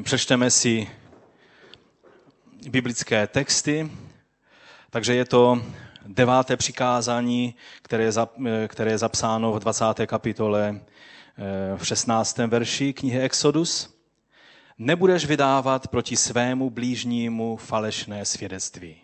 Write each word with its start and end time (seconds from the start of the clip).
přečteme 0.00 0.50
si 0.50 0.90
biblické 2.68 3.26
texty, 3.26 3.90
takže 4.90 5.14
je 5.14 5.24
to 5.24 5.62
deváté 6.06 6.56
přikázání, 6.56 7.54
které 7.82 8.04
je, 8.04 8.12
které 8.68 8.90
je 8.90 8.98
zapsáno 8.98 9.52
v 9.52 9.58
20. 9.58 9.84
kapitole 10.06 10.80
eh, 10.80 11.76
v 11.76 11.86
16. 11.86 12.38
verši 12.38 12.92
knihy 12.92 13.20
Exodus. 13.20 13.98
Nebudeš 14.78 15.26
vydávat 15.26 15.88
proti 15.88 16.16
svému 16.16 16.70
blížnímu 16.70 17.56
falešné 17.56 18.24
svědectví. 18.24 18.96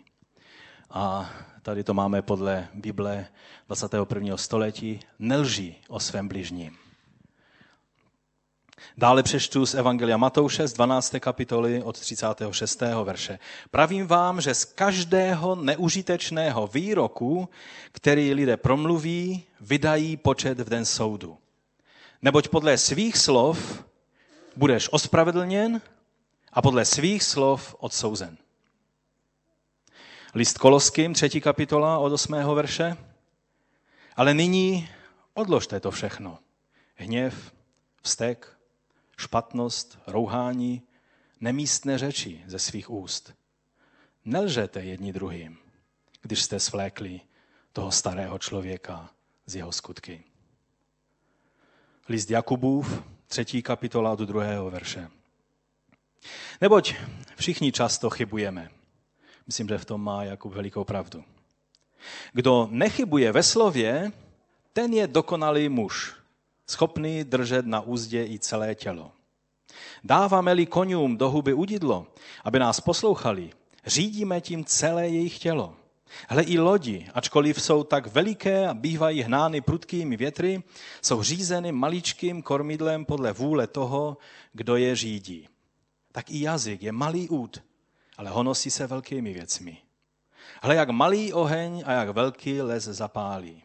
A 0.89 1.29
tady 1.61 1.83
to 1.83 1.93
máme 1.93 2.21
podle 2.21 2.67
Bible 2.73 3.27
21. 3.67 4.37
století. 4.37 4.99
Nelží 5.19 5.75
o 5.87 5.99
svém 5.99 6.27
blížním. 6.27 6.88
Dále 8.97 9.23
přečtu 9.23 9.65
z 9.65 9.73
Evangelia 9.73 10.17
Matouše 10.17 10.67
z 10.67 10.73
12. 10.73 11.15
kapitoly 11.19 11.83
od 11.83 11.99
36. 11.99 12.81
verše. 13.03 13.39
Pravím 13.71 14.07
vám, 14.07 14.41
že 14.41 14.53
z 14.53 14.65
každého 14.65 15.55
neužitečného 15.55 16.67
výroku, 16.67 17.49
který 17.91 18.33
lidé 18.33 18.57
promluví, 18.57 19.43
vydají 19.61 20.17
počet 20.17 20.59
v 20.59 20.69
den 20.69 20.85
soudu. 20.85 21.37
Neboť 22.21 22.47
podle 22.47 22.77
svých 22.77 23.17
slov 23.17 23.83
budeš 24.55 24.89
ospravedlněn 24.91 25.81
a 26.53 26.61
podle 26.61 26.85
svých 26.85 27.23
slov 27.23 27.75
odsouzen. 27.79 28.37
List 30.35 30.57
Koloským, 30.57 31.13
třetí 31.13 31.41
kapitola 31.41 31.97
od 31.97 32.13
8. 32.13 32.33
verše. 32.33 32.97
Ale 34.15 34.33
nyní 34.33 34.89
odložte 35.33 35.79
to 35.79 35.91
všechno. 35.91 36.39
Hněv, 36.95 37.51
vztek, 38.01 38.58
špatnost, 39.19 39.99
rouhání, 40.07 40.81
nemístné 41.41 41.97
řeči 41.97 42.43
ze 42.47 42.59
svých 42.59 42.89
úst. 42.89 43.33
Nelžete 44.25 44.81
jedni 44.81 45.13
druhým, 45.13 45.57
když 46.21 46.41
jste 46.43 46.59
svlékli 46.59 47.21
toho 47.73 47.91
starého 47.91 48.39
člověka 48.39 49.09
z 49.45 49.55
jeho 49.55 49.71
skutky. 49.71 50.23
List 52.09 52.31
Jakubův, 52.31 53.03
třetí 53.27 53.61
kapitola 53.61 54.11
od 54.11 54.19
druhého 54.19 54.71
verše. 54.71 55.09
Neboť 56.61 56.93
všichni 57.35 57.71
často 57.71 58.09
chybujeme. 58.09 58.69
Myslím, 59.47 59.67
že 59.67 59.77
v 59.77 59.85
tom 59.85 60.03
má 60.03 60.23
Jakub 60.23 60.53
velikou 60.53 60.83
pravdu. 60.83 61.23
Kdo 62.33 62.67
nechybuje 62.71 63.31
ve 63.31 63.43
slově, 63.43 64.11
ten 64.73 64.93
je 64.93 65.07
dokonalý 65.07 65.69
muž, 65.69 66.18
schopný 66.69 67.23
držet 67.23 67.65
na 67.65 67.81
úzdě 67.81 68.25
i 68.25 68.39
celé 68.39 68.75
tělo. 68.75 69.11
Dáváme-li 70.03 70.65
konům 70.65 71.17
do 71.17 71.29
huby 71.29 71.53
udidlo, 71.53 72.07
aby 72.43 72.59
nás 72.59 72.79
poslouchali, 72.79 73.49
řídíme 73.85 74.41
tím 74.41 74.65
celé 74.65 75.07
jejich 75.07 75.39
tělo. 75.39 75.75
Hle 76.27 76.43
i 76.43 76.59
lodi, 76.59 77.07
ačkoliv 77.13 77.61
jsou 77.61 77.83
tak 77.83 78.07
veliké 78.07 78.67
a 78.67 78.73
bývají 78.73 79.21
hnány 79.21 79.61
prudkými 79.61 80.17
větry, 80.17 80.63
jsou 81.01 81.23
řízeny 81.23 81.71
maličkým 81.71 82.41
kormidlem 82.41 83.05
podle 83.05 83.33
vůle 83.33 83.67
toho, 83.67 84.17
kdo 84.53 84.75
je 84.75 84.95
řídí. 84.95 85.47
Tak 86.11 86.31
i 86.31 86.41
jazyk 86.41 86.83
je 86.83 86.91
malý 86.91 87.29
út, 87.29 87.61
ale 88.17 88.29
honosí 88.29 88.71
se 88.71 88.87
velkými 88.87 89.33
věcmi. 89.33 89.77
Hle, 90.61 90.75
jak 90.75 90.89
malý 90.89 91.33
oheň 91.33 91.83
a 91.85 91.91
jak 91.91 92.09
velký 92.09 92.61
les 92.61 92.83
zapálí. 92.83 93.63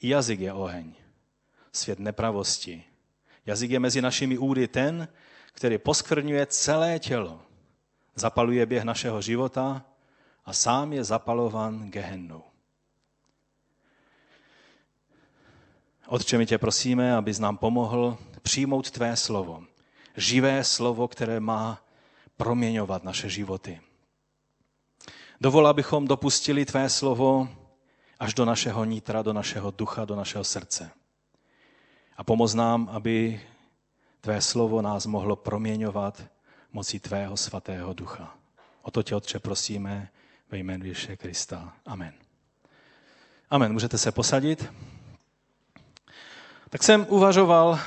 I 0.00 0.08
jazyk 0.08 0.40
je 0.40 0.52
oheň 0.52 0.94
svět 1.76 1.98
nepravosti. 1.98 2.84
Jazyk 3.46 3.70
je 3.70 3.80
mezi 3.80 4.02
našimi 4.02 4.38
údy 4.38 4.68
ten, 4.68 5.08
který 5.52 5.78
poskvrňuje 5.78 6.46
celé 6.46 6.98
tělo, 6.98 7.40
zapaluje 8.14 8.66
běh 8.66 8.84
našeho 8.84 9.22
života 9.22 9.84
a 10.44 10.52
sám 10.52 10.92
je 10.92 11.04
zapalovan 11.04 11.90
gehennou. 11.90 12.42
Otče, 16.06 16.38
my 16.38 16.46
tě 16.46 16.58
prosíme, 16.58 17.16
abys 17.16 17.38
nám 17.38 17.56
pomohl 17.56 18.18
přijmout 18.42 18.90
tvé 18.90 19.16
slovo. 19.16 19.64
Živé 20.16 20.64
slovo, 20.64 21.08
které 21.08 21.40
má 21.40 21.82
proměňovat 22.36 23.04
naše 23.04 23.28
životy. 23.28 23.80
Dovol, 25.40 25.66
abychom 25.66 26.08
dopustili 26.08 26.64
tvé 26.64 26.88
slovo 26.88 27.48
až 28.18 28.34
do 28.34 28.44
našeho 28.44 28.84
nitra, 28.84 29.22
do 29.22 29.32
našeho 29.32 29.70
ducha, 29.70 30.04
do 30.04 30.16
našeho 30.16 30.44
srdce. 30.44 30.90
A 32.16 32.24
pomoz 32.24 32.54
nám, 32.54 32.88
aby 32.92 33.40
tvé 34.20 34.40
slovo 34.40 34.82
nás 34.82 35.06
mohlo 35.06 35.36
proměňovat 35.36 36.22
mocí 36.72 37.00
tvého 37.00 37.36
svatého 37.36 37.92
ducha. 37.92 38.34
O 38.82 38.90
to 38.90 39.02
tě, 39.02 39.14
Otče, 39.14 39.38
prosíme 39.38 40.08
ve 40.50 40.58
jménu 40.58 40.84
Ježíše 40.86 41.16
Krista. 41.16 41.72
Amen. 41.86 42.12
Amen. 43.50 43.72
Můžete 43.72 43.98
se 43.98 44.12
posadit? 44.12 44.72
Tak 46.70 46.82
jsem 46.82 47.06
uvažoval, 47.08 47.78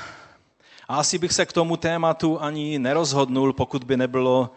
a 0.88 0.96
asi 0.96 1.18
bych 1.18 1.32
se 1.32 1.46
k 1.46 1.52
tomu 1.52 1.76
tématu 1.76 2.42
ani 2.42 2.78
nerozhodnul, 2.78 3.52
pokud 3.52 3.84
by 3.84 3.96
nebylo 3.96 4.50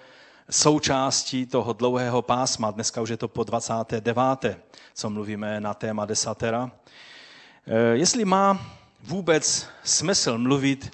součástí 0.49 1.45
toho 1.45 1.73
dlouhého 1.73 2.21
pásma. 2.21 2.71
Dneska 2.71 3.01
už 3.01 3.09
je 3.09 3.17
to 3.17 3.27
po 3.27 3.43
29. 3.43 4.19
co 4.93 5.09
mluvíme 5.09 5.61
na 5.61 5.73
téma 5.73 6.05
desatera. 6.05 6.71
Eh, 7.67 7.95
jestli 7.97 8.25
má 8.25 8.65
vůbec 9.03 9.67
smysl 9.83 10.37
mluvit 10.37 10.91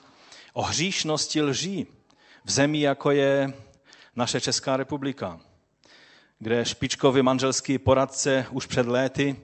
o 0.54 0.62
hříšnosti 0.62 1.42
lží 1.42 1.88
v 2.44 2.52
zemi, 2.52 2.80
jako 2.80 3.12
je 3.12 3.54
naše 4.16 4.42
Česká 4.42 4.78
republika, 4.78 5.40
kde 6.40 6.66
špičkový 6.66 7.22
manželský 7.22 7.78
poradce 7.78 8.46
už 8.52 8.66
před 8.66 8.88
léty, 8.88 9.36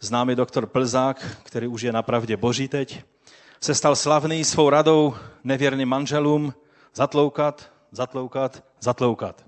známý 0.00 0.34
doktor 0.34 0.66
Plzák, 0.66 1.38
který 1.42 1.66
už 1.66 1.82
je 1.82 1.92
na 1.92 2.02
pravdě 2.02 2.36
boží 2.36 2.68
teď, 2.68 3.02
se 3.60 3.74
stal 3.74 3.96
slavný 3.96 4.44
svou 4.44 4.70
radou 4.70 5.14
nevěrným 5.44 5.88
manželům 5.88 6.54
zatloukat, 6.94 7.72
zatloukat, 7.92 8.64
zatloukat. 8.80 9.46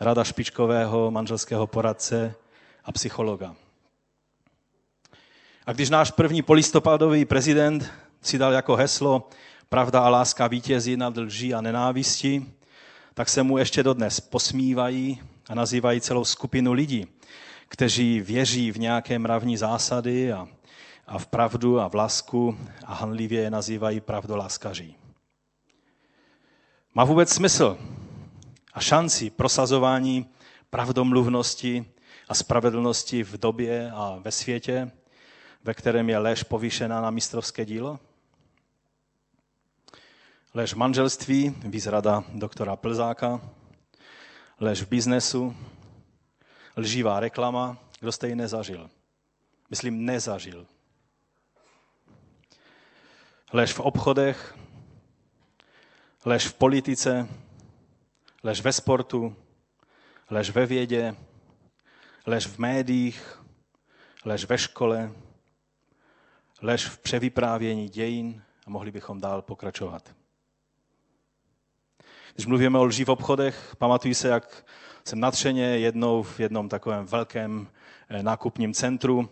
Rada 0.00 0.24
špičkového 0.24 1.10
manželského 1.10 1.66
poradce 1.66 2.34
a 2.84 2.92
psychologa. 2.92 3.56
A 5.68 5.72
když 5.72 5.90
náš 5.90 6.10
první 6.10 6.42
polistopadový 6.42 7.24
prezident 7.24 7.90
si 8.22 8.38
dal 8.38 8.52
jako 8.52 8.76
heslo 8.76 9.28
pravda 9.68 10.00
a 10.00 10.08
láska 10.08 10.46
vítězí 10.46 10.96
nad 10.96 11.16
lží 11.16 11.54
a 11.54 11.60
nenávistí, 11.60 12.52
tak 13.14 13.28
se 13.28 13.42
mu 13.42 13.58
ještě 13.58 13.82
dodnes 13.82 14.20
posmívají 14.20 15.20
a 15.48 15.54
nazývají 15.54 16.00
celou 16.00 16.24
skupinu 16.24 16.72
lidí, 16.72 17.06
kteří 17.68 18.20
věří 18.20 18.70
v 18.70 18.78
nějaké 18.78 19.18
mravní 19.18 19.56
zásady 19.56 20.32
a, 20.32 20.48
a 21.06 21.18
v 21.18 21.26
pravdu 21.26 21.80
a 21.80 21.88
v 21.88 21.94
lásku 21.94 22.58
a 22.86 22.94
hanlivě 22.94 23.40
je 23.40 23.50
nazývají 23.50 24.00
pravdoláskaří. 24.00 24.96
Má 26.94 27.04
vůbec 27.04 27.32
smysl 27.32 27.78
a 28.74 28.80
šanci 28.80 29.30
prosazování 29.30 30.26
pravdomluvnosti 30.70 31.84
a 32.28 32.34
spravedlnosti 32.34 33.24
v 33.24 33.32
době 33.32 33.90
a 33.94 34.18
ve 34.22 34.30
světě, 34.30 34.90
ve 35.64 35.74
kterém 35.74 36.10
je 36.10 36.18
lež 36.18 36.42
povýšená 36.42 37.00
na 37.00 37.10
mistrovské 37.10 37.64
dílo? 37.64 38.00
Lež 40.54 40.74
v 40.74 40.76
manželství, 40.76 41.54
výzrada 41.64 42.24
doktora 42.34 42.76
Plzáka, 42.76 43.40
lež 44.60 44.82
v 44.82 44.88
biznesu, 44.88 45.56
lživá 46.76 47.20
reklama, 47.20 47.78
kdo 48.00 48.12
jste 48.12 48.28
ji 48.28 48.34
nezažil? 48.34 48.90
Myslím, 49.70 50.04
nezažil. 50.04 50.66
Lež 53.52 53.72
v 53.72 53.80
obchodech, 53.80 54.58
lež 56.24 56.46
v 56.46 56.54
politice, 56.54 57.28
lež 58.42 58.60
ve 58.60 58.72
sportu, 58.72 59.36
lež 60.30 60.50
ve 60.50 60.66
vědě, 60.66 61.16
lež 62.26 62.46
v 62.46 62.58
médiích, 62.58 63.42
lež 64.24 64.44
ve 64.44 64.58
škole, 64.58 65.12
lež 66.62 66.86
v 66.86 66.98
převyprávění 66.98 67.88
dějin 67.88 68.42
a 68.66 68.70
mohli 68.70 68.90
bychom 68.90 69.20
dál 69.20 69.42
pokračovat. 69.42 70.14
Když 72.34 72.46
mluvíme 72.46 72.78
o 72.78 72.84
lží 72.84 73.04
v 73.04 73.08
obchodech, 73.08 73.76
pamatuji 73.78 74.14
se, 74.14 74.28
jak 74.28 74.64
jsem 75.04 75.20
natřeně 75.20 75.64
jednou 75.64 76.22
v 76.22 76.40
jednom 76.40 76.68
takovém 76.68 77.06
velkém 77.06 77.68
eh, 78.08 78.22
nákupním 78.22 78.74
centru 78.74 79.28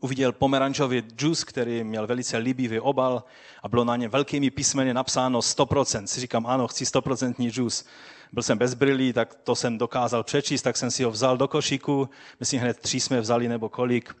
uviděl 0.00 0.32
pomerančový 0.32 1.00
džus, 1.00 1.44
který 1.44 1.84
měl 1.84 2.06
velice 2.06 2.36
líbivý 2.36 2.80
obal 2.80 3.24
a 3.62 3.68
bylo 3.68 3.84
na 3.84 3.96
něm 3.96 4.10
velkými 4.10 4.50
písmeny 4.50 4.94
napsáno 4.94 5.40
100%. 5.40 6.04
Si 6.04 6.20
říkám, 6.20 6.46
ano, 6.46 6.68
chci 6.68 6.84
100% 6.84 7.50
džus. 7.50 7.84
Byl 8.32 8.42
jsem 8.42 8.58
bez 8.58 8.74
brýlí, 8.74 9.12
tak 9.12 9.34
to 9.34 9.56
jsem 9.56 9.78
dokázal 9.78 10.22
přečíst, 10.22 10.62
tak 10.62 10.76
jsem 10.76 10.90
si 10.90 11.04
ho 11.04 11.10
vzal 11.10 11.36
do 11.36 11.48
košíku. 11.48 12.08
Myslím, 12.40 12.60
hned 12.60 12.78
tři 12.80 13.00
jsme 13.00 13.20
vzali 13.20 13.48
nebo 13.48 13.68
kolik. 13.68 14.16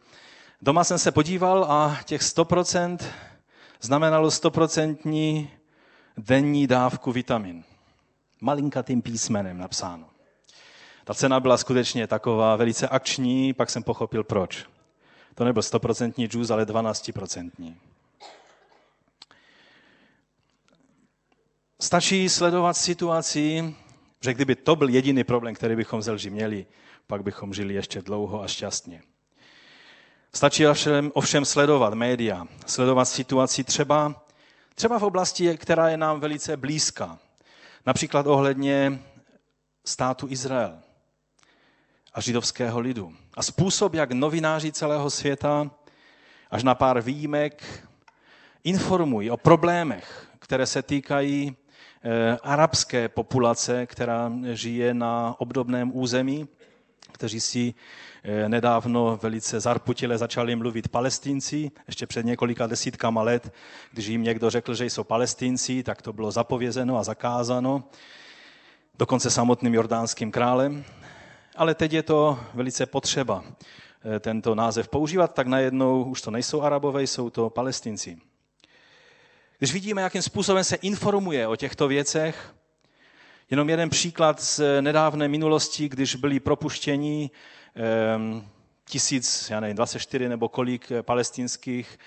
Doma 0.62 0.84
jsem 0.84 0.98
se 0.98 1.12
podíval 1.12 1.64
a 1.64 1.98
těch 2.04 2.20
100% 2.22 2.98
znamenalo 3.80 4.28
100% 4.28 5.48
denní 6.16 6.66
dávku 6.66 7.12
vitamin. 7.12 7.64
Malinkatým 8.40 9.02
písmenem 9.02 9.58
napsáno. 9.58 10.08
Ta 11.04 11.14
cena 11.14 11.40
byla 11.40 11.56
skutečně 11.56 12.06
taková 12.06 12.56
velice 12.56 12.88
akční, 12.88 13.52
pak 13.52 13.70
jsem 13.70 13.82
pochopil 13.82 14.24
proč. 14.24 14.66
To 15.34 15.44
nebyl 15.44 15.62
100% 15.62 16.28
džus, 16.28 16.50
ale 16.50 16.64
12%. 16.64 17.74
Stačí 21.80 22.28
sledovat 22.28 22.74
situaci, 22.76 23.74
že 24.20 24.34
kdyby 24.34 24.54
to 24.54 24.76
byl 24.76 24.88
jediný 24.88 25.24
problém, 25.24 25.54
který 25.54 25.76
bychom 25.76 26.02
z 26.02 26.12
lži 26.12 26.30
měli, 26.30 26.66
pak 27.06 27.22
bychom 27.22 27.54
žili 27.54 27.74
ještě 27.74 28.02
dlouho 28.02 28.42
a 28.42 28.48
šťastně. 28.48 29.02
Stačí 30.36 30.66
ovšem, 31.12 31.44
sledovat 31.44 31.94
média, 31.94 32.46
sledovat 32.66 33.04
situaci 33.04 33.64
třeba, 33.64 34.24
třeba 34.74 34.98
v 34.98 35.02
oblasti, 35.02 35.56
která 35.56 35.88
je 35.88 35.96
nám 35.96 36.20
velice 36.20 36.56
blízká. 36.56 37.18
Například 37.86 38.26
ohledně 38.26 39.00
státu 39.84 40.26
Izrael 40.30 40.78
a 42.14 42.20
židovského 42.20 42.80
lidu. 42.80 43.12
A 43.34 43.42
způsob, 43.42 43.94
jak 43.94 44.12
novináři 44.12 44.72
celého 44.72 45.10
světa, 45.10 45.70
až 46.50 46.62
na 46.62 46.74
pár 46.74 47.00
výjimek, 47.00 47.88
informují 48.64 49.30
o 49.30 49.36
problémech, 49.36 50.28
které 50.38 50.66
se 50.66 50.82
týkají 50.82 51.56
eh, 52.04 52.38
arabské 52.42 53.08
populace, 53.08 53.86
která 53.86 54.32
žije 54.52 54.94
na 54.94 55.34
obdobném 55.38 55.90
území, 55.94 56.48
kteří 57.12 57.40
si 57.40 57.74
nedávno 58.48 59.18
velice 59.22 59.60
zarputile 59.60 60.18
začali 60.18 60.56
mluvit 60.56 60.88
palestinci. 60.88 61.70
Ještě 61.86 62.06
před 62.06 62.26
několika 62.26 62.66
desítkama 62.66 63.22
let, 63.22 63.52
když 63.92 64.06
jim 64.06 64.22
někdo 64.22 64.50
řekl, 64.50 64.74
že 64.74 64.86
jsou 64.86 65.04
palestinci, 65.04 65.82
tak 65.82 66.02
to 66.02 66.12
bylo 66.12 66.30
zapovězeno 66.30 66.98
a 66.98 67.02
zakázáno, 67.02 67.84
dokonce 68.98 69.30
samotným 69.30 69.74
jordánským 69.74 70.32
králem 70.32 70.84
ale 71.56 71.74
teď 71.74 71.92
je 71.92 72.02
to 72.02 72.38
velice 72.54 72.86
potřeba 72.86 73.44
eh, 73.44 74.20
tento 74.20 74.54
název 74.54 74.88
používat, 74.88 75.34
tak 75.34 75.46
najednou 75.46 76.04
už 76.04 76.22
to 76.22 76.30
nejsou 76.30 76.62
arabové, 76.62 77.02
jsou 77.02 77.30
to 77.30 77.50
palestinci. 77.50 78.18
Když 79.58 79.72
vidíme, 79.72 80.02
jakým 80.02 80.22
způsobem 80.22 80.64
se 80.64 80.76
informuje 80.76 81.48
o 81.48 81.56
těchto 81.56 81.88
věcech, 81.88 82.54
jenom 83.50 83.70
jeden 83.70 83.90
příklad 83.90 84.40
z 84.42 84.80
nedávné 84.80 85.28
minulosti, 85.28 85.88
když 85.88 86.14
byli 86.14 86.40
propuštěni 86.40 87.30
tisíc, 88.84 89.50
já 89.50 89.60
nevím, 89.60 89.76
24 89.76 90.28
nebo 90.28 90.48
kolik 90.48 90.90
eh, 90.90 91.02
palestinských 91.02 91.98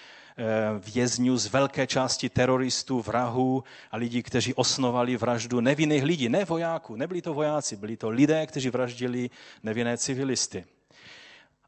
Eh, 0.41 0.79
vězňů 0.93 1.37
z 1.37 1.47
velké 1.47 1.87
části 1.87 2.29
teroristů, 2.29 3.01
vrahů 3.01 3.63
a 3.91 3.97
lidí, 3.97 4.23
kteří 4.23 4.53
osnovali 4.53 5.17
vraždu 5.17 5.59
nevinných 5.59 6.03
lidí, 6.03 6.29
ne 6.29 6.45
vojáků, 6.45 6.95
nebyli 6.95 7.21
to 7.21 7.33
vojáci, 7.33 7.75
byli 7.75 7.97
to 7.97 8.09
lidé, 8.09 8.47
kteří 8.47 8.69
vraždili 8.69 9.29
nevinné 9.63 9.97
civilisty. 9.97 10.65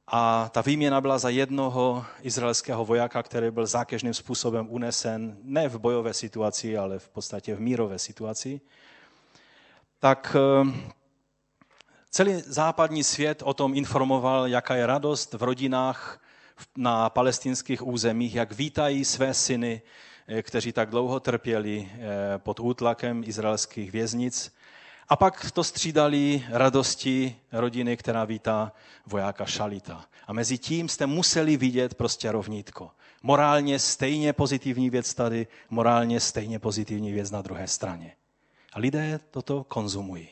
A 0.07 0.50
ta 0.53 0.62
výměna 0.62 1.01
byla 1.01 1.18
za 1.18 1.30
jednoho 1.30 2.06
izraelského 2.21 2.86
vojáka, 2.86 3.24
který 3.24 3.51
byl 3.51 3.65
zákeřným 3.65 4.13
způsobem 4.13 4.68
unesen 4.69 5.38
ne 5.44 5.69
v 5.69 5.80
bojové 5.80 6.13
situaci, 6.13 6.77
ale 6.77 7.00
v 7.00 7.09
podstatě 7.09 7.56
v 7.56 7.59
mírové 7.59 8.00
situaci. 8.00 8.62
Tak 10.00 10.36
eh, 10.36 10.92
celý 12.12 12.44
západní 12.46 13.04
svět 13.04 13.42
o 13.46 13.54
tom 13.54 13.75
informoval, 13.75 14.48
jaká 14.48 14.75
je 14.75 14.86
radost 14.86 15.34
v 15.34 15.44
rodinách 15.44 16.22
na 16.78 17.10
palestinských 17.10 17.88
územích, 17.88 18.36
jak 18.36 18.52
vítají 18.52 19.06
své 19.06 19.34
syny, 19.34 19.81
eh, 20.28 20.42
kteří 20.42 20.72
tak 20.72 20.90
dlouho 20.90 21.19
trpěli 21.19 21.90
eh, 21.92 22.38
pod 22.38 22.60
útlakem 22.60 23.24
izraelských 23.25 23.92
věznic. 23.92 24.56
A 25.10 25.16
pak 25.16 25.52
to 25.52 25.63
střídali 25.63 26.46
radosti 26.50 27.36
rodiny, 27.52 27.98
která 27.98 28.25
vítá 28.25 28.72
vojáka 29.06 29.46
Šalita. 29.46 30.06
A 30.28 30.34
mezi 30.34 30.58
tím 30.58 30.90
jste 30.90 31.06
museli 31.06 31.58
vidět 31.58 31.94
prostě 31.94 32.31
rovnítko. 32.31 32.92
Morálně 33.24 33.80
stejně 33.80 34.34
pozitivní 34.34 34.90
věc 34.90 35.13
tady, 35.13 35.48
morálně 35.69 36.19
stejně 36.19 36.60
pozitivní 36.60 37.12
věc 37.12 37.31
na 37.31 37.42
druhé 37.42 37.68
straně. 37.68 38.16
A 38.74 38.80
lidé 38.80 39.19
toto 39.31 39.63
konzumují 39.63 40.30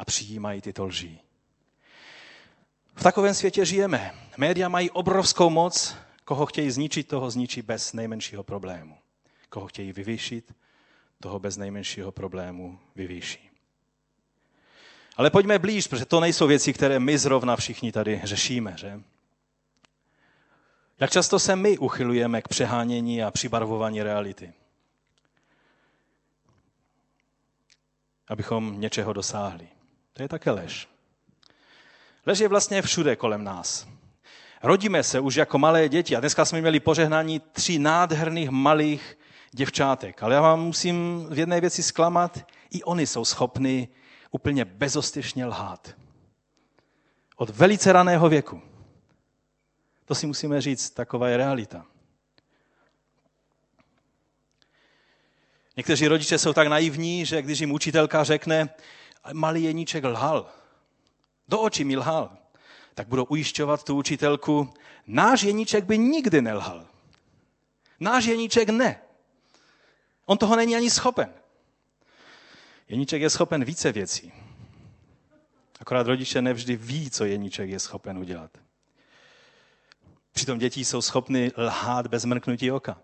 a 0.00 0.04
přijímají 0.04 0.60
tyto 0.60 0.86
lži. 0.86 1.18
V 2.94 3.02
takovém 3.02 3.34
světě 3.34 3.64
žijeme. 3.64 4.14
Média 4.36 4.68
mají 4.68 4.90
obrovskou 4.90 5.50
moc, 5.50 5.96
koho 6.24 6.46
chtějí 6.46 6.70
zničit, 6.70 7.08
toho 7.08 7.30
zničí 7.30 7.62
bez 7.62 7.92
nejmenšího 7.92 8.42
problému. 8.42 8.98
Koho 9.48 9.66
chtějí 9.66 9.92
vyvýšit, 9.92 10.54
toho 11.20 11.38
bez 11.38 11.56
nejmenšího 11.56 12.12
problému 12.12 12.78
vyvýší. 12.96 13.50
Ale 15.16 15.30
pojďme 15.30 15.58
blíž, 15.58 15.86
protože 15.86 16.04
to 16.04 16.20
nejsou 16.20 16.46
věci, 16.46 16.72
které 16.72 16.98
my 16.98 17.18
zrovna 17.18 17.56
všichni 17.56 17.92
tady 17.92 18.20
řešíme. 18.24 18.74
Že? 18.78 19.00
Jak 21.00 21.10
často 21.10 21.38
se 21.38 21.56
my 21.56 21.78
uchylujeme 21.78 22.42
k 22.42 22.48
přehánění 22.48 23.22
a 23.22 23.30
přibarvování 23.30 24.02
reality? 24.02 24.52
Abychom 28.28 28.80
něčeho 28.80 29.12
dosáhli. 29.12 29.68
To 30.20 30.24
je 30.24 30.28
také 30.28 30.50
lež. 30.50 30.88
Lež 32.26 32.38
je 32.38 32.48
vlastně 32.48 32.82
všude 32.82 33.16
kolem 33.16 33.44
nás. 33.44 33.88
Rodíme 34.62 35.02
se 35.02 35.20
už 35.20 35.34
jako 35.34 35.58
malé 35.58 35.88
děti 35.88 36.16
a 36.16 36.20
dneska 36.20 36.44
jsme 36.44 36.60
měli 36.60 36.80
požehnání 36.80 37.40
tří 37.40 37.78
nádherných 37.78 38.50
malých 38.50 39.18
děvčátek. 39.50 40.22
Ale 40.22 40.34
já 40.34 40.40
vám 40.40 40.60
musím 40.60 41.26
v 41.30 41.38
jedné 41.38 41.60
věci 41.60 41.82
zklamat, 41.82 42.38
i 42.70 42.82
oni 42.82 43.06
jsou 43.06 43.24
schopni 43.24 43.88
úplně 44.30 44.64
bezostyšně 44.64 45.46
lhát. 45.46 45.94
Od 47.36 47.50
velice 47.50 47.92
raného 47.92 48.28
věku. 48.28 48.62
To 50.04 50.14
si 50.14 50.26
musíme 50.26 50.60
říct, 50.60 50.90
taková 50.90 51.28
je 51.28 51.36
realita. 51.36 51.86
Někteří 55.76 56.08
rodiče 56.08 56.38
jsou 56.38 56.52
tak 56.52 56.68
naivní, 56.68 57.26
že 57.26 57.42
když 57.42 57.60
jim 57.60 57.72
učitelka 57.72 58.24
řekne, 58.24 58.68
malý 59.32 59.64
Jeníček 59.64 60.04
lhal, 60.04 60.46
do 61.48 61.60
očí 61.60 61.84
mi 61.84 61.96
lhal, 61.96 62.36
tak 62.94 63.08
budou 63.08 63.24
ujišťovat 63.24 63.84
tu 63.84 63.96
učitelku, 63.96 64.74
náš 65.06 65.42
Jeníček 65.42 65.84
by 65.84 65.98
nikdy 65.98 66.42
nelhal. 66.42 66.86
Náš 68.00 68.24
Jeníček 68.24 68.68
ne. 68.68 69.00
On 70.26 70.38
toho 70.38 70.56
není 70.56 70.76
ani 70.76 70.90
schopen. 70.90 71.34
Jeníček 72.88 73.22
je 73.22 73.30
schopen 73.30 73.64
více 73.64 73.92
věcí. 73.92 74.32
Akorát 75.80 76.06
rodiče 76.06 76.42
nevždy 76.42 76.76
ví, 76.76 77.10
co 77.10 77.24
Jeníček 77.24 77.70
je 77.70 77.80
schopen 77.80 78.18
udělat. 78.18 78.50
Přitom 80.32 80.58
děti 80.58 80.84
jsou 80.84 81.02
schopny 81.02 81.52
lhát 81.56 82.06
bez 82.06 82.24
mrknutí 82.24 82.72
oka. 82.72 82.98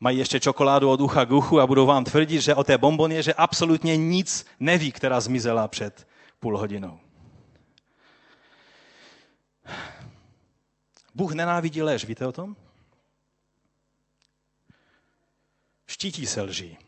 Mají 0.00 0.18
ještě 0.18 0.40
čokoládu 0.40 0.90
od 0.90 1.00
ucha 1.00 1.24
k 1.24 1.30
uchu 1.30 1.60
a 1.60 1.66
budou 1.66 1.86
vám 1.86 2.04
tvrdit, 2.04 2.40
že 2.40 2.54
o 2.54 2.64
té 2.64 2.78
bomboně, 2.78 3.22
že 3.22 3.34
absolutně 3.34 3.96
nic 3.96 4.46
neví, 4.60 4.92
která 4.92 5.20
zmizela 5.20 5.68
před 5.68 6.08
půl 6.40 6.58
hodinou. 6.58 7.00
Bůh 11.14 11.32
nenávidí 11.32 11.82
lež, 11.82 12.04
víte 12.04 12.26
o 12.26 12.32
tom? 12.32 12.56
Štítí 15.86 16.26
se 16.26 16.42
lží. 16.42 16.78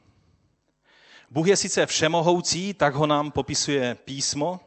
Bůh 1.30 1.46
je 1.46 1.56
sice 1.56 1.86
všemohoucí, 1.86 2.74
tak 2.74 2.94
ho 2.94 3.06
nám 3.06 3.30
popisuje 3.30 3.94
písmo, 3.94 4.60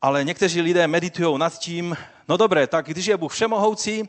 ale 0.00 0.24
někteří 0.24 0.60
lidé 0.60 0.86
meditují 0.86 1.38
nad 1.38 1.58
tím, 1.58 1.96
no 2.28 2.36
dobré, 2.36 2.66
tak 2.66 2.86
když 2.86 3.06
je 3.06 3.16
Bůh 3.16 3.32
všemohoucí, 3.32 4.08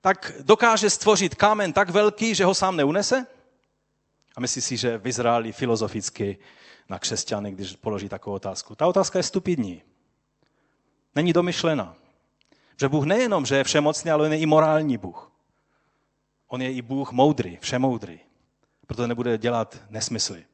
tak 0.00 0.32
dokáže 0.40 0.90
stvořit 0.90 1.34
kámen 1.34 1.72
tak 1.72 1.90
velký, 1.90 2.34
že 2.34 2.44
ho 2.44 2.54
sám 2.54 2.76
neunese? 2.76 3.26
A 4.36 4.40
myslí 4.40 4.62
si, 4.62 4.76
že 4.76 4.98
v 4.98 5.06
Izraeli 5.06 5.52
filozoficky 5.52 6.38
na 6.88 6.98
křesťany, 6.98 7.52
když 7.52 7.76
položí 7.76 8.08
takovou 8.08 8.36
otázku. 8.36 8.74
Ta 8.74 8.86
otázka 8.86 9.18
je 9.18 9.22
stupidní. 9.22 9.82
Není 11.14 11.32
domyšlená. 11.32 11.96
Že 12.80 12.88
Bůh 12.88 13.04
nejenom, 13.04 13.46
že 13.46 13.56
je 13.56 13.64
všemocný, 13.64 14.10
ale 14.10 14.26
on 14.26 14.32
je 14.32 14.38
i 14.38 14.46
morální 14.46 14.98
Bůh. 14.98 15.32
On 16.48 16.62
je 16.62 16.72
i 16.72 16.82
Bůh 16.82 17.12
moudrý, 17.12 17.58
všemoudrý. 17.60 18.20
Proto 18.86 19.06
nebude 19.06 19.38
dělat 19.38 19.78
nesmysly. 19.90 20.44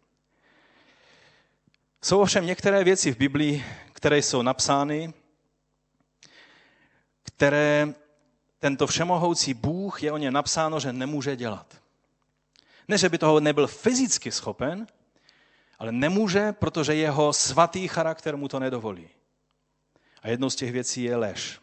Jsou 2.03 2.21
ovšem 2.21 2.47
některé 2.47 2.85
věci 2.85 3.13
v 3.13 3.19
Biblii, 3.19 3.65
které 3.93 4.19
jsou 4.19 4.43
napsány, 4.43 5.15
které 7.23 7.95
tento 8.67 8.87
všemohoucí 8.87 9.55
Bůh 9.55 10.03
je 10.03 10.13
o 10.13 10.19
ně 10.19 10.31
napsáno, 10.31 10.81
že 10.81 10.93
nemůže 10.93 11.37
dělat. 11.37 11.67
Ne, 12.89 12.99
že 12.99 13.09
by 13.09 13.19
toho 13.19 13.41
nebyl 13.41 13.67
fyzicky 13.67 14.33
schopen, 14.33 14.87
ale 15.79 15.93
nemůže, 15.93 16.53
protože 16.53 16.95
jeho 16.95 17.33
svatý 17.33 17.89
charakter 17.89 18.37
mu 18.37 18.49
to 18.49 18.59
nedovolí. 18.59 19.09
A 20.23 20.29
jednou 20.29 20.51
z 20.51 20.57
těch 20.57 20.73
věcí 20.73 21.03
je 21.03 21.17
lež. 21.17 21.61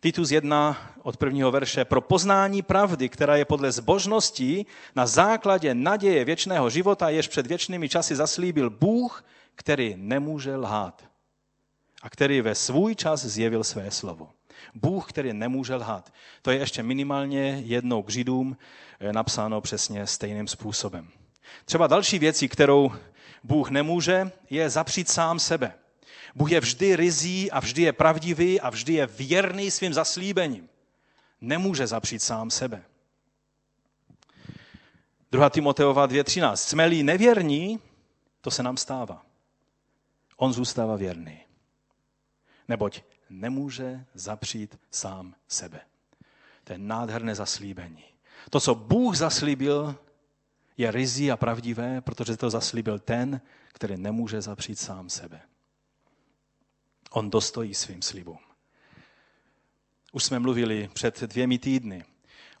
Titus 0.00 0.30
1 0.30 0.76
od 1.02 1.16
prvního 1.16 1.50
verše. 1.50 1.84
Pro 1.84 2.00
poznání 2.00 2.62
pravdy, 2.62 3.08
která 3.08 3.36
je 3.36 3.44
podle 3.44 3.72
zbožnosti 3.72 4.66
na 4.96 5.06
základě 5.06 5.74
naděje 5.74 6.24
věčného 6.24 6.70
života, 6.70 7.08
jež 7.08 7.28
před 7.28 7.46
věčnými 7.46 7.88
časy 7.88 8.16
zaslíbil 8.16 8.70
Bůh, 8.70 9.24
který 9.54 9.94
nemůže 9.96 10.56
lhát 10.56 11.04
a 12.02 12.10
který 12.10 12.40
ve 12.40 12.54
svůj 12.54 12.94
čas 12.94 13.24
zjevil 13.24 13.64
své 13.64 13.90
slovo. 13.90 14.33
Bůh, 14.74 15.08
který 15.08 15.32
nemůže 15.32 15.74
lhát. 15.74 16.12
To 16.42 16.50
je 16.50 16.58
ještě 16.58 16.82
minimálně 16.82 17.62
jednou 17.64 18.02
k 18.02 18.10
Židům 18.10 18.56
eh, 19.00 19.12
napsáno 19.12 19.60
přesně 19.60 20.06
stejným 20.06 20.48
způsobem. 20.48 21.08
Třeba 21.64 21.86
další 21.86 22.18
věcí, 22.18 22.48
kterou 22.48 22.92
Bůh 23.44 23.70
nemůže, 23.70 24.30
je 24.50 24.70
zapřít 24.70 25.08
sám 25.08 25.38
sebe. 25.38 25.74
Bůh 26.34 26.50
je 26.50 26.60
vždy 26.60 26.96
rizí 26.96 27.50
a 27.50 27.60
vždy 27.60 27.82
je 27.82 27.92
pravdivý 27.92 28.60
a 28.60 28.70
vždy 28.70 28.92
je 28.92 29.06
věrný 29.06 29.70
svým 29.70 29.94
zaslíbením. 29.94 30.68
Nemůže 31.40 31.86
zapřít 31.86 32.22
sám 32.22 32.50
sebe. 32.50 32.82
2. 35.32 35.50
Timoteova 35.50 36.08
2.13. 36.08 36.56
Jsme-li 36.56 37.02
nevěrní, 37.02 37.80
to 38.40 38.50
se 38.50 38.62
nám 38.62 38.76
stává. 38.76 39.22
On 40.36 40.52
zůstává 40.52 40.96
věrný. 40.96 41.40
Neboť 42.68 43.02
nemůže 43.40 44.04
zapřít 44.14 44.78
sám 44.90 45.34
sebe. 45.48 45.80
To 46.64 46.72
je 46.72 46.78
nádherné 46.78 47.34
zaslíbení. 47.34 48.04
To, 48.50 48.60
co 48.60 48.74
Bůh 48.74 49.16
zaslíbil, 49.16 49.96
je 50.76 50.90
rizí 50.90 51.30
a 51.30 51.36
pravdivé, 51.36 52.00
protože 52.00 52.36
to 52.36 52.50
zaslíbil 52.50 52.98
ten, 52.98 53.40
který 53.72 53.96
nemůže 53.96 54.40
zapřít 54.40 54.78
sám 54.78 55.10
sebe. 55.10 55.40
On 57.10 57.30
dostojí 57.30 57.74
svým 57.74 58.02
slibům. 58.02 58.38
Už 60.12 60.24
jsme 60.24 60.38
mluvili 60.38 60.90
před 60.92 61.22
dvěmi 61.22 61.58
týdny 61.58 62.04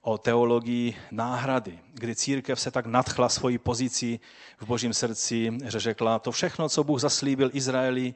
o 0.00 0.18
teologii 0.18 0.96
náhrady, 1.10 1.78
kdy 1.92 2.14
církev 2.14 2.60
se 2.60 2.70
tak 2.70 2.86
nadchla 2.86 3.28
svoji 3.28 3.58
pozici 3.58 4.20
v 4.58 4.66
božím 4.66 4.94
srdci, 4.94 5.58
že 5.64 5.80
řekla, 5.80 6.18
to 6.18 6.32
všechno, 6.32 6.68
co 6.68 6.84
Bůh 6.84 7.00
zaslíbil 7.00 7.50
Izraeli, 7.52 8.14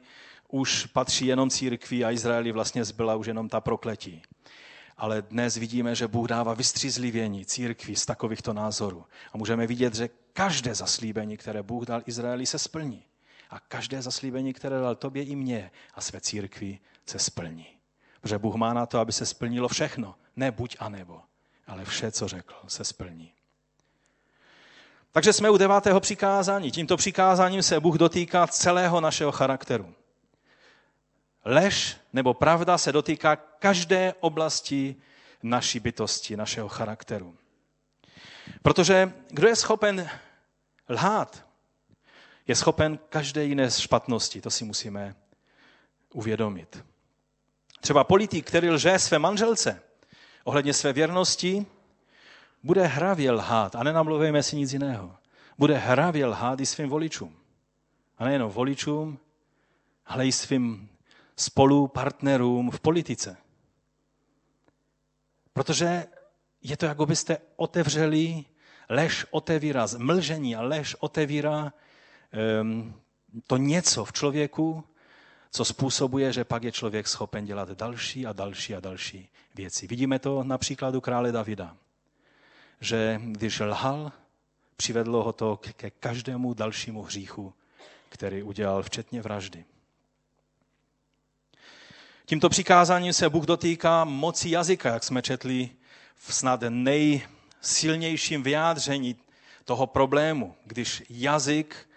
už 0.51 0.85
patří 0.85 1.25
jenom 1.25 1.49
církvi 1.49 2.05
a 2.05 2.11
Izraeli 2.11 2.51
vlastně 2.51 2.85
zbyla 2.85 3.15
už 3.15 3.27
jenom 3.27 3.49
ta 3.49 3.61
prokletí. 3.61 4.21
Ale 4.97 5.21
dnes 5.21 5.55
vidíme, 5.55 5.95
že 5.95 6.07
Bůh 6.07 6.27
dává 6.27 6.53
vystřízlivění 6.53 7.45
církvi 7.45 7.95
z 7.95 8.05
takovýchto 8.05 8.53
názorů. 8.53 9.05
A 9.33 9.37
můžeme 9.37 9.67
vidět, 9.67 9.95
že 9.95 10.09
každé 10.33 10.75
zaslíbení, 10.75 11.37
které 11.37 11.63
Bůh 11.63 11.85
dal 11.85 12.01
Izraeli, 12.05 12.45
se 12.45 12.59
splní. 12.59 13.03
A 13.49 13.59
každé 13.59 14.01
zaslíbení, 14.01 14.53
které 14.53 14.79
dal 14.79 14.95
tobě 14.95 15.23
i 15.23 15.35
mně 15.35 15.71
a 15.95 16.01
své 16.01 16.21
církvi, 16.21 16.79
se 17.05 17.19
splní. 17.19 17.67
Protože 18.21 18.37
Bůh 18.37 18.55
má 18.55 18.73
na 18.73 18.85
to, 18.85 18.99
aby 18.99 19.11
se 19.11 19.25
splnilo 19.25 19.67
všechno. 19.67 20.15
Ne 20.35 20.51
buď 20.51 20.75
a 20.79 20.89
nebo, 20.89 21.21
ale 21.67 21.85
vše, 21.85 22.11
co 22.11 22.27
řekl, 22.27 22.55
se 22.67 22.83
splní. 22.83 23.31
Takže 25.11 25.33
jsme 25.33 25.49
u 25.49 25.57
devátého 25.57 25.99
přikázání. 25.99 26.71
Tímto 26.71 26.97
přikázáním 26.97 27.63
se 27.63 27.79
Bůh 27.79 27.95
dotýká 27.95 28.47
celého 28.47 29.01
našeho 29.01 29.31
charakteru. 29.31 29.93
Lež 31.45 31.97
nebo 32.13 32.33
pravda 32.33 32.77
se 32.77 32.91
dotýká 32.91 33.35
každé 33.35 34.13
oblasti 34.19 34.95
naší 35.43 35.79
bytosti, 35.79 36.37
našeho 36.37 36.69
charakteru. 36.69 37.37
Protože 38.61 39.13
kdo 39.29 39.47
je 39.47 39.55
schopen 39.55 40.09
lhát, 40.89 41.45
je 42.47 42.55
schopen 42.55 42.99
každé 43.09 43.43
jiné 43.43 43.71
špatnosti. 43.71 44.41
To 44.41 44.49
si 44.49 44.65
musíme 44.65 45.15
uvědomit. 46.13 46.85
Třeba 47.81 48.03
politik, 48.03 48.47
který 48.47 48.69
lže 48.69 48.99
své 48.99 49.19
manželce 49.19 49.81
ohledně 50.43 50.73
své 50.73 50.93
věrnosti, 50.93 51.65
bude 52.63 52.85
hravě 52.85 53.31
lhát, 53.31 53.75
a 53.75 53.83
nenamluvujeme 53.83 54.43
si 54.43 54.55
nic 54.55 54.73
jiného, 54.73 55.15
bude 55.57 55.77
hravě 55.77 56.25
lhát 56.25 56.59
i 56.59 56.65
svým 56.65 56.89
voličům. 56.89 57.35
A 58.17 58.25
nejenom 58.25 58.51
voličům, 58.51 59.19
ale 60.05 60.27
i 60.27 60.31
svým 60.31 60.89
spolupartnerům 61.39 62.71
v 62.71 62.79
politice. 62.79 63.37
Protože 65.53 66.05
je 66.61 66.77
to, 66.77 66.85
jako 66.85 67.05
byste 67.05 67.37
otevřeli, 67.55 68.45
lež 68.89 69.25
otevírá, 69.31 69.87
zmlžení 69.87 70.55
a 70.55 70.61
lež 70.61 70.95
otevírá 70.99 71.73
um, 72.61 73.01
to 73.47 73.57
něco 73.57 74.05
v 74.05 74.13
člověku, 74.13 74.83
co 75.51 75.65
způsobuje, 75.65 76.33
že 76.33 76.43
pak 76.43 76.63
je 76.63 76.71
člověk 76.71 77.07
schopen 77.07 77.45
dělat 77.45 77.71
další 77.71 78.25
a 78.25 78.33
další 78.33 78.75
a 78.75 78.79
další 78.79 79.29
věci. 79.55 79.87
Vidíme 79.87 80.19
to 80.19 80.43
na 80.43 80.57
příkladu 80.57 81.01
krále 81.01 81.31
Davida, 81.31 81.77
že 82.81 83.21
když 83.23 83.59
lhal, 83.59 84.11
přivedlo 84.75 85.23
ho 85.23 85.33
to 85.33 85.57
ke 85.57 85.89
každému 85.89 86.53
dalšímu 86.53 87.01
hříchu, 87.01 87.53
který 88.09 88.43
udělal, 88.43 88.83
včetně 88.83 89.21
vraždy. 89.21 89.65
Tímto 92.29 92.49
přikázáním 92.49 93.13
se 93.13 93.29
Bůh 93.29 93.45
dotýká 93.45 94.03
moci 94.03 94.49
jazyka, 94.49 94.89
jak 94.89 95.03
jsme 95.03 95.21
četli 95.21 95.69
v 96.15 96.33
snad 96.33 96.59
nejsilnějším 96.69 98.43
vyjádření 98.43 99.15
toho 99.65 99.87
problému, 99.87 100.55
když 100.65 101.03
jazyk 101.09 101.89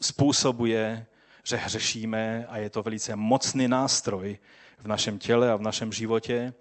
způsobuje, 0.00 1.06
že 1.44 1.56
hřešíme 1.56 2.46
a 2.48 2.58
je 2.58 2.70
to 2.70 2.82
velice 2.82 3.16
mocný 3.16 3.68
nástroj 3.68 4.38
v 4.78 4.86
našem 4.86 5.18
těle 5.18 5.50
a 5.50 5.56
v 5.56 5.62
našem 5.62 5.92
životě. 5.92 6.54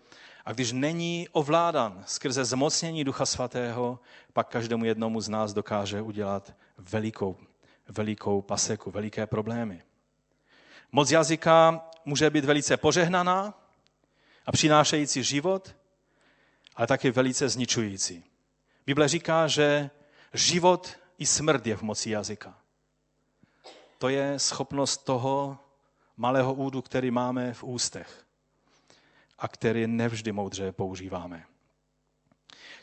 A 0.45 0.53
když 0.53 0.71
není 0.71 1.27
ovládan 1.31 2.03
skrze 2.05 2.45
zmocnění 2.45 3.03
Ducha 3.03 3.25
Svatého, 3.25 3.99
pak 4.33 4.47
každému 4.47 4.85
jednomu 4.85 5.21
z 5.21 5.29
nás 5.29 5.53
dokáže 5.53 6.01
udělat 6.01 6.53
velikou, 6.77 7.37
velikou 7.87 8.41
paseku, 8.41 8.91
veliké 8.91 9.27
problémy. 9.27 9.81
Moc 10.91 11.11
jazyka 11.11 11.89
může 12.05 12.29
být 12.29 12.45
velice 12.45 12.77
požehnaná 12.77 13.53
a 14.45 14.51
přinášející 14.51 15.23
život, 15.23 15.75
ale 16.75 16.87
taky 16.87 17.11
velice 17.11 17.49
zničující. 17.49 18.23
Bible 18.85 19.07
říká, 19.07 19.47
že 19.47 19.89
život 20.33 20.97
i 21.17 21.25
smrt 21.25 21.67
je 21.67 21.75
v 21.75 21.81
moci 21.81 22.09
jazyka. 22.09 22.57
To 23.97 24.09
je 24.09 24.39
schopnost 24.39 24.97
toho 24.97 25.57
malého 26.17 26.53
údu, 26.53 26.81
který 26.81 27.11
máme 27.11 27.53
v 27.53 27.63
ústech 27.63 28.25
a 29.39 29.47
který 29.47 29.87
nevždy 29.87 30.31
moudře 30.31 30.71
používáme. 30.71 31.45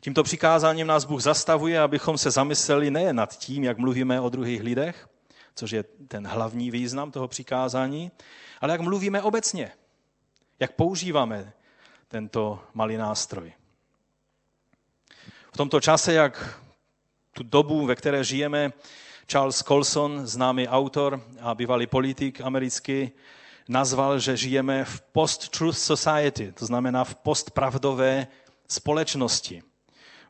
Tímto 0.00 0.22
přikázáním 0.22 0.86
nás 0.86 1.04
Bůh 1.04 1.22
zastavuje, 1.22 1.80
abychom 1.80 2.18
se 2.18 2.30
zamysleli 2.30 2.90
nejen 2.90 3.16
nad 3.16 3.38
tím, 3.38 3.64
jak 3.64 3.78
mluvíme 3.78 4.20
o 4.20 4.28
druhých 4.28 4.62
lidech, 4.62 5.08
což 5.54 5.70
je 5.70 5.82
ten 5.82 6.26
hlavní 6.26 6.70
význam 6.70 7.10
toho 7.10 7.28
přikázání, 7.28 8.10
ale 8.60 8.72
jak 8.72 8.80
mluvíme 8.80 9.22
obecně, 9.22 9.72
jak 10.60 10.72
používáme 10.72 11.52
tento 12.08 12.60
malý 12.74 12.96
nástroj. 12.96 13.52
V 15.52 15.56
tomto 15.56 15.80
čase, 15.80 16.12
jak 16.12 16.60
tu 17.32 17.42
dobu, 17.42 17.86
ve 17.86 17.94
které 17.94 18.24
žijeme, 18.24 18.72
Charles 19.26 19.62
Colson, 19.62 20.26
známý 20.26 20.68
autor 20.68 21.24
a 21.40 21.54
bývalý 21.54 21.86
politik 21.86 22.40
americký, 22.40 23.10
nazval, 23.68 24.18
že 24.18 24.36
žijeme 24.36 24.84
v 24.84 25.00
post-truth 25.00 25.78
society, 25.78 26.52
to 26.52 26.66
znamená 26.66 27.04
v 27.04 27.14
postpravdové 27.14 28.26
společnosti. 28.68 29.62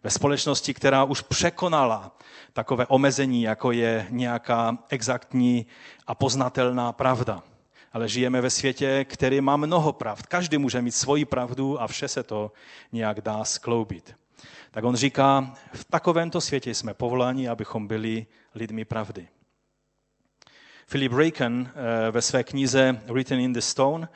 Ve 0.03 0.11
společnosti, 0.11 0.75
která 0.75 1.05
už 1.05 1.21
překonala 1.21 2.17
takové 2.53 2.87
omezení, 2.87 3.43
jako 3.43 3.73
je 3.73 4.07
nějaká 4.11 4.79
exaktní 4.89 5.67
a 6.07 6.15
poznatelná 6.15 6.93
pravda. 6.93 7.43
Ale 7.93 8.09
žijeme 8.09 8.41
ve 8.41 8.51
světě, 8.51 9.05
který 9.05 9.41
má 9.41 9.57
mnoho 9.57 9.93
pravd. 9.93 10.27
Každý 10.27 10.59
může 10.59 10.83
mít 10.83 10.93
svoji 10.95 11.25
pravdu 11.25 11.83
a 11.83 11.87
vše 11.87 12.09
se 12.09 12.23
to 12.23 12.53
nějak 12.93 13.21
dá 13.21 13.45
skloubit. 13.45 14.15
Tak 14.71 14.85
on 14.85 14.97
říká, 14.97 15.55
v 15.73 15.85
takovémto 15.85 16.41
světě 16.41 16.75
jsme 16.75 16.95
povoláni, 16.95 17.49
abychom 17.49 17.87
byli 17.87 18.27
lidmi 18.55 18.85
pravdy. 18.85 19.29
Philip 20.91 21.13
Raken 21.13 21.73
eh, 21.75 22.11
ve 22.11 22.23
své 22.23 22.45
knize 22.45 23.01
Written 23.07 23.41
in 23.41 23.53
the 23.53 23.61
Stone 23.61 24.09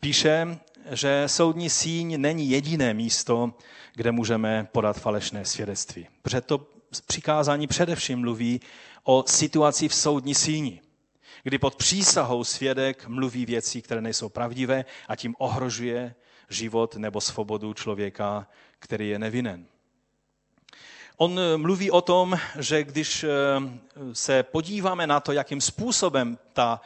píše, 0.00 0.58
že 0.90 1.24
soudní 1.26 1.70
síň 1.70 2.20
není 2.20 2.50
jediné 2.50 2.94
místo, 2.94 3.54
kde 3.94 4.12
můžeme 4.12 4.68
podat 4.72 5.00
falešné 5.00 5.44
svědectví. 5.44 6.06
Protože 6.22 6.40
to 6.40 6.66
přikázání 7.06 7.66
především 7.66 8.18
mluví 8.18 8.60
o 9.04 9.24
situaci 9.26 9.88
v 9.88 9.94
soudní 9.94 10.34
síni, 10.34 10.80
kdy 11.42 11.58
pod 11.58 11.74
přísahou 11.76 12.44
svědek 12.44 13.08
mluví 13.08 13.46
věci, 13.46 13.82
které 13.82 14.00
nejsou 14.00 14.28
pravdivé 14.28 14.84
a 15.08 15.16
tím 15.16 15.34
ohrožuje 15.38 16.14
život 16.48 16.96
nebo 16.96 17.20
svobodu 17.20 17.74
člověka, 17.74 18.46
který 18.78 19.08
je 19.08 19.18
nevinen. 19.18 19.66
On 21.16 21.40
mluví 21.56 21.90
o 21.90 22.00
tom, 22.00 22.38
že 22.58 22.84
když 22.84 23.24
se 24.12 24.42
podíváme 24.42 25.06
na 25.06 25.20
to, 25.20 25.32
jakým 25.32 25.60
způsobem 25.60 26.38
ta, 26.52 26.80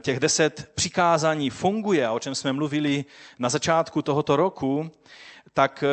těch 0.00 0.20
deset 0.20 0.70
přikázání 0.74 1.50
funguje, 1.50 2.10
o 2.10 2.18
čem 2.18 2.34
jsme 2.34 2.52
mluvili 2.52 3.04
na 3.38 3.48
začátku 3.48 4.02
tohoto 4.02 4.36
roku, 4.36 4.90
tak 5.52 5.84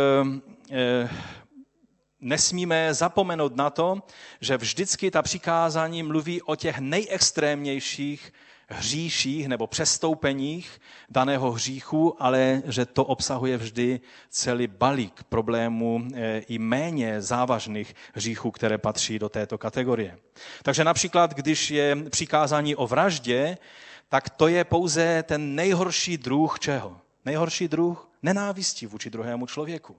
nesmíme 2.23 2.93
zapomenout 2.93 3.55
na 3.55 3.69
to, 3.69 4.03
že 4.41 4.57
vždycky 4.57 5.11
ta 5.11 5.21
přikázání 5.21 6.03
mluví 6.03 6.41
o 6.41 6.55
těch 6.55 6.79
nejextrémnějších 6.79 8.33
hříších 8.67 9.47
nebo 9.47 9.67
přestoupeních 9.67 10.79
daného 11.09 11.51
hříchu, 11.51 12.15
ale 12.19 12.61
že 12.65 12.85
to 12.85 13.05
obsahuje 13.05 13.57
vždy 13.57 13.99
celý 14.29 14.67
balík 14.67 15.23
problémů 15.23 16.07
eh, 16.13 16.39
i 16.39 16.59
méně 16.59 17.21
závažných 17.21 17.95
hříchů, 18.13 18.51
které 18.51 18.77
patří 18.77 19.19
do 19.19 19.29
této 19.29 19.57
kategorie. 19.57 20.17
Takže 20.63 20.83
například, 20.83 21.33
když 21.33 21.71
je 21.71 21.95
přikázání 22.09 22.75
o 22.75 22.87
vraždě, 22.87 23.57
tak 24.09 24.29
to 24.29 24.47
je 24.47 24.63
pouze 24.63 25.23
ten 25.23 25.55
nejhorší 25.55 26.17
druh 26.17 26.59
čeho? 26.59 26.97
Nejhorší 27.25 27.67
druh 27.67 28.12
nenávisti 28.23 28.87
vůči 28.87 29.09
druhému 29.09 29.47
člověku. 29.47 29.95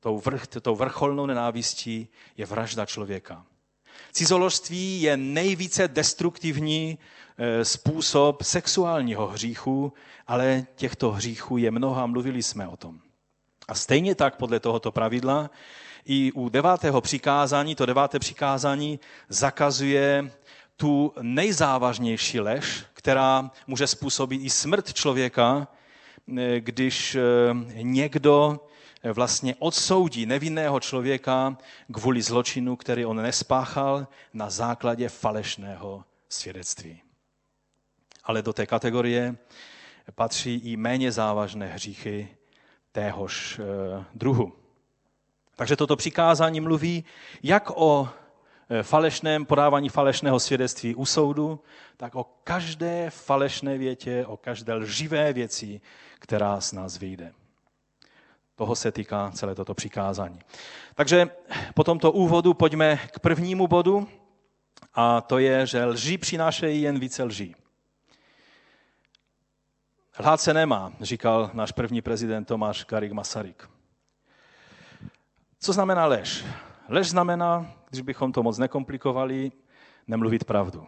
Tou, 0.00 0.18
vrch, 0.18 0.46
tou 0.46 0.76
vrcholnou 0.76 1.26
nenávistí 1.26 2.08
je 2.36 2.46
vražda 2.46 2.86
člověka. 2.86 3.46
Cizoložství 4.12 5.02
je 5.02 5.16
nejvíce 5.16 5.88
destruktivní 5.88 6.98
eh, 7.38 7.64
způsob 7.64 8.42
sexuálního 8.42 9.26
hříchu, 9.26 9.92
ale 10.26 10.66
těchto 10.74 11.12
hříchů 11.12 11.56
je 11.56 11.70
mnoho 11.70 12.00
a 12.02 12.06
mluvili 12.06 12.42
jsme 12.42 12.68
o 12.68 12.76
tom. 12.76 13.00
A 13.68 13.74
stejně 13.74 14.14
tak 14.14 14.36
podle 14.36 14.60
tohoto 14.60 14.92
pravidla 14.92 15.50
i 16.04 16.32
u 16.32 16.48
devátého 16.48 17.00
přikázání, 17.00 17.74
to 17.74 17.86
deváté 17.86 18.18
přikázání 18.18 19.00
zakazuje 19.28 20.30
tu 20.76 21.12
nejzávažnější 21.22 22.40
lež, 22.40 22.84
která 22.92 23.50
může 23.66 23.86
způsobit 23.86 24.40
i 24.42 24.50
smrt 24.50 24.92
člověka, 24.92 25.68
když 26.58 27.14
eh, 27.14 27.20
někdo 27.82 28.60
vlastně 29.12 29.54
odsoudí 29.58 30.26
nevinného 30.26 30.80
člověka 30.80 31.56
kvůli 31.92 32.22
zločinu, 32.22 32.76
který 32.76 33.04
on 33.04 33.16
nespáchal 33.16 34.06
na 34.34 34.50
základě 34.50 35.08
falešného 35.08 36.04
svědectví. 36.28 37.02
Ale 38.24 38.42
do 38.42 38.52
té 38.52 38.66
kategorie 38.66 39.36
patří 40.14 40.54
i 40.54 40.76
méně 40.76 41.12
závažné 41.12 41.66
hříchy 41.66 42.28
téhož 42.92 43.58
eh, 43.58 44.04
druhu. 44.14 44.52
Takže 45.56 45.76
toto 45.76 45.96
přikázání 45.96 46.60
mluví 46.60 47.04
jak 47.42 47.70
o 47.74 48.08
eh, 48.08 48.21
falešném 48.82 49.46
podávání 49.46 49.88
falešného 49.88 50.40
svědectví 50.40 50.94
u 50.94 51.06
soudu, 51.06 51.60
tak 51.96 52.14
o 52.14 52.24
každé 52.44 53.10
falešné 53.10 53.78
větě, 53.78 54.26
o 54.26 54.36
každé 54.36 54.74
lživé 54.74 55.32
věci, 55.32 55.80
která 56.18 56.60
z 56.60 56.72
nás 56.72 56.98
vyjde. 56.98 57.32
Toho 58.54 58.76
se 58.76 58.92
týká 58.92 59.30
celé 59.30 59.54
toto 59.54 59.74
přikázání. 59.74 60.38
Takže 60.94 61.30
po 61.74 61.84
tomto 61.84 62.12
úvodu 62.12 62.54
pojďme 62.54 62.96
k 62.96 63.18
prvnímu 63.18 63.66
bodu, 63.66 64.08
a 64.94 65.20
to 65.20 65.38
je, 65.38 65.66
že 65.66 65.84
lži 65.84 66.18
přinášejí 66.18 66.82
jen 66.82 66.98
více 66.98 67.22
lží. 67.22 67.56
Lhát 70.18 70.40
se 70.40 70.54
nemá, 70.54 70.92
říkal 71.00 71.50
náš 71.52 71.72
první 71.72 72.02
prezident 72.02 72.44
Tomáš 72.44 72.84
Garik 72.84 73.12
Masaryk. 73.12 73.70
Co 75.60 75.72
znamená 75.72 76.06
lež? 76.06 76.44
Lež 76.88 77.08
znamená, 77.08 77.72
když 77.92 78.02
bychom 78.02 78.32
to 78.32 78.42
moc 78.42 78.58
nekomplikovali, 78.58 79.52
nemluvit 80.06 80.44
pravdu. 80.44 80.86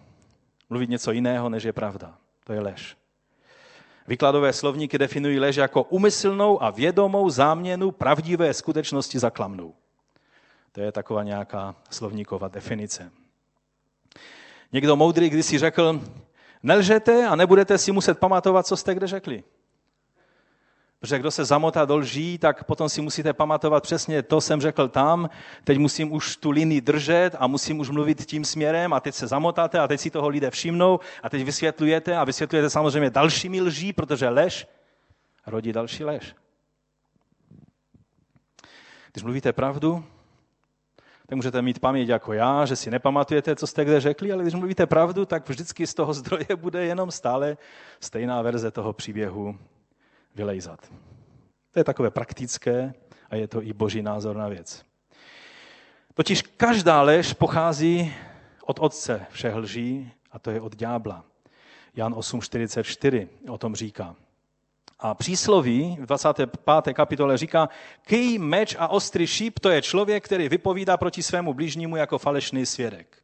Mluvit 0.70 0.90
něco 0.90 1.12
jiného, 1.12 1.48
než 1.48 1.62
je 1.62 1.72
pravda. 1.72 2.18
To 2.44 2.52
je 2.52 2.60
lež. 2.60 2.96
Vykladové 4.08 4.52
slovníky 4.52 4.98
definují 4.98 5.38
lež 5.38 5.56
jako 5.56 5.82
umyslnou 5.82 6.62
a 6.62 6.70
vědomou 6.70 7.30
záměnu 7.30 7.90
pravdivé 7.90 8.54
skutečnosti 8.54 9.18
za 9.18 9.30
klamnou. 9.30 9.74
To 10.72 10.80
je 10.80 10.92
taková 10.92 11.22
nějaká 11.22 11.74
slovníková 11.90 12.48
definice. 12.48 13.10
Někdo 14.72 14.96
moudrý 14.96 15.30
když 15.30 15.46
si 15.46 15.58
řekl, 15.58 16.00
nelžete 16.62 17.26
a 17.26 17.36
nebudete 17.36 17.78
si 17.78 17.92
muset 17.92 18.18
pamatovat, 18.18 18.66
co 18.66 18.76
jste 18.76 18.94
kde 18.94 19.06
řekli. 19.06 19.44
Protože 21.04 21.18
kdo 21.18 21.30
se 21.30 21.44
zamotá 21.44 21.84
do 21.84 21.96
lží, 21.96 22.38
tak 22.38 22.64
potom 22.64 22.88
si 22.88 23.00
musíte 23.00 23.32
pamatovat 23.32 23.82
přesně, 23.82 24.22
to 24.22 24.40
jsem 24.40 24.60
řekl 24.60 24.88
tam, 24.88 25.30
teď 25.64 25.78
musím 25.78 26.12
už 26.12 26.36
tu 26.36 26.50
linii 26.50 26.80
držet 26.80 27.36
a 27.38 27.46
musím 27.46 27.78
už 27.78 27.90
mluvit 27.90 28.26
tím 28.26 28.44
směrem 28.44 28.92
a 28.92 29.00
teď 29.00 29.14
se 29.14 29.26
zamotáte 29.26 29.78
a 29.78 29.88
teď 29.88 30.00
si 30.00 30.10
toho 30.10 30.28
lidé 30.28 30.50
všimnou 30.50 31.00
a 31.22 31.28
teď 31.28 31.44
vysvětlujete 31.44 32.16
a 32.16 32.24
vysvětlujete 32.24 32.70
samozřejmě 32.70 33.10
dalšími 33.10 33.60
lží, 33.60 33.92
protože 33.92 34.28
lež 34.28 34.66
rodí 35.46 35.72
další 35.72 36.04
lež. 36.04 36.34
Když 39.12 39.24
mluvíte 39.24 39.52
pravdu, 39.52 40.04
tak 41.26 41.36
můžete 41.36 41.62
mít 41.62 41.78
paměť 41.78 42.08
jako 42.08 42.32
já, 42.32 42.66
že 42.66 42.76
si 42.76 42.90
nepamatujete, 42.90 43.56
co 43.56 43.66
jste 43.66 43.84
kde 43.84 44.00
řekli, 44.00 44.32
ale 44.32 44.42
když 44.42 44.54
mluvíte 44.54 44.86
pravdu, 44.86 45.24
tak 45.24 45.48
vždycky 45.48 45.86
z 45.86 45.94
toho 45.94 46.14
zdroje 46.14 46.46
bude 46.56 46.84
jenom 46.84 47.10
stále 47.10 47.56
stejná 48.00 48.42
verze 48.42 48.70
toho 48.70 48.92
příběhu 48.92 49.58
vylejzat. 50.34 50.92
To 51.70 51.80
je 51.80 51.84
takové 51.84 52.10
praktické 52.10 52.94
a 53.30 53.36
je 53.36 53.48
to 53.48 53.62
i 53.62 53.72
boží 53.72 54.02
názor 54.02 54.36
na 54.36 54.48
věc. 54.48 54.84
Totiž 56.14 56.42
každá 56.42 57.02
lež 57.02 57.32
pochází 57.32 58.14
od 58.64 58.78
otce 58.78 59.26
všech 59.30 59.54
lží 59.54 60.12
a 60.32 60.38
to 60.38 60.50
je 60.50 60.60
od 60.60 60.76
ďábla. 60.76 61.24
Jan 61.96 62.14
8.44 62.14 63.28
o 63.48 63.58
tom 63.58 63.74
říká. 63.74 64.16
A 64.98 65.14
přísloví 65.14 65.96
v 66.00 66.06
25. 66.06 66.94
kapitole 66.94 67.38
říká, 67.38 67.68
ký, 68.02 68.38
meč 68.38 68.76
a 68.78 68.88
ostrý 68.88 69.26
šíp, 69.26 69.58
to 69.58 69.70
je 69.70 69.82
člověk, 69.82 70.24
který 70.24 70.48
vypovídá 70.48 70.96
proti 70.96 71.22
svému 71.22 71.54
blížnímu 71.54 71.96
jako 71.96 72.18
falešný 72.18 72.66
svědek. 72.66 73.22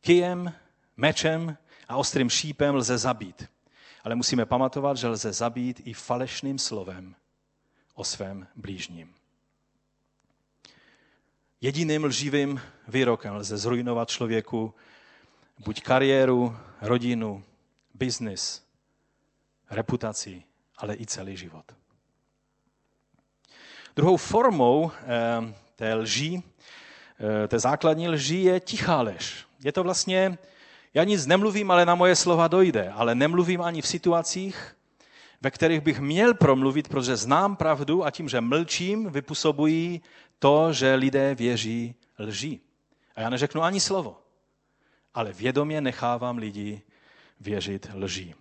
Kyjem, 0.00 0.52
mečem 0.96 1.56
a 1.88 1.96
ostrým 1.96 2.30
šípem 2.30 2.74
lze 2.74 2.98
zabít. 2.98 3.48
Ale 4.04 4.14
musíme 4.14 4.46
pamatovat, 4.46 4.96
že 4.96 5.08
lze 5.08 5.32
zabít 5.32 5.80
i 5.84 5.92
falešným 5.92 6.58
slovem 6.58 7.14
o 7.94 8.04
svém 8.04 8.46
blížním. 8.56 9.14
Jediným 11.60 12.04
lživým 12.04 12.60
výrokem 12.88 13.34
lze 13.34 13.58
zrujnovat 13.58 14.08
člověku 14.08 14.74
buď 15.58 15.82
kariéru, 15.82 16.56
rodinu, 16.80 17.44
biznis, 17.94 18.62
reputaci, 19.70 20.42
ale 20.76 20.96
i 20.96 21.06
celý 21.06 21.36
život. 21.36 21.64
Druhou 23.96 24.16
formou 24.16 24.90
eh, 24.90 25.54
té 25.76 25.94
lží, 25.94 26.42
eh, 27.44 27.48
té 27.48 27.58
základní 27.58 28.08
lží 28.08 28.44
je 28.44 28.60
tichá 28.60 29.02
lež. 29.02 29.46
Je 29.64 29.72
to 29.72 29.82
vlastně 29.82 30.38
já 30.94 31.04
nic 31.04 31.26
nemluvím, 31.26 31.70
ale 31.70 31.86
na 31.86 31.94
moje 31.94 32.16
slova 32.16 32.48
dojde. 32.48 32.90
Ale 32.90 33.14
nemluvím 33.14 33.62
ani 33.62 33.82
v 33.82 33.86
situacích, 33.86 34.76
ve 35.40 35.50
kterých 35.50 35.80
bych 35.80 36.00
měl 36.00 36.34
promluvit, 36.34 36.88
protože 36.88 37.16
znám 37.16 37.56
pravdu 37.56 38.04
a 38.04 38.10
tím, 38.10 38.28
že 38.28 38.40
mlčím, 38.40 39.10
vypůsobují 39.10 40.02
to, 40.38 40.72
že 40.72 40.94
lidé 40.94 41.34
věří 41.34 41.94
lží. 42.18 42.60
A 43.14 43.20
já 43.20 43.30
neřeknu 43.30 43.62
ani 43.62 43.80
slovo, 43.80 44.20
ale 45.14 45.32
vědomě 45.32 45.80
nechávám 45.80 46.38
lidi 46.38 46.82
věřit 47.40 47.90
lží. 47.94 48.34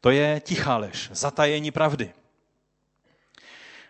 To 0.00 0.10
je 0.10 0.40
tichá 0.40 0.76
lež, 0.76 1.10
zatajení 1.12 1.70
pravdy. 1.70 2.12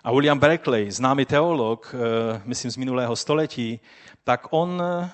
A 0.04 0.12
William 0.12 0.38
Berkeley, 0.38 0.90
známý 0.90 1.24
teolog, 1.24 1.94
eh, 1.94 2.42
myslím 2.44 2.70
z 2.70 2.76
minulého 2.76 3.16
století, 3.16 3.80
tak 4.24 4.46
on, 4.50 4.82
eh, 4.82 5.10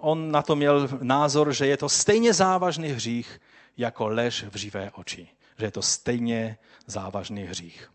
on 0.00 0.30
na 0.30 0.42
to 0.42 0.56
měl 0.56 0.88
názor, 1.02 1.52
že 1.52 1.66
je 1.66 1.76
to 1.76 1.88
stejně 1.88 2.34
závažný 2.34 2.88
hřích 2.88 3.40
jako 3.76 4.08
lež 4.08 4.44
v 4.50 4.56
živé 4.56 4.90
oči. 4.90 5.28
Že 5.58 5.64
je 5.64 5.70
to 5.70 5.82
stejně 5.82 6.58
závažný 6.86 7.42
hřích. 7.42 7.90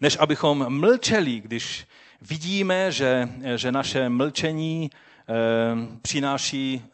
Než 0.00 0.16
abychom 0.20 0.80
mlčeli, 0.80 1.40
když 1.40 1.86
vidíme, 2.20 2.92
že, 2.92 3.28
že 3.56 3.72
naše 3.72 4.08
mlčení 4.08 4.90
eh, 4.90 5.32
přináší 6.02 6.84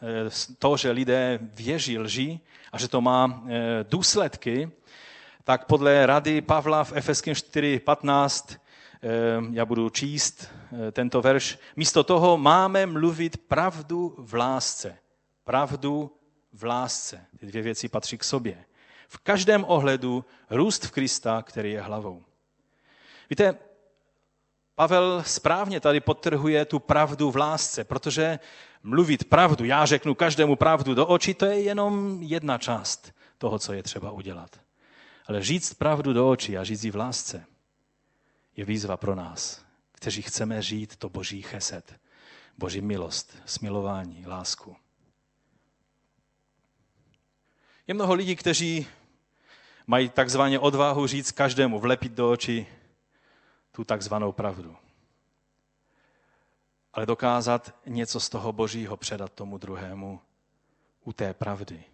to, 0.59 0.77
že 0.77 0.91
lidé 0.91 1.39
věří 1.43 1.99
lži 1.99 2.41
a 2.73 2.79
že 2.79 2.89
to 2.89 3.01
má 3.01 3.43
důsledky, 3.89 4.71
tak 5.49 5.65
podle 5.65 6.07
rady 6.07 6.41
Pavla 6.41 6.85
v 6.85 6.93
Efeském 6.93 7.35
4.15 7.35 8.57
eh, 8.57 9.09
já 9.53 9.65
budu 9.65 9.91
číst 9.91 10.49
eh, 10.89 10.93
tento 10.93 11.23
verš. 11.23 11.59
Místo 11.77 12.05
toho 12.05 12.39
máme 12.39 12.87
mluvit 12.87 13.37
pravdu 13.37 14.15
v 14.19 14.35
lásce. 14.35 14.99
Pravdu 15.45 16.17
v 16.53 16.65
lásce. 16.65 17.27
Ty 17.39 17.47
dvě 17.47 17.63
věci 17.63 17.89
patří 17.89 18.19
k 18.19 18.25
sobě. 18.25 18.65
V 19.09 19.19
každém 19.19 19.65
ohledu 19.69 20.25
růst 20.51 20.87
v 20.87 20.91
Krista, 20.91 21.43
který 21.43 21.73
je 21.73 21.81
hlavou. 21.81 22.25
Víte, 23.31 23.55
Pavel 24.75 25.23
správně 25.27 25.81
tady 25.81 26.01
podtrhuje 26.01 26.65
tu 26.65 26.79
pravdu 26.79 27.31
v 27.31 27.37
lásce, 27.37 27.85
protože 27.85 28.39
mluvit 28.83 29.25
pravdu, 29.25 29.65
já 29.65 29.87
řeknu 29.87 30.15
každému 30.15 30.57
pravdu 30.57 30.95
do 30.95 31.07
očí, 31.07 31.35
to 31.35 31.47
je 31.47 31.61
jenom 31.61 32.23
jedna 32.23 32.59
část 32.59 33.13
toho, 33.39 33.59
co 33.59 33.73
je 33.73 33.83
třeba 33.83 34.11
udělat. 34.11 34.68
Ale 35.29 35.43
říct 35.43 35.75
pravdu 35.75 36.13
do 36.13 36.31
očí 36.31 36.59
a 36.59 36.65
říct 36.65 36.85
ji 36.85 36.91
v 36.91 36.97
lásce 36.97 37.47
je 38.57 38.65
výzva 38.65 38.97
pro 38.97 39.15
nás, 39.15 39.65
kteří 39.93 40.23
chceme 40.23 40.63
žít 40.63 40.97
to 40.97 41.09
boží 41.09 41.43
cheset, 41.43 42.01
boží 42.59 42.81
milost, 42.81 43.37
smilování, 43.45 44.27
lásku. 44.27 44.77
Je 47.87 47.95
mnoho 47.95 48.15
lidí, 48.15 48.37
kteří 48.37 48.87
mají 49.87 50.09
takzvaně 50.09 50.59
odvahu 50.59 51.07
říct 51.07 51.31
každému, 51.31 51.81
vlepit 51.81 52.13
do 52.13 52.31
očí 52.31 52.67
tu 53.73 53.85
takzvanou 53.85 54.33
pravdu. 54.33 54.77
Ale 56.93 57.07
dokázat 57.07 57.75
něco 57.87 58.21
z 58.21 58.29
toho 58.29 58.53
božího 58.53 58.97
předat 58.97 59.33
tomu 59.33 59.59
druhému 59.59 60.21
u 61.05 61.13
té 61.13 61.35
pravdy. 61.35 61.85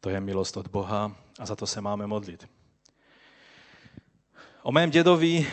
To 0.00 0.10
je 0.10 0.20
milost 0.20 0.56
od 0.56 0.68
Boha 0.68 1.16
a 1.38 1.46
za 1.46 1.56
to 1.56 1.66
se 1.66 1.80
máme 1.80 2.06
modlit. 2.06 2.48
O 4.62 4.72
mém 4.72 4.90
dědovi 4.90 5.46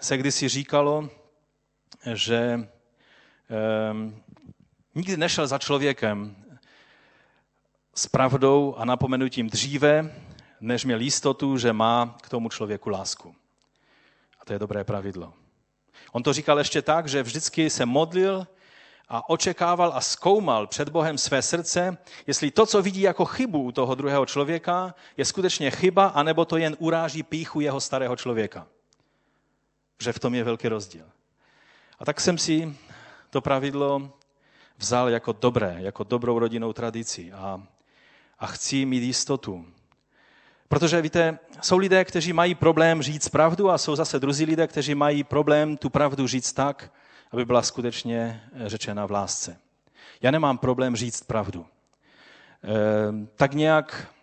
se 0.00 0.16
kdysi 0.16 0.48
říkalo, 0.48 1.08
že 2.14 2.68
um, 3.92 4.22
nikdy 4.94 5.16
nešel 5.16 5.46
za 5.46 5.58
člověkem 5.58 6.36
s 7.94 8.06
pravdou 8.06 8.74
a 8.74 8.84
napomenutím 8.84 9.50
dříve, 9.50 10.14
než 10.60 10.84
měl 10.84 11.00
jistotu, 11.00 11.58
že 11.58 11.72
má 11.72 12.16
k 12.22 12.28
tomu 12.28 12.48
člověku 12.48 12.90
lásku. 12.90 13.34
A 14.40 14.44
to 14.44 14.52
je 14.52 14.58
dobré 14.58 14.84
pravidlo. 14.84 15.34
On 16.12 16.22
to 16.22 16.32
říkal 16.32 16.58
ještě 16.58 16.82
tak, 16.82 17.08
že 17.08 17.22
vždycky 17.22 17.70
se 17.70 17.86
modlil 17.86 18.46
a 19.10 19.28
očekával 19.28 19.92
a 19.94 20.00
zkoumal 20.00 20.66
před 20.66 20.88
Bohem 20.88 21.18
své 21.18 21.42
srdce, 21.42 21.98
jestli 22.26 22.50
to, 22.50 22.66
co 22.66 22.82
vidí 22.82 23.00
jako 23.00 23.24
chybu 23.24 23.62
u 23.62 23.72
toho 23.72 23.94
druhého 23.94 24.26
člověka, 24.26 24.94
je 25.16 25.24
skutečně 25.24 25.70
chyba, 25.70 26.06
anebo 26.06 26.44
to 26.44 26.56
jen 26.56 26.76
uráží 26.78 27.22
píchu 27.22 27.60
jeho 27.60 27.80
starého 27.80 28.16
člověka. 28.16 28.66
Že 30.02 30.12
v 30.12 30.18
tom 30.18 30.34
je 30.34 30.44
velký 30.44 30.68
rozdíl. 30.68 31.04
A 31.98 32.04
tak 32.04 32.20
jsem 32.20 32.38
si 32.38 32.76
to 33.30 33.40
pravidlo 33.40 34.12
vzal 34.78 35.08
jako 35.10 35.32
dobré, 35.32 35.76
jako 35.78 36.04
dobrou 36.04 36.38
rodinnou 36.38 36.72
tradici 36.72 37.32
a, 37.32 37.62
a 38.38 38.46
chci 38.46 38.84
mít 38.84 39.02
jistotu. 39.02 39.66
Protože 40.68 41.02
víte, 41.02 41.38
jsou 41.62 41.78
lidé, 41.78 42.04
kteří 42.04 42.32
mají 42.32 42.54
problém 42.54 43.02
říct 43.02 43.28
pravdu 43.28 43.70
a 43.70 43.78
jsou 43.78 43.96
zase 43.96 44.18
druzí 44.18 44.44
lidé, 44.44 44.66
kteří 44.66 44.94
mají 44.94 45.24
problém 45.24 45.76
tu 45.76 45.90
pravdu 45.90 46.26
říct 46.26 46.52
tak, 46.52 46.92
aby 47.30 47.44
byla 47.44 47.62
skutečně 47.62 48.42
eh, 48.52 48.68
řečena 48.68 49.06
v 49.06 49.10
lásce. 49.10 49.56
Já 50.22 50.30
nemám 50.30 50.58
problém 50.58 50.96
říct 50.96 51.22
pravdu. 51.22 51.66
E, 52.64 53.26
tak 53.36 53.54
nějak 53.54 54.14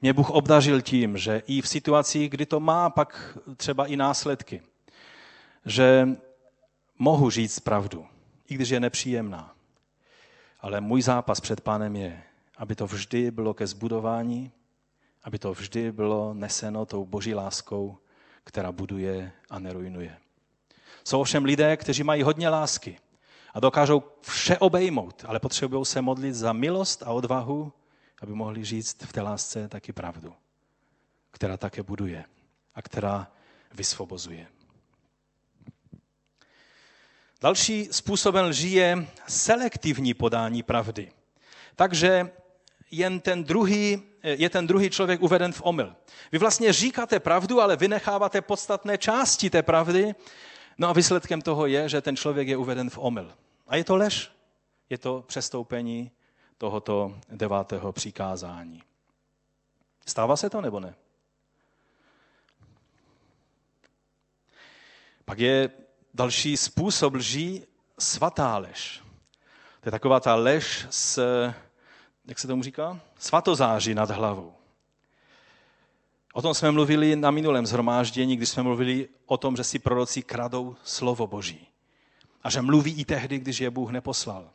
mě 0.00 0.12
Bůh 0.12 0.30
obdařil 0.30 0.82
tím, 0.82 1.18
že 1.18 1.42
i 1.46 1.60
v 1.60 1.68
situacích, 1.68 2.30
kdy 2.30 2.46
to 2.46 2.60
má 2.60 2.90
pak 2.90 3.38
třeba 3.56 3.86
i 3.86 3.96
následky, 3.96 4.62
že 5.66 6.08
mohu 6.98 7.30
říct 7.30 7.60
pravdu, 7.60 8.06
i 8.48 8.54
když 8.54 8.68
je 8.68 8.80
nepříjemná. 8.80 9.54
Ale 10.60 10.80
můj 10.80 11.02
zápas 11.02 11.40
před 11.40 11.60
pánem 11.60 11.96
je, 11.96 12.22
aby 12.56 12.74
to 12.74 12.86
vždy 12.86 13.30
bylo 13.30 13.54
ke 13.54 13.66
zbudování, 13.66 14.52
aby 15.24 15.38
to 15.38 15.52
vždy 15.52 15.92
bylo 15.92 16.34
neseno 16.34 16.86
tou 16.86 17.04
boží 17.04 17.34
láskou, 17.34 17.98
která 18.44 18.72
buduje 18.72 19.32
a 19.50 19.58
nerujnuje. 19.58 20.21
Jsou 21.04 21.20
ovšem 21.20 21.44
lidé, 21.44 21.76
kteří 21.76 22.02
mají 22.02 22.22
hodně 22.22 22.48
lásky 22.48 22.98
a 23.54 23.60
dokážou 23.60 24.02
vše 24.20 24.58
obejmout, 24.58 25.24
ale 25.26 25.40
potřebují 25.40 25.84
se 25.84 26.02
modlit 26.02 26.34
za 26.34 26.52
milost 26.52 27.02
a 27.02 27.10
odvahu, 27.10 27.72
aby 28.22 28.32
mohli 28.32 28.64
říct 28.64 29.02
v 29.02 29.12
té 29.12 29.20
lásce 29.20 29.68
taky 29.68 29.92
pravdu, 29.92 30.34
která 31.30 31.56
také 31.56 31.82
buduje 31.82 32.24
a 32.74 32.82
která 32.82 33.32
vysvobozuje. 33.74 34.46
Další 37.40 37.88
způsobem 37.90 38.44
lží 38.44 38.72
je 38.72 39.06
selektivní 39.28 40.14
podání 40.14 40.62
pravdy. 40.62 41.12
Takže 41.76 42.30
jen 42.90 43.20
ten 43.20 43.44
druhý, 43.44 44.02
je 44.22 44.50
ten 44.50 44.66
druhý 44.66 44.90
člověk 44.90 45.22
uveden 45.22 45.52
v 45.52 45.62
omyl. 45.64 45.96
Vy 46.32 46.38
vlastně 46.38 46.72
říkáte 46.72 47.20
pravdu, 47.20 47.60
ale 47.60 47.76
vynecháváte 47.76 48.40
podstatné 48.40 48.98
části 48.98 49.50
té 49.50 49.62
pravdy 49.62 50.14
No 50.78 50.88
a 50.88 50.92
výsledkem 50.92 51.42
toho 51.42 51.66
je, 51.66 51.88
že 51.88 52.00
ten 52.00 52.16
člověk 52.16 52.48
je 52.48 52.56
uveden 52.56 52.90
v 52.90 52.98
omyl. 52.98 53.34
A 53.66 53.76
je 53.76 53.84
to 53.84 53.96
lež. 53.96 54.32
Je 54.90 54.98
to 54.98 55.24
přestoupení 55.26 56.10
tohoto 56.58 57.18
devátého 57.28 57.92
přikázání. 57.92 58.82
Stává 60.06 60.36
se 60.36 60.50
to 60.50 60.60
nebo 60.60 60.80
ne? 60.80 60.94
Pak 65.24 65.38
je 65.38 65.70
další 66.14 66.56
způsob 66.56 67.14
lží 67.14 67.64
svatá 67.98 68.58
lež. 68.58 69.02
To 69.80 69.88
je 69.88 69.90
taková 69.90 70.20
ta 70.20 70.34
lež 70.34 70.86
s, 70.90 71.22
jak 72.24 72.38
se 72.38 72.46
tomu 72.46 72.62
říká? 72.62 73.00
Svatozáří 73.18 73.94
nad 73.94 74.10
hlavou. 74.10 74.61
O 76.32 76.42
tom 76.42 76.54
jsme 76.54 76.70
mluvili 76.70 77.16
na 77.16 77.30
minulém 77.30 77.66
zhromáždění, 77.66 78.36
když 78.36 78.48
jsme 78.48 78.62
mluvili 78.62 79.08
o 79.26 79.36
tom, 79.36 79.56
že 79.56 79.64
si 79.64 79.78
proroci 79.78 80.22
kradou 80.22 80.76
slovo 80.84 81.26
Boží. 81.26 81.66
A 82.42 82.50
že 82.50 82.62
mluví 82.62 82.94
i 83.00 83.04
tehdy, 83.04 83.38
když 83.38 83.60
je 83.60 83.70
Bůh 83.70 83.90
neposlal. 83.90 84.50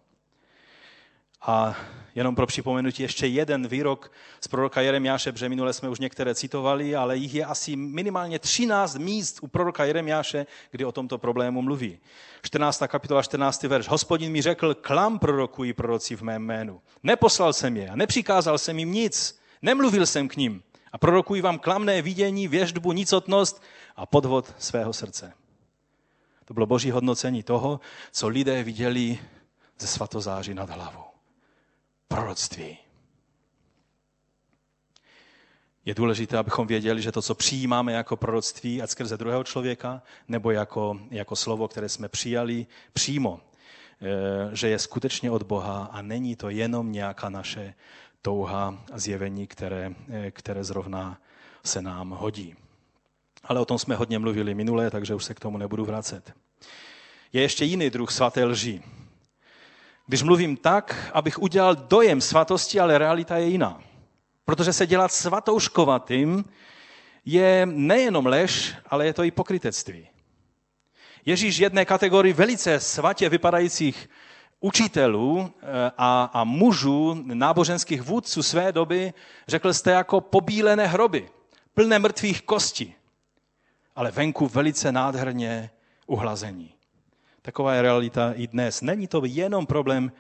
A 1.42 1.76
jenom 2.16 2.36
pro 2.36 2.48
připomenutí 2.48 3.04
ještě 3.04 3.28
jeden 3.28 3.68
výrok 3.68 4.12
z 4.42 4.48
proroka 4.48 4.82
Jeremiáše, 4.82 5.32
protože 5.32 5.50
minule 5.50 5.74
jsme 5.74 5.90
už 5.90 6.00
některé 6.00 6.36
citovali, 6.36 6.96
ale 6.96 7.18
jich 7.18 7.34
je 7.34 7.46
asi 7.46 7.76
minimálně 7.76 8.40
13 8.40 8.96
míst 8.96 9.40
u 9.42 9.48
proroka 9.48 9.86
Jeremiáše, 9.86 10.46
kdy 10.72 10.86
o 10.86 10.92
tomto 10.92 11.18
problému 11.18 11.62
mluví. 11.62 12.00
14. 12.42 12.84
kapitola, 12.88 13.24
14. 13.24 13.64
verš. 13.64 13.88
Hospodin 13.88 14.32
mi 14.32 14.42
řekl, 14.42 14.74
klam 14.76 15.20
prorokují 15.20 15.74
proroci 15.74 16.16
v 16.16 16.22
mém 16.22 16.44
jménu. 16.44 16.82
Neposlal 17.04 17.54
jsem 17.54 17.78
je 17.78 17.90
a 17.90 17.96
nepřikázal 17.96 18.58
jsem 18.58 18.80
jim 18.80 18.92
nic. 18.92 19.40
Nemluvil 19.62 20.06
jsem 20.06 20.28
k 20.28 20.36
ním 20.36 20.64
a 20.98 21.00
prorokují 21.00 21.42
vám 21.42 21.60
klamné 21.60 22.02
vidění, 22.02 22.48
věždbu, 22.48 22.92
nicotnost 22.92 23.62
a 23.96 24.06
podvod 24.06 24.54
svého 24.58 24.94
srdce. 24.94 25.34
To 26.46 26.54
bylo 26.54 26.66
boží 26.66 26.92
hodnocení 26.92 27.44
toho, 27.44 27.80
co 28.12 28.28
lidé 28.28 28.64
viděli 28.64 29.20
ze 29.80 29.88
svatozáří 29.88 30.54
nad 30.54 30.70
hlavou. 30.70 31.06
Proroctví. 32.08 32.78
Je 35.86 35.94
důležité, 35.94 36.38
abychom 36.38 36.68
věděli, 36.68 37.02
že 37.02 37.12
to, 37.12 37.22
co 37.22 37.36
přijímáme 37.36 37.94
jako 37.94 38.18
proroctví, 38.18 38.82
ať 38.82 38.90
skrze 38.90 39.18
druhého 39.18 39.44
člověka, 39.44 40.02
nebo 40.28 40.52
jako, 40.52 41.00
jako 41.12 41.36
slovo, 41.36 41.68
které 41.68 41.90
jsme 41.90 42.10
přijali 42.10 42.66
přímo, 42.94 43.42
eh, 44.02 44.56
že 44.56 44.68
je 44.68 44.80
skutečně 44.80 45.32
od 45.32 45.44
Boha 45.44 45.90
a 45.92 46.02
není 46.02 46.36
to 46.36 46.50
jenom 46.50 46.92
nějaká 46.92 47.30
naše 47.30 47.74
touha 48.22 48.84
a 48.94 49.00
zjevení, 49.00 49.48
které, 49.48 49.92
eh, 50.10 50.32
které 50.32 50.64
zrovna 50.64 51.18
se 51.64 51.82
nám 51.82 52.10
hodí. 52.10 52.56
Ale 53.44 53.60
o 53.60 53.66
tom 53.66 53.80
jsme 53.80 53.96
hodně 53.96 54.20
mluvili 54.20 54.54
minule, 54.54 54.92
takže 54.92 55.16
už 55.16 55.24
se 55.24 55.34
k 55.34 55.40
tomu 55.40 55.58
nebudu 55.58 55.86
vracet. 55.86 56.34
Je 57.34 57.42
ještě 57.42 57.66
jiný 57.66 57.90
druh 57.90 58.12
svaté 58.12 58.46
lži. 58.46 58.82
Když 60.08 60.24
mluvím 60.24 60.58
tak, 60.58 61.12
abych 61.14 61.40
udělal 61.40 61.76
dojem 61.76 62.22
svatosti, 62.22 62.80
ale 62.80 62.98
realita 62.98 63.38
je 63.38 63.48
jiná. 63.48 63.82
Protože 64.46 64.74
se 64.74 64.88
dělat 64.88 65.12
svatouškovatým 65.12 66.46
je 67.26 67.66
nejenom 67.66 68.26
lež, 68.26 68.76
ale 68.88 69.06
je 69.06 69.14
to 69.14 69.24
i 69.24 69.32
pokrytectví. 69.32 70.08
Ježíš 71.26 71.58
jedné 71.58 71.86
kategorii 71.86 72.34
velice 72.34 72.80
svatě 72.80 73.30
vypadajících 73.30 74.10
učitelů 74.60 75.52
eh, 75.62 75.92
a, 75.98 76.30
a 76.34 76.44
mužů, 76.44 77.24
náboženských 77.24 78.02
vůdců 78.02 78.44
své 78.44 78.72
doby, 78.72 79.14
řekl 79.48 79.74
jste 79.74 79.92
jako 79.92 80.22
pobílené 80.22 80.88
hroby, 80.88 81.30
plné 81.74 82.00
mrtvých 82.00 82.42
kostí, 82.42 82.96
ale 83.96 84.12
venku 84.12 84.48
velice 84.48 84.92
nádherně 84.92 85.70
uhlazení. 86.08 86.74
Taková 87.42 87.74
je 87.74 87.82
realita 87.82 88.32
i 88.32 88.48
dnes. 88.48 88.82
Není 88.82 89.08
to 89.08 89.22
jenom 89.26 89.66
problém 89.66 90.12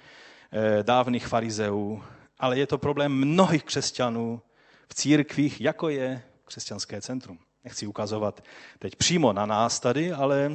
eh, 0.51 0.83
dávných 0.83 1.27
farizeů, 1.27 2.03
ale 2.39 2.59
je 2.59 2.67
to 2.67 2.77
problém 2.77 3.11
mnohých 3.11 3.63
křesťanů 3.63 4.41
v 4.89 4.93
církvích, 4.93 5.61
jako 5.61 5.89
je 5.89 6.23
křesťanské 6.45 7.01
centrum. 7.01 7.39
Nechci 7.67 7.87
ukazovat 7.87 8.43
teď 8.79 8.95
přímo 8.95 9.33
na 9.33 9.45
nás 9.45 9.79
tady, 9.79 10.11
ale 10.11 10.51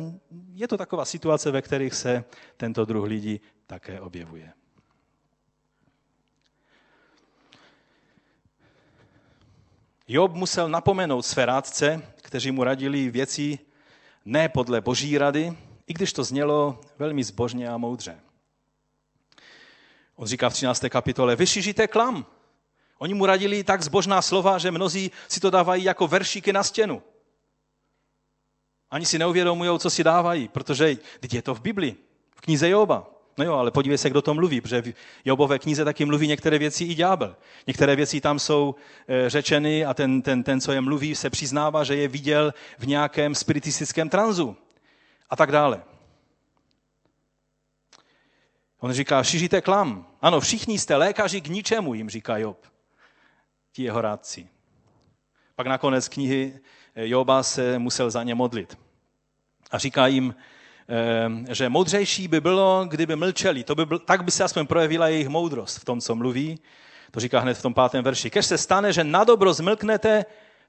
je 0.55 0.69
to 0.69 0.79
taková 0.79 1.05
situace, 1.05 1.51
ve 1.51 1.63
kterých 1.63 1.95
se 1.95 2.25
tento 2.57 2.85
druh 2.85 3.05
lidí 3.05 3.41
také 3.67 4.01
objevuje. 4.01 4.53
Job 10.09 10.33
musel 10.33 10.69
napomenout 10.69 11.23
své 11.23 11.47
rádce, 11.47 12.03
kteří 12.17 12.51
mu 12.51 12.65
radili 12.65 13.11
věci 13.11 13.59
ne 14.25 14.49
podle 14.49 14.81
boží 14.81 15.19
rady, 15.19 15.57
i 15.87 15.95
když 15.95 16.13
to 16.13 16.25
znělo 16.25 16.81
velmi 16.99 17.25
zbožně 17.25 17.69
a 17.69 17.77
moudře. 17.77 18.21
On 20.17 20.27
říká 20.27 20.51
v 20.51 20.53
13. 20.53 20.85
kapitole, 20.89 21.37
vyšižíte 21.37 21.89
klam. 21.89 22.27
Oni 23.03 23.15
mu 23.15 23.27
radili 23.27 23.65
tak 23.65 23.83
zbožná 23.83 24.23
slova, 24.23 24.59
že 24.59 24.71
mnozí 24.71 25.11
si 25.29 25.41
to 25.41 25.51
dávají 25.51 25.85
jako 25.85 26.07
veršíky 26.07 26.53
na 26.53 26.63
stěnu. 26.63 27.03
Ani 28.91 29.07
si 29.07 29.19
neuvědomují, 29.19 29.79
co 29.79 29.91
si 29.91 30.05
dávají, 30.05 30.49
protože 30.49 30.97
teď 31.21 31.35
je 31.35 31.43
to 31.43 31.55
v 31.55 31.61
Biblii, 31.61 31.97
v 32.37 32.41
knize 32.41 32.69
Joba. 32.69 33.11
No 33.39 33.45
jo, 33.45 33.55
ale 33.55 33.71
podívej 33.71 33.99
se, 33.99 34.11
kdo 34.11 34.23
to 34.23 34.35
mluví, 34.35 34.61
protože 34.61 34.83
v 34.83 34.95
Jobové 35.25 35.59
knize 35.59 35.85
taky 35.85 36.05
mluví 36.05 36.29
některé 36.29 36.59
věci 36.59 36.85
i 36.85 36.95
ďábel. 36.95 37.37
Některé 37.67 37.97
věci 37.97 38.21
tam 38.21 38.39
jsou 38.39 38.75
e, 39.09 39.31
řečeny 39.31 39.85
a 39.85 39.95
ten, 39.95 40.23
ten, 40.23 40.43
ten, 40.43 40.61
co 40.61 40.73
je 40.73 40.81
mluví, 40.81 41.15
se 41.15 41.31
přiznává, 41.31 41.85
že 41.85 41.97
je 41.97 42.09
viděl 42.09 42.55
v 42.79 42.87
nějakém 42.87 43.35
spiritistickém 43.35 44.09
tranzu 44.09 44.57
a 45.31 45.37
tak 45.37 45.53
dále. 45.53 45.83
On 48.81 48.93
říká, 48.93 49.25
šižíte 49.25 49.61
klam. 49.61 50.07
Ano, 50.21 50.41
všichni 50.41 50.79
jste 50.79 50.97
lékaři 50.97 51.41
k 51.41 51.49
ničemu, 51.49 51.95
jim 51.95 52.11
říká 52.11 52.39
Job. 52.39 52.72
Ti 53.73 53.83
jeho 53.83 54.01
rádci. 54.01 54.49
Pak 55.57 55.67
nakonec 55.67 56.09
knihy 56.09 56.61
eh, 56.95 57.09
Joba 57.09 57.43
se 57.43 57.79
musel 57.79 58.11
za 58.11 58.23
ně 58.23 58.35
modlit. 58.35 58.79
A 59.71 59.79
říká 59.79 60.07
jim, 60.07 60.35
eh, 61.49 61.55
že 61.55 61.69
moudřejší 61.69 62.29
by 62.29 62.41
bylo, 62.41 62.85
kdyby 62.89 63.17
mlčeli. 63.17 63.65
To 63.65 63.75
by 63.75 63.87
byl, 63.87 63.99
tak 63.99 64.25
by 64.25 64.31
se 64.31 64.45
aspoň 64.45 64.67
projevila 64.67 65.09
jejich 65.09 65.29
moudrost 65.29 65.79
v 65.79 65.85
tom, 65.85 66.01
co 66.01 66.15
mluví. 66.15 66.61
To 67.11 67.21
říká 67.21 67.41
hned 67.41 67.55
v 67.55 67.63
tom 67.63 67.75
pátém 67.75 68.05
verši. 68.05 68.31
Kež 68.31 68.47
se 68.47 68.59
stane, 68.59 68.93
že 68.93 69.05
na 69.05 69.25
dobro 69.25 69.55
zmlknete, 69.55 70.25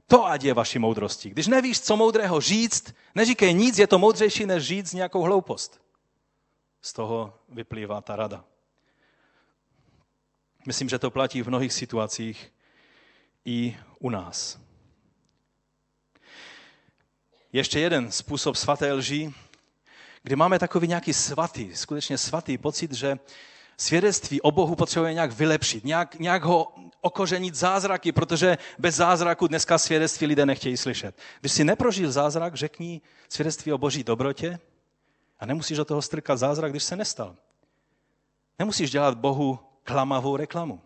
to 0.07 0.25
ať 0.25 0.43
je 0.43 0.53
vaší 0.53 0.79
moudrosti. 0.79 1.29
Když 1.29 1.47
nevíš, 1.47 1.81
co 1.81 1.97
moudrého 1.97 2.41
říct, 2.41 2.95
neříkej 3.15 3.53
nic, 3.53 3.79
je 3.79 3.87
to 3.87 3.99
moudřejší, 3.99 4.45
než 4.45 4.63
říct 4.63 4.93
nějakou 4.93 5.21
hloupost 5.21 5.81
z 6.81 6.93
toho 6.93 7.33
vyplývá 7.49 8.01
ta 8.01 8.15
rada. 8.15 8.43
Myslím, 10.67 10.89
že 10.89 10.99
to 10.99 11.11
platí 11.11 11.41
v 11.41 11.47
mnohých 11.47 11.73
situacích 11.73 12.53
i 13.45 13.77
u 13.99 14.09
nás. 14.09 14.59
Ještě 17.53 17.79
jeden 17.79 18.11
způsob 18.11 18.55
svaté 18.55 18.93
lži, 18.93 19.33
kdy 20.23 20.35
máme 20.35 20.59
takový 20.59 20.87
nějaký 20.87 21.13
svatý, 21.13 21.75
skutečně 21.75 22.17
svatý 22.17 22.57
pocit, 22.57 22.91
že 22.91 23.19
svědectví 23.77 24.41
o 24.41 24.51
Bohu 24.51 24.75
potřebuje 24.75 25.13
nějak 25.13 25.31
vylepšit, 25.31 25.83
nějak, 25.83 26.19
nějak 26.19 26.43
ho 26.43 26.73
okořenit 27.01 27.55
zázraky, 27.55 28.11
protože 28.11 28.57
bez 28.79 28.95
zázraku 28.95 29.47
dneska 29.47 29.77
svědectví 29.77 30.27
lidé 30.27 30.45
nechtějí 30.45 30.77
slyšet. 30.77 31.15
Když 31.39 31.51
si 31.51 31.63
neprožil 31.63 32.11
zázrak, 32.11 32.55
řekni 32.55 33.01
svědectví 33.29 33.73
o 33.73 33.77
boží 33.77 34.03
dobrotě 34.03 34.59
a 35.39 35.45
nemusíš 35.45 35.77
do 35.77 35.85
toho 35.85 36.01
strkat 36.01 36.39
zázrak, 36.39 36.71
když 36.71 36.83
se 36.83 36.95
nestal. 36.95 37.35
Nemusíš 38.59 38.91
dělat 38.91 39.17
Bohu 39.17 39.59
klamavou 39.83 40.37
reklamu. 40.37 40.81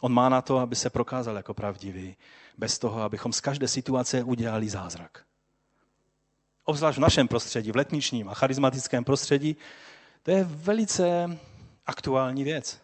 On 0.00 0.12
má 0.12 0.28
na 0.28 0.42
to, 0.42 0.58
aby 0.58 0.76
se 0.76 0.90
prokázal 0.90 1.36
jako 1.36 1.54
pravdivý, 1.54 2.16
bez 2.58 2.78
toho, 2.78 3.02
abychom 3.02 3.32
z 3.32 3.40
každé 3.40 3.68
situace 3.68 4.22
udělali 4.22 4.68
zázrak. 4.68 5.24
Obzvlášť 6.64 6.98
v 6.98 7.00
našem 7.00 7.28
prostředí, 7.28 7.72
v 7.72 7.76
letničním 7.76 8.28
a 8.28 8.34
charismatickém 8.34 9.04
prostředí, 9.04 9.56
to 10.22 10.30
je 10.30 10.44
velice 10.44 11.38
aktuální 11.86 12.44
věc. 12.44 12.78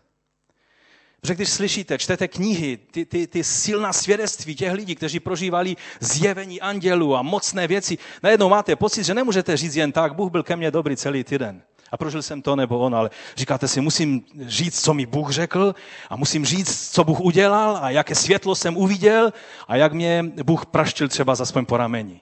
Protože 1.21 1.35
když 1.35 1.49
slyšíte, 1.49 1.99
čtete 1.99 2.29
knihy, 2.29 2.77
ty, 2.77 3.05
ty, 3.05 3.27
ty 3.27 3.45
silná 3.45 3.93
svědectví 3.93 4.55
těch 4.57 4.73
lidí, 4.73 4.95
kteří 4.95 5.21
prožívali 5.21 5.77
zjevení 6.01 6.61
andělů 6.61 7.17
a 7.17 7.23
mocné 7.23 7.67
věci, 7.67 7.99
najednou 8.23 8.49
máte 8.49 8.77
pocit, 8.77 9.05
že 9.05 9.15
nemůžete 9.15 9.57
říct 9.57 9.77
jen 9.77 9.93
tak, 9.93 10.15
Bůh 10.15 10.31
byl 10.31 10.43
ke 10.43 10.57
mně 10.57 10.71
dobrý 10.71 10.97
celý 10.97 11.25
týden. 11.25 11.63
A 11.95 11.97
prožil 11.97 12.23
jsem 12.23 12.43
to 12.43 12.57
nebo 12.57 12.79
on, 12.79 12.95
ale 12.95 13.11
říkáte 13.37 13.69
si, 13.69 13.81
musím 13.81 14.25
říct, 14.47 14.85
co 14.85 14.95
mi 14.95 15.07
Bůh 15.07 15.31
řekl 15.31 15.75
a 16.11 16.17
musím 16.17 16.45
říct, 16.45 16.91
co 16.91 17.05
Bůh 17.05 17.21
udělal 17.21 17.77
a 17.77 17.91
jaké 17.91 18.15
světlo 18.15 18.55
jsem 18.55 18.77
uviděl 18.77 19.33
a 19.69 19.77
jak 19.77 19.93
mě 19.93 20.23
Bůh 20.45 20.67
praštil 20.67 21.09
třeba 21.09 21.35
za 21.35 21.47
svým 21.47 21.67
poramení. 21.67 22.21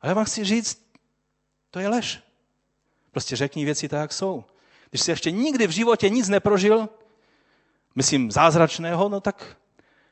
Ale 0.00 0.10
já 0.10 0.14
vám 0.14 0.24
chci 0.24 0.44
říct, 0.44 0.86
to 1.70 1.80
je 1.80 1.88
lež. 1.88 2.22
Prostě 3.10 3.36
řekni 3.36 3.64
věci 3.64 3.88
tak, 3.88 4.00
jak 4.00 4.12
jsou. 4.12 4.44
Když 4.90 5.02
jsi 5.02 5.10
ještě 5.10 5.30
nikdy 5.30 5.66
v 5.66 5.70
životě 5.70 6.08
nic 6.08 6.28
neprožil, 6.28 6.88
myslím, 7.94 8.30
zázračného, 8.30 9.08
no 9.08 9.20
tak 9.20 9.56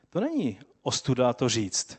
to 0.09 0.19
není 0.19 0.59
ostuda 0.81 1.33
to 1.33 1.49
říct. 1.49 1.97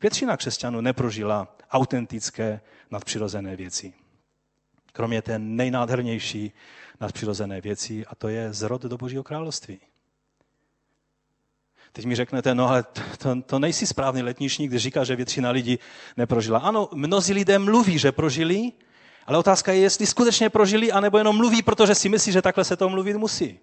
Většina 0.00 0.36
křesťanů 0.36 0.80
neprožila 0.80 1.56
autentické 1.70 2.60
nadpřirozené 2.90 3.56
věci. 3.56 4.03
Kromě 4.96 5.22
té 5.22 5.38
nejnádhernější 5.38 6.52
nadpřirozené 7.00 7.60
věci, 7.60 8.06
a 8.06 8.14
to 8.14 8.28
je 8.28 8.52
zrod 8.52 8.82
do 8.82 8.96
Božího 8.96 9.22
království. 9.22 9.80
Teď 11.92 12.04
mi 12.04 12.16
řeknete, 12.16 12.54
no 12.54 12.68
ale 12.68 12.84
to, 13.18 13.42
to 13.42 13.58
nejsi 13.58 13.86
správný 13.86 14.22
letničník, 14.22 14.70
když 14.70 14.82
říká, 14.82 15.04
že 15.04 15.16
většina 15.16 15.50
lidí 15.50 15.78
neprožila. 16.16 16.58
Ano, 16.58 16.88
mnozí 16.94 17.32
lidé 17.32 17.58
mluví, 17.58 17.98
že 17.98 18.12
prožili, 18.12 18.72
ale 19.26 19.38
otázka 19.38 19.72
je, 19.72 19.80
jestli 19.80 20.06
skutečně 20.06 20.50
prožili, 20.50 20.92
anebo 20.92 21.18
jenom 21.18 21.36
mluví, 21.36 21.62
protože 21.62 21.94
si 21.94 22.08
myslí, 22.08 22.32
že 22.32 22.42
takhle 22.42 22.64
se 22.64 22.76
to 22.76 22.88
mluvit 22.88 23.16
musí. 23.16 23.58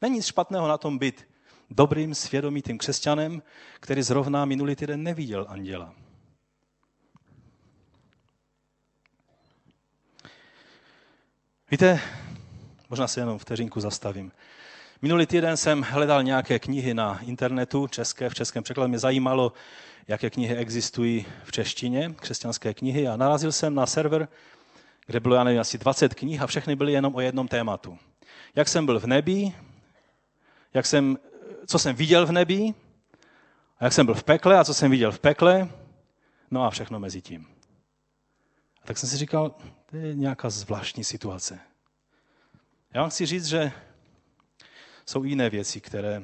Není 0.00 0.16
nic 0.16 0.26
špatného 0.26 0.68
na 0.68 0.78
tom 0.78 0.98
být 0.98 1.28
dobrým, 1.70 2.14
svědomitým 2.14 2.78
křesťanem, 2.78 3.42
který 3.80 4.02
zrovna 4.02 4.44
minulý 4.44 4.76
týden 4.76 5.02
neviděl 5.02 5.46
anděla. 5.48 5.94
Víte, 11.72 12.00
možná 12.90 13.08
se 13.08 13.20
jenom 13.20 13.38
vteřinku 13.38 13.80
zastavím. 13.80 14.32
Minulý 15.02 15.26
týden 15.26 15.56
jsem 15.56 15.82
hledal 15.82 16.22
nějaké 16.22 16.58
knihy 16.58 16.94
na 16.94 17.20
internetu, 17.20 17.86
české, 17.86 18.30
v 18.30 18.34
českém 18.34 18.62
překladu. 18.62 18.88
Mě 18.88 18.98
zajímalo, 18.98 19.52
jaké 20.08 20.30
knihy 20.30 20.56
existují 20.56 21.26
v 21.44 21.52
češtině, 21.52 22.14
křesťanské 22.16 22.74
knihy. 22.74 23.08
A 23.08 23.16
narazil 23.16 23.52
jsem 23.52 23.74
na 23.74 23.86
server, 23.86 24.28
kde 25.06 25.20
bylo, 25.20 25.34
já 25.34 25.44
nevím, 25.44 25.60
asi 25.60 25.78
20 25.78 26.14
knih 26.14 26.42
a 26.42 26.46
všechny 26.46 26.76
byly 26.76 26.92
jenom 26.92 27.14
o 27.14 27.20
jednom 27.20 27.48
tématu. 27.48 27.98
Jak 28.56 28.68
jsem 28.68 28.86
byl 28.86 29.00
v 29.00 29.06
nebi, 29.06 29.52
jak 30.74 30.86
jsem, 30.86 31.18
co 31.66 31.78
jsem 31.78 31.96
viděl 31.96 32.26
v 32.26 32.32
nebi, 32.32 32.74
a 33.78 33.84
jak 33.84 33.92
jsem 33.92 34.06
byl 34.06 34.14
v 34.14 34.24
pekle 34.24 34.58
a 34.58 34.64
co 34.64 34.74
jsem 34.74 34.90
viděl 34.90 35.12
v 35.12 35.18
pekle, 35.18 35.68
no 36.50 36.64
a 36.64 36.70
všechno 36.70 37.00
mezi 37.00 37.22
tím. 37.22 37.46
A 38.82 38.86
tak 38.86 38.98
jsem 38.98 39.08
si 39.08 39.16
říkal, 39.16 39.54
to 39.92 39.98
je 39.98 40.14
nějaká 40.14 40.50
zvláštní 40.50 41.04
situace. 41.04 41.60
Já 42.94 43.00
vám 43.00 43.10
chci 43.10 43.26
říct, 43.26 43.46
že 43.46 43.72
jsou 45.06 45.24
jiné 45.24 45.50
věci, 45.50 45.80
které 45.80 46.22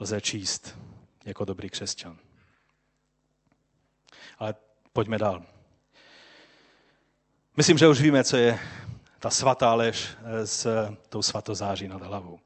lze 0.00 0.20
číst 0.20 0.78
jako 1.24 1.44
dobrý 1.44 1.70
křesťan. 1.70 2.18
Ale 4.38 4.54
pojďme 4.92 5.18
dál. 5.18 5.42
Myslím, 7.56 7.78
že 7.78 7.88
už 7.88 8.00
víme, 8.00 8.24
co 8.24 8.36
je 8.36 8.58
ta 9.18 9.30
svatá 9.30 9.74
lež 9.74 10.16
s 10.44 10.66
tou 11.08 11.22
svatozáří 11.22 11.88
nad 11.88 12.02
hlavou 12.02 12.40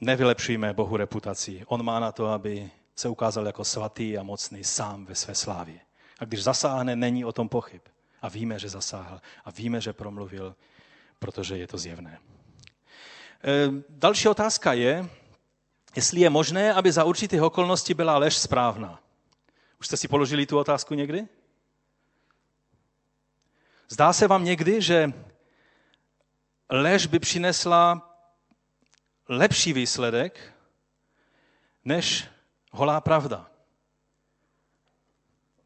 nevylepšujeme 0.00 0.72
Bohu 0.72 0.96
reputaci. 0.96 1.62
On 1.66 1.82
má 1.82 2.00
na 2.00 2.12
to, 2.12 2.26
aby 2.26 2.70
se 2.96 3.08
ukázal 3.08 3.46
jako 3.46 3.64
svatý 3.64 4.18
a 4.18 4.22
mocný 4.22 4.64
sám 4.64 5.06
ve 5.06 5.14
své 5.14 5.34
slávě. 5.34 5.80
A 6.18 6.24
když 6.24 6.42
zasáhne, 6.42 6.96
není 6.96 7.24
o 7.24 7.32
tom 7.32 7.48
pochyb. 7.48 7.82
A 8.22 8.28
víme, 8.28 8.58
že 8.58 8.68
zasáhl. 8.68 9.20
A 9.44 9.50
víme, 9.50 9.80
že 9.80 9.92
promluvil, 9.92 10.56
protože 11.18 11.58
je 11.58 11.66
to 11.66 11.78
zjevné. 11.78 12.18
E, 13.44 13.70
další 13.88 14.28
otázka 14.28 14.72
je, 14.72 15.08
jestli 15.96 16.20
je 16.20 16.30
možné, 16.30 16.72
aby 16.72 16.92
za 16.92 17.04
určitých 17.04 17.42
okolností 17.42 17.94
byla 17.94 18.18
lež 18.18 18.36
správná. 18.36 19.00
Už 19.80 19.86
jste 19.86 19.96
si 19.96 20.08
položili 20.08 20.46
tu 20.46 20.58
otázku 20.58 20.94
někdy? 20.94 21.28
Zdá 23.88 24.12
se 24.12 24.28
vám 24.28 24.44
někdy, 24.44 24.82
že 24.82 25.12
lež 26.70 27.06
by 27.06 27.18
přinesla 27.18 28.10
lepší 29.28 29.72
výsledek 29.72 30.54
než 31.84 32.28
holá 32.72 33.00
pravda. 33.00 33.50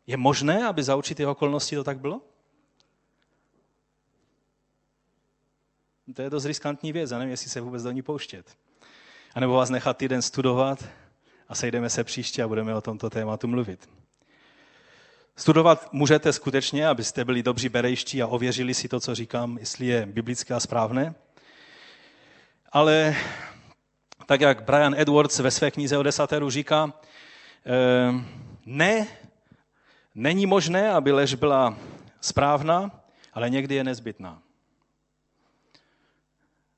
Je 0.07 0.17
možné, 0.17 0.67
aby 0.67 0.83
za 0.83 0.97
určitých 0.97 1.27
okolností 1.27 1.77
to 1.77 1.85
tak 1.85 1.99
bylo? 1.99 2.23
To 6.13 6.23
je 6.23 6.31
dost 6.31 6.45
riskantní 6.45 6.93
věc, 6.93 7.13
a 7.13 7.19
nevím, 7.19 7.31
jestli 7.31 7.51
se 7.51 7.61
vůbec 7.61 7.83
do 7.83 7.91
ní 7.91 8.03
pouštět. 8.03 8.47
A 9.35 9.41
nebo 9.41 9.53
vás 9.53 9.71
nechat 9.71 9.97
týden 9.97 10.23
studovat 10.23 10.85
a 11.49 11.55
sejdeme 11.55 11.91
se 11.91 12.05
příště 12.05 12.43
a 12.43 12.49
budeme 12.49 12.75
o 12.75 12.81
tomto 12.81 13.11
tématu 13.11 13.49
mluvit. 13.49 13.89
Studovat 15.37 15.93
můžete 15.93 16.33
skutečně, 16.33 16.89
abyste 16.89 17.25
byli 17.25 17.43
dobří 17.43 17.69
berejští 17.69 18.23
a 18.23 18.27
ověřili 18.27 18.75
si 18.75 18.89
to, 18.89 19.01
co 19.01 19.15
říkám, 19.15 19.59
jestli 19.59 19.87
je 19.87 20.07
biblické 20.07 20.55
a 20.55 20.61
správné. 20.61 21.15
Ale 22.73 23.17
tak 24.27 24.41
jak 24.41 24.65
Brian 24.65 24.95
Edwards 24.95 25.39
ve 25.39 25.51
své 25.51 25.71
knize 25.71 25.99
o 25.99 26.03
desateru 26.03 26.51
říká, 26.51 26.93
eh, 27.67 28.25
ne, 28.67 29.07
není 30.15 30.47
možné, 30.47 30.91
aby 30.91 31.13
lež 31.13 31.35
byla 31.35 31.77
správná, 32.21 32.91
ale 33.33 33.51
někdy 33.51 33.75
je 33.75 33.85
nezbytná. 33.85 34.44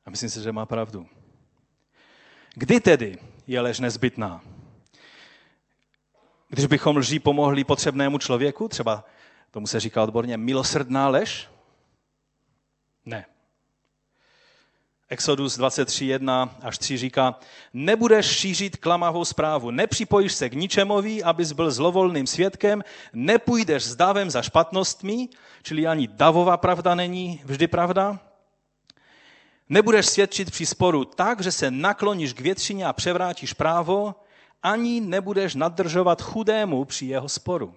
A 0.07 0.11
myslím 0.11 0.31
si, 0.31 0.42
že 0.42 0.53
má 0.53 0.66
pravdu. 0.66 1.07
Kdy 2.55 2.81
tedy 2.81 3.19
je 3.47 3.61
lež 3.61 3.81
nezbytná? 3.81 4.40
Když 6.49 6.66
bychom 6.66 6.97
lží 6.97 7.19
pomohli 7.19 7.64
potřebnému 7.64 8.19
člověku, 8.19 8.69
třeba 8.69 9.05
tomu 9.51 9.66
se 9.66 9.81
říká 9.81 10.03
odborně 10.03 10.37
milosrdná 10.37 11.09
lež? 11.09 11.49
Ne. 13.05 13.27
Exodus 15.09 15.57
23, 15.57 16.05
1 16.05 16.59
až 16.62 16.79
3 16.79 16.97
říká, 16.97 17.38
nebudeš 17.73 18.27
šířit 18.27 18.77
klamavou 18.77 19.25
zprávu, 19.25 19.71
nepřipojíš 19.71 20.33
se 20.33 20.49
k 20.51 20.55
ničemovi, 20.55 21.23
abys 21.23 21.53
byl 21.53 21.71
zlovolným 21.71 22.27
svědkem, 22.27 22.85
nepůjdeš 23.12 23.85
s 23.85 23.97
davem 23.97 24.31
za 24.31 24.42
špatnostmi, 24.42 25.29
čili 25.62 25.87
ani 25.87 26.09
davová 26.09 26.57
pravda 26.57 26.95
není 26.95 27.42
vždy 27.45 27.66
pravda, 27.66 28.19
nebudeš 29.68 30.07
svědčit 30.07 30.50
při 30.50 30.66
sporu 30.66 31.05
tak, 31.05 31.40
že 31.40 31.52
se 31.52 31.70
nakloníš 31.70 32.33
k 32.33 32.40
většině 32.40 32.87
a 32.87 32.92
převrátíš 32.92 33.52
právo, 33.52 34.14
ani 34.62 35.00
nebudeš 35.00 35.55
nadržovat 35.55 36.22
chudému 36.22 36.85
při 36.85 37.07
jeho 37.07 37.29
sporu. 37.29 37.74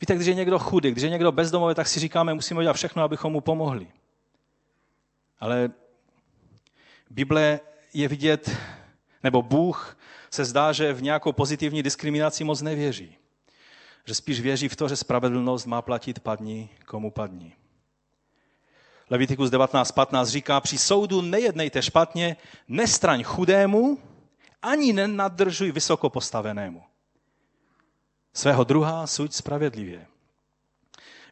Víte, 0.00 0.14
když 0.14 0.26
je 0.26 0.34
někdo 0.34 0.58
chudý, 0.58 0.90
když 0.90 1.02
je 1.02 1.10
někdo 1.10 1.32
bezdomový, 1.32 1.74
tak 1.74 1.88
si 1.88 2.00
říkáme, 2.00 2.34
musíme 2.34 2.58
udělat 2.58 2.76
všechno, 2.76 3.02
abychom 3.02 3.32
mu 3.32 3.40
pomohli. 3.40 3.86
Ale 5.40 5.70
Bible 7.10 7.60
je 7.94 8.08
vidět, 8.08 8.56
nebo 9.22 9.42
Bůh 9.42 9.98
se 10.30 10.44
zdá, 10.44 10.72
že 10.72 10.92
v 10.92 11.02
nějakou 11.02 11.32
pozitivní 11.32 11.82
diskriminaci 11.82 12.44
moc 12.44 12.62
nevěří. 12.62 13.16
Že 14.04 14.14
spíš 14.14 14.40
věří 14.40 14.68
v 14.68 14.76
to, 14.76 14.88
že 14.88 14.96
spravedlnost 14.96 15.66
má 15.66 15.82
platit 15.82 16.20
padni, 16.20 16.68
komu 16.86 17.10
padni. 17.10 17.52
Levitikus 19.10 19.50
19.15 19.50 20.24
říká, 20.24 20.60
při 20.60 20.78
soudu 20.78 21.20
nejednejte 21.20 21.82
špatně, 21.82 22.36
nestraň 22.68 23.22
chudému, 23.22 23.98
ani 24.62 24.92
nenadržuj 24.92 25.72
vysoko 25.72 26.10
postavenému. 26.10 26.82
Svého 28.34 28.64
druha 28.64 29.06
suď 29.06 29.32
spravedlivě. 29.32 30.06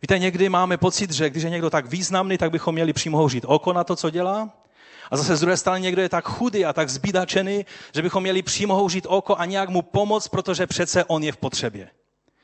Víte, 0.03 0.19
někdy 0.19 0.49
máme 0.49 0.77
pocit, 0.77 1.11
že 1.13 1.31
když 1.31 1.45
je 1.45 1.51
někdo 1.51 1.71
tak 1.71 1.87
významný, 1.87 2.39
tak 2.39 2.51
bychom 2.51 2.75
měli 2.75 2.93
přimhouřit 2.93 3.45
oko 3.47 3.73
na 3.73 3.85
to, 3.85 3.97
co 3.97 4.11
dělá. 4.11 4.51
A 5.11 5.17
zase 5.17 5.37
z 5.37 5.41
druhé 5.41 5.57
strany 5.57 5.81
někdo 5.81 6.03
je 6.03 6.09
tak 6.09 6.29
chudý 6.29 6.65
a 6.65 6.73
tak 6.73 6.89
zbídačený, 6.89 7.67
že 7.95 8.03
bychom 8.03 8.23
měli 8.23 8.43
přimhouřit 8.43 9.07
oko 9.09 9.37
a 9.37 9.45
nějak 9.45 9.69
mu 9.69 9.83
pomoct, 9.83 10.29
protože 10.29 10.67
přece 10.67 11.05
on 11.05 11.23
je 11.23 11.33
v 11.33 11.37
potřebě. 11.37 11.91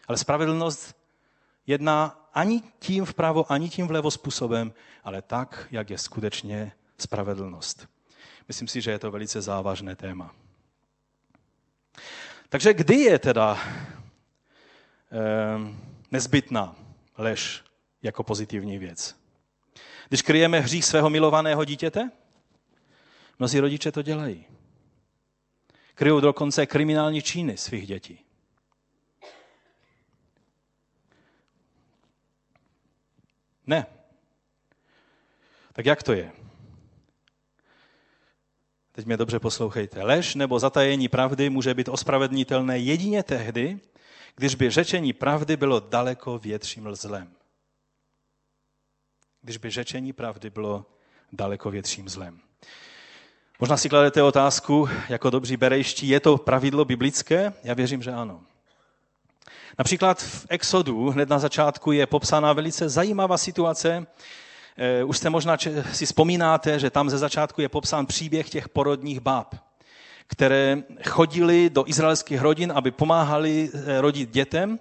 Ale 0.08 0.18
spravedlnost 0.18 0.94
jedná 1.66 2.27
ani 2.38 2.62
tím 2.78 3.04
vpravo, 3.04 3.52
ani 3.52 3.68
tím 3.68 3.86
vlevo 3.86 4.10
způsobem, 4.10 4.72
ale 5.04 5.22
tak, 5.22 5.68
jak 5.70 5.90
je 5.90 5.98
skutečně 5.98 6.72
spravedlnost. 6.98 7.88
Myslím 8.48 8.68
si, 8.68 8.80
že 8.80 8.90
je 8.90 8.98
to 8.98 9.10
velice 9.10 9.42
závažné 9.42 9.96
téma. 9.96 10.34
Takže 12.48 12.74
kdy 12.74 12.94
je 12.94 13.18
teda 13.18 13.58
eh, 13.58 13.66
nezbytná 16.10 16.76
lež 17.16 17.64
jako 18.02 18.22
pozitivní 18.22 18.78
věc? 18.78 19.16
Když 20.08 20.22
kryjeme 20.22 20.60
hřích 20.60 20.84
svého 20.84 21.10
milovaného 21.10 21.64
dítěte? 21.64 22.10
Mnozí 23.38 23.60
rodiče 23.60 23.92
to 23.92 24.02
dělají. 24.02 24.44
Kryjou 25.94 26.20
dokonce 26.20 26.66
kriminální 26.66 27.22
činy 27.22 27.56
svých 27.56 27.86
dětí. 27.86 28.27
Ne. 33.68 33.86
Tak 35.72 35.86
jak 35.86 36.02
to 36.02 36.12
je? 36.12 36.32
Teď 38.92 39.06
mě 39.06 39.16
dobře 39.16 39.40
poslouchejte. 39.40 40.02
Lež 40.02 40.34
nebo 40.34 40.58
zatajení 40.58 41.08
pravdy 41.08 41.50
může 41.50 41.74
být 41.74 41.88
ospravedlnitelné 41.88 42.78
jedině 42.78 43.22
tehdy, 43.22 43.80
když 44.36 44.54
by 44.54 44.70
řečení 44.70 45.12
pravdy 45.12 45.56
bylo 45.56 45.80
daleko 45.80 46.38
větším 46.38 46.94
zlem. 46.94 47.32
Když 49.42 49.56
by 49.56 49.70
řečení 49.70 50.12
pravdy 50.12 50.50
bylo 50.50 50.86
daleko 51.32 51.70
větším 51.70 52.08
zlem. 52.08 52.40
Možná 53.60 53.76
si 53.76 53.88
kladete 53.88 54.22
otázku, 54.22 54.88
jako 55.08 55.30
dobří 55.30 55.56
berejští, 55.56 56.08
je 56.08 56.20
to 56.20 56.36
pravidlo 56.38 56.84
biblické? 56.84 57.52
Já 57.64 57.74
věřím, 57.74 58.02
že 58.02 58.12
ano. 58.12 58.47
Například 59.78 60.22
v 60.22 60.46
Exodu 60.48 61.10
hned 61.10 61.28
na 61.28 61.38
začátku 61.38 61.92
je 61.92 62.06
popsána 62.06 62.52
velice 62.52 62.88
zajímavá 62.88 63.38
situace. 63.38 64.06
Eh, 64.76 65.04
už 65.04 65.16
jste 65.18 65.30
možná 65.30 65.56
si 65.92 66.06
vzpomínáte, 66.06 66.78
že 66.78 66.90
tam 66.90 67.10
ze 67.10 67.18
začátku 67.18 67.60
je 67.60 67.68
popsán 67.68 68.06
příběh 68.06 68.50
těch 68.50 68.68
porodních 68.68 69.20
báb, 69.20 69.54
které 70.26 70.82
chodili 71.08 71.70
do 71.70 71.84
izraelských 71.88 72.40
rodin, 72.40 72.72
aby 72.74 72.90
pomáhali 72.90 73.70
eh, 73.74 74.00
rodit 74.00 74.30
dětem, 74.30 74.78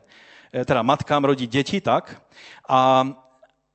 eh, 0.53 0.65
teda 0.65 0.81
matkám 0.81 1.25
rodit 1.25 1.49
děti, 1.49 1.81
tak. 1.81 2.21
A, 2.69 3.07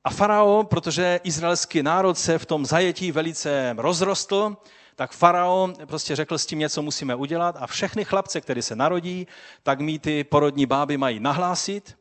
a 0.03 0.09
farao, 0.09 0.63
protože 0.63 1.19
izraelský 1.23 1.83
národ 1.83 2.17
se 2.17 2.37
v 2.37 2.45
tom 2.45 2.65
zajetí 2.65 3.11
velice 3.11 3.75
rozrostl, 3.77 4.57
tak 4.95 5.11
faraon 5.11 5.73
prostě 5.85 6.15
řekl, 6.15 6.37
s 6.37 6.45
tím 6.45 6.59
něco 6.59 6.81
musíme 6.81 7.15
udělat 7.15 7.55
a 7.59 7.67
všechny 7.67 8.05
chlapce, 8.05 8.41
které 8.41 8.61
se 8.61 8.75
narodí, 8.75 9.27
tak 9.63 9.79
mi 9.79 9.99
ty 9.99 10.23
porodní 10.23 10.65
báby 10.65 10.97
mají 10.97 11.19
nahlásit 11.19 11.97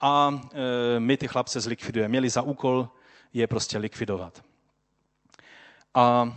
a 0.00 0.40
e, 0.96 1.00
my 1.00 1.16
ty 1.16 1.28
chlapce 1.28 1.60
zlikvidujeme. 1.60 2.08
Měli 2.08 2.30
za 2.30 2.42
úkol 2.42 2.88
je 3.32 3.46
prostě 3.46 3.78
likvidovat. 3.78 4.42
A 5.94 6.32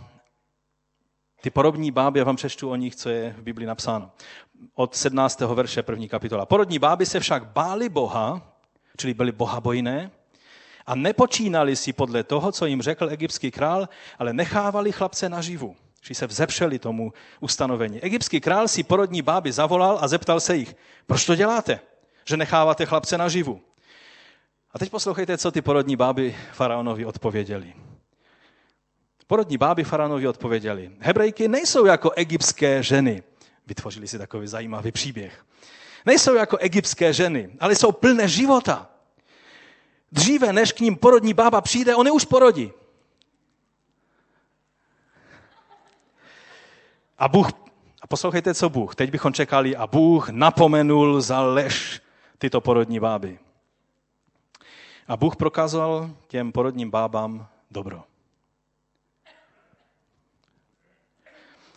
ty 1.40 1.50
porodní 1.50 1.90
báby, 1.90 2.18
já 2.18 2.24
vám 2.24 2.36
přečtu 2.36 2.70
o 2.70 2.76
nich, 2.76 2.96
co 2.96 3.08
je 3.08 3.34
v 3.38 3.42
Biblii 3.42 3.66
napsáno. 3.66 4.10
Od 4.74 4.94
17. 4.94 5.40
verše 5.40 5.82
první 5.82 6.08
kapitola. 6.08 6.46
Porodní 6.46 6.78
báby 6.78 7.06
se 7.06 7.20
však 7.20 7.44
báli 7.44 7.88
Boha, 7.88 8.54
čili 8.96 9.14
byli 9.14 9.32
bohabojné, 9.32 10.10
a 10.86 10.94
nepočínali 10.94 11.76
si 11.76 11.92
podle 11.92 12.24
toho, 12.24 12.52
co 12.52 12.66
jim 12.66 12.82
řekl 12.82 13.10
egyptský 13.10 13.50
král, 13.50 13.88
ale 14.18 14.32
nechávali 14.32 14.92
chlapce 14.92 15.28
naživu. 15.28 15.76
Že 16.00 16.14
se 16.14 16.26
vzepřeli 16.26 16.78
tomu 16.78 17.12
ustanovení. 17.40 18.00
Egyptský 18.00 18.40
král 18.40 18.68
si 18.68 18.82
porodní 18.82 19.22
báby 19.22 19.52
zavolal 19.52 19.98
a 20.00 20.08
zeptal 20.08 20.40
se 20.40 20.56
jich, 20.56 20.76
proč 21.06 21.26
to 21.26 21.34
děláte, 21.34 21.80
že 22.24 22.36
necháváte 22.36 22.86
chlapce 22.86 23.18
naživu? 23.18 23.60
A 24.72 24.78
teď 24.78 24.90
poslouchejte, 24.90 25.38
co 25.38 25.50
ty 25.50 25.62
porodní 25.62 25.96
báby 25.96 26.36
faraonovi 26.52 27.04
odpověděli. 27.04 27.74
Porodní 29.26 29.58
báby 29.58 29.84
faraonovi 29.84 30.28
odpověděli. 30.28 30.90
Hebrejky 30.98 31.48
nejsou 31.48 31.86
jako 31.86 32.10
egyptské 32.10 32.82
ženy. 32.82 33.22
Vytvořili 33.66 34.08
si 34.08 34.18
takový 34.18 34.46
zajímavý 34.46 34.92
příběh. 34.92 35.44
Nejsou 36.06 36.34
jako 36.34 36.56
egyptské 36.56 37.12
ženy, 37.12 37.50
ale 37.60 37.74
jsou 37.74 37.92
plné 37.92 38.28
života. 38.28 38.90
Dříve, 40.12 40.52
než 40.52 40.72
k 40.72 40.80
ním 40.80 40.96
porodní 40.96 41.34
bába 41.34 41.60
přijde, 41.60 41.94
oni 41.94 42.10
už 42.10 42.24
porodí. 42.24 42.72
A 47.20 47.28
Bůh, 47.28 47.48
a 48.02 48.06
poslouchejte, 48.06 48.54
co 48.54 48.68
Bůh, 48.68 48.94
teď 48.94 49.10
bychom 49.10 49.32
čekali, 49.32 49.76
a 49.76 49.86
Bůh 49.86 50.28
napomenul 50.28 51.20
za 51.20 51.40
lež 51.40 52.00
tyto 52.38 52.60
porodní 52.60 53.00
báby. 53.00 53.38
A 55.08 55.16
Bůh 55.16 55.36
prokázal 55.36 56.10
těm 56.28 56.52
porodním 56.52 56.90
bábám 56.90 57.48
dobro. 57.70 58.04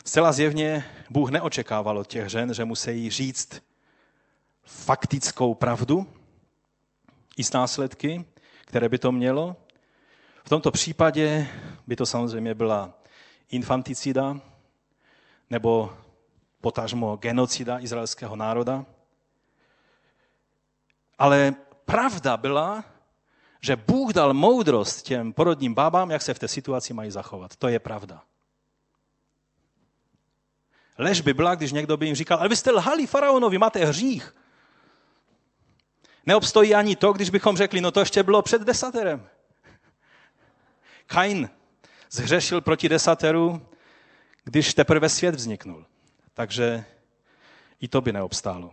Zcela 0.04 0.32
zjevně 0.32 0.84
Bůh 1.10 1.30
neočekával 1.30 1.98
od 1.98 2.06
těch 2.06 2.28
žen, 2.28 2.54
že 2.54 2.64
musí 2.64 3.10
říct 3.10 3.62
faktickou 4.62 5.54
pravdu 5.54 6.06
i 7.36 7.44
s 7.44 7.52
následky, 7.52 8.24
které 8.64 8.88
by 8.88 8.98
to 8.98 9.12
mělo. 9.12 9.56
V 10.44 10.48
tomto 10.48 10.70
případě 10.70 11.48
by 11.86 11.96
to 11.96 12.06
samozřejmě 12.06 12.54
byla 12.54 12.92
infanticida, 13.50 14.40
nebo 15.50 15.96
potažmo 16.60 17.16
genocida 17.16 17.78
izraelského 17.78 18.36
národa. 18.36 18.84
Ale 21.18 21.54
pravda 21.84 22.36
byla, 22.36 22.84
že 23.60 23.76
Bůh 23.76 24.12
dal 24.12 24.34
moudrost 24.34 25.02
těm 25.02 25.32
porodním 25.32 25.74
bábám, 25.74 26.10
jak 26.10 26.22
se 26.22 26.34
v 26.34 26.38
té 26.38 26.48
situaci 26.48 26.92
mají 26.92 27.10
zachovat. 27.10 27.56
To 27.56 27.68
je 27.68 27.78
pravda. 27.78 28.22
Lež 30.98 31.20
by 31.20 31.34
byla, 31.34 31.54
když 31.54 31.72
někdo 31.72 31.96
by 31.96 32.06
jim 32.06 32.14
říkal, 32.14 32.38
ale 32.38 32.48
vy 32.48 32.56
jste 32.56 32.70
lhali 32.70 33.06
faraonovi, 33.06 33.58
máte 33.58 33.84
hřích. 33.84 34.34
Neobstojí 36.26 36.74
ani 36.74 36.96
to, 36.96 37.12
když 37.12 37.30
bychom 37.30 37.56
řekli, 37.56 37.80
no 37.80 37.90
to 37.90 38.00
ještě 38.00 38.22
bylo 38.22 38.42
před 38.42 38.62
desaterem. 38.62 39.28
Kain 41.06 41.50
zhřešil 42.10 42.60
proti 42.60 42.88
desateru 42.88 43.66
když 44.44 44.74
teprve 44.74 45.08
svět 45.08 45.34
vzniknul. 45.34 45.86
Takže 46.34 46.84
i 47.80 47.88
to 47.88 48.00
by 48.00 48.12
neobstálo. 48.12 48.70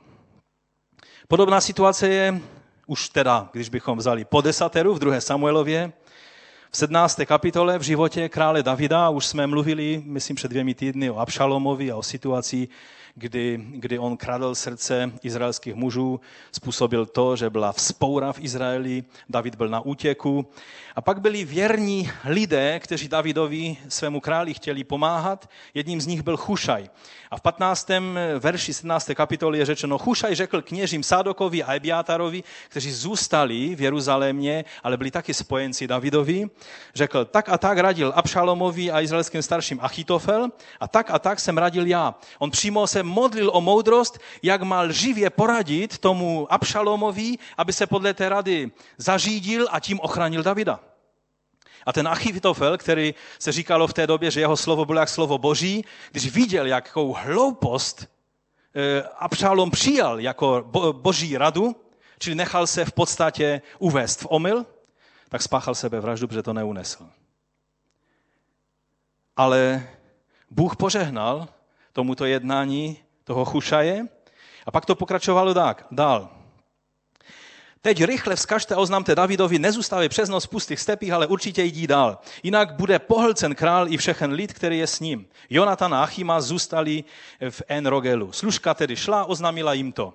Podobná 1.28 1.62
situace 1.62 2.08
je 2.08 2.42
už 2.88 3.10
teda, 3.10 3.50
když 3.54 3.70
bychom 3.70 3.98
vzali 3.98 4.26
po 4.26 4.42
desateru 4.42 4.94
v 4.94 5.00
2. 5.00 5.22
Samuelově, 5.22 5.94
v 6.72 6.78
17. 6.78 7.22
kapitole 7.26 7.80
v 7.80 7.82
životě 7.82 8.30
krále 8.30 8.64
Davida 8.64 9.10
už 9.10 9.26
jsme 9.26 9.48
mluvili, 9.48 10.04
myslím, 10.06 10.36
před 10.36 10.48
dvěmi 10.48 10.74
týdny 10.74 11.10
o 11.10 11.18
Abšalomovi 11.18 11.92
a 11.92 11.96
o 11.96 12.04
situaci, 12.04 12.68
kdy, 13.16 13.66
kdy 13.70 14.00
on 14.00 14.18
kradl 14.18 14.56
srdce 14.56 15.12
izraelských 15.24 15.76
mužů, 15.76 16.20
způsobil 16.52 17.06
to, 17.06 17.36
že 17.36 17.50
byla 17.50 17.72
vzpoura 17.72 18.34
v 18.34 18.40
Izraeli, 18.40 19.04
David 19.30 19.56
byl 19.56 19.70
na 19.70 19.80
útěku. 19.80 20.46
A 20.96 21.02
pak 21.02 21.22
byli 21.22 21.46
věrní 21.46 22.12
lidé, 22.26 22.80
kteří 22.80 23.08
Davidovi, 23.08 23.78
svému 23.90 24.20
králi, 24.20 24.54
chtěli 24.54 24.84
pomáhat. 24.84 25.50
Jedním 25.74 26.02
z 26.02 26.08
nich 26.08 26.22
byl 26.22 26.38
Chušaj. 26.38 26.90
A 27.32 27.38
v 27.38 27.42
15. 27.42 27.90
verši 28.40 28.74
17. 28.74 29.12
kapitoly 29.14 29.60
je 29.60 29.66
řečeno, 29.66 29.98
Chušaj 29.98 30.36
řekl 30.36 30.62
kněžím 30.62 31.04
Sádokovi 31.04 31.64
a 31.64 31.74
Ebiátarovi, 31.74 32.44
kteří 32.70 32.92
zůstali 32.92 33.76
v 33.76 33.82
Jeruzalémě, 33.82 34.66
ale 34.84 34.98
byli 34.98 35.12
taky 35.12 35.34
spojenci 35.34 35.88
Davidovi, 35.88 36.50
řekl, 36.96 37.26
tak 37.26 37.50
a 37.50 37.58
tak 37.58 37.78
radil 37.78 38.14
Abšalomovi 38.16 38.92
a 38.92 39.02
izraelským 39.02 39.42
starším 39.42 39.80
Achitofel 39.82 40.50
a 40.80 40.88
tak 40.88 41.12
a 41.12 41.20
tak 41.20 41.40
jsem 41.40 41.58
radil 41.58 41.88
já. 41.88 42.16
On 42.40 42.52
přímo 42.52 42.88
se 42.88 43.01
modlil 43.04 43.52
o 43.54 43.62
moudrost, 43.62 44.20
jak 44.44 44.62
mal 44.62 44.92
živě 44.92 45.30
poradit 45.30 45.98
tomu 45.98 46.48
Abšalomovi, 46.54 47.38
aby 47.58 47.74
se 47.74 47.88
podle 47.88 48.14
té 48.14 48.30
rady 48.30 48.72
zařídil 48.98 49.68
a 49.72 49.80
tím 49.80 50.00
ochránil 50.00 50.44
Davida. 50.44 50.80
A 51.86 51.94
ten 51.94 52.08
Achitofel, 52.08 52.78
který 52.78 53.14
se 53.40 53.52
říkalo 53.52 53.88
v 53.88 53.94
té 53.94 54.08
době, 54.08 54.32
že 54.32 54.40
jeho 54.40 54.58
slovo 54.58 54.86
bylo 54.86 55.00
jak 55.00 55.10
slovo 55.10 55.38
boží, 55.38 55.86
když 56.12 56.32
viděl, 56.32 56.68
jakou 56.68 57.14
hloupost 57.14 58.08
eh, 58.76 59.04
Abšalom 59.20 59.72
přijal 59.72 60.20
jako 60.20 60.70
boží 60.92 61.38
radu, 61.38 61.76
čili 62.20 62.36
nechal 62.36 62.68
se 62.68 62.86
v 62.86 62.92
podstatě 62.92 63.62
uvést 63.80 64.22
v 64.22 64.28
omyl, 64.30 64.66
tak 65.30 65.42
spáchal 65.42 65.76
sebevraždu, 65.76 66.28
protože 66.28 66.44
to 66.44 66.54
neunesl. 66.54 67.10
Ale 69.38 69.88
Bůh 70.50 70.76
požehnal 70.76 71.48
tomuto 71.94 72.26
jednání 72.26 72.98
toho 73.24 73.46
Chušaje 73.46 74.08
a 74.66 74.72
pak 74.72 74.86
to 74.86 74.96
pokračovalo 74.96 75.54
dál. 75.92 76.30
Teď 77.82 78.04
rychle 78.04 78.36
vzkažte 78.36 78.76
a 78.76 78.78
oznamte 78.78 79.16
Davidovi, 79.16 79.60
nezůstávej 79.60 80.10
přes 80.10 80.30
noc 80.30 80.46
v 80.46 80.50
pustých 80.50 80.80
stepích, 80.80 81.12
ale 81.12 81.28
určitě 81.28 81.64
jdi 81.64 81.88
dál. 81.88 82.20
Jinak 82.44 82.76
bude 82.76 83.00
pohlcen 83.00 83.56
král 83.56 83.94
i 83.94 83.98
všechen 83.98 84.32
lid, 84.32 84.54
který 84.54 84.78
je 84.78 84.88
s 84.88 85.00
ním. 85.00 85.28
Jonatan 85.50 85.94
a 85.94 86.04
Achima 86.04 86.42
zůstali 86.42 87.04
v 87.50 87.62
Enrogelu. 87.68 88.32
Služka 88.32 88.74
tedy 88.74 88.96
šla, 88.96 89.26
oznámila 89.26 89.74
jim 89.74 89.92
to. 89.92 90.14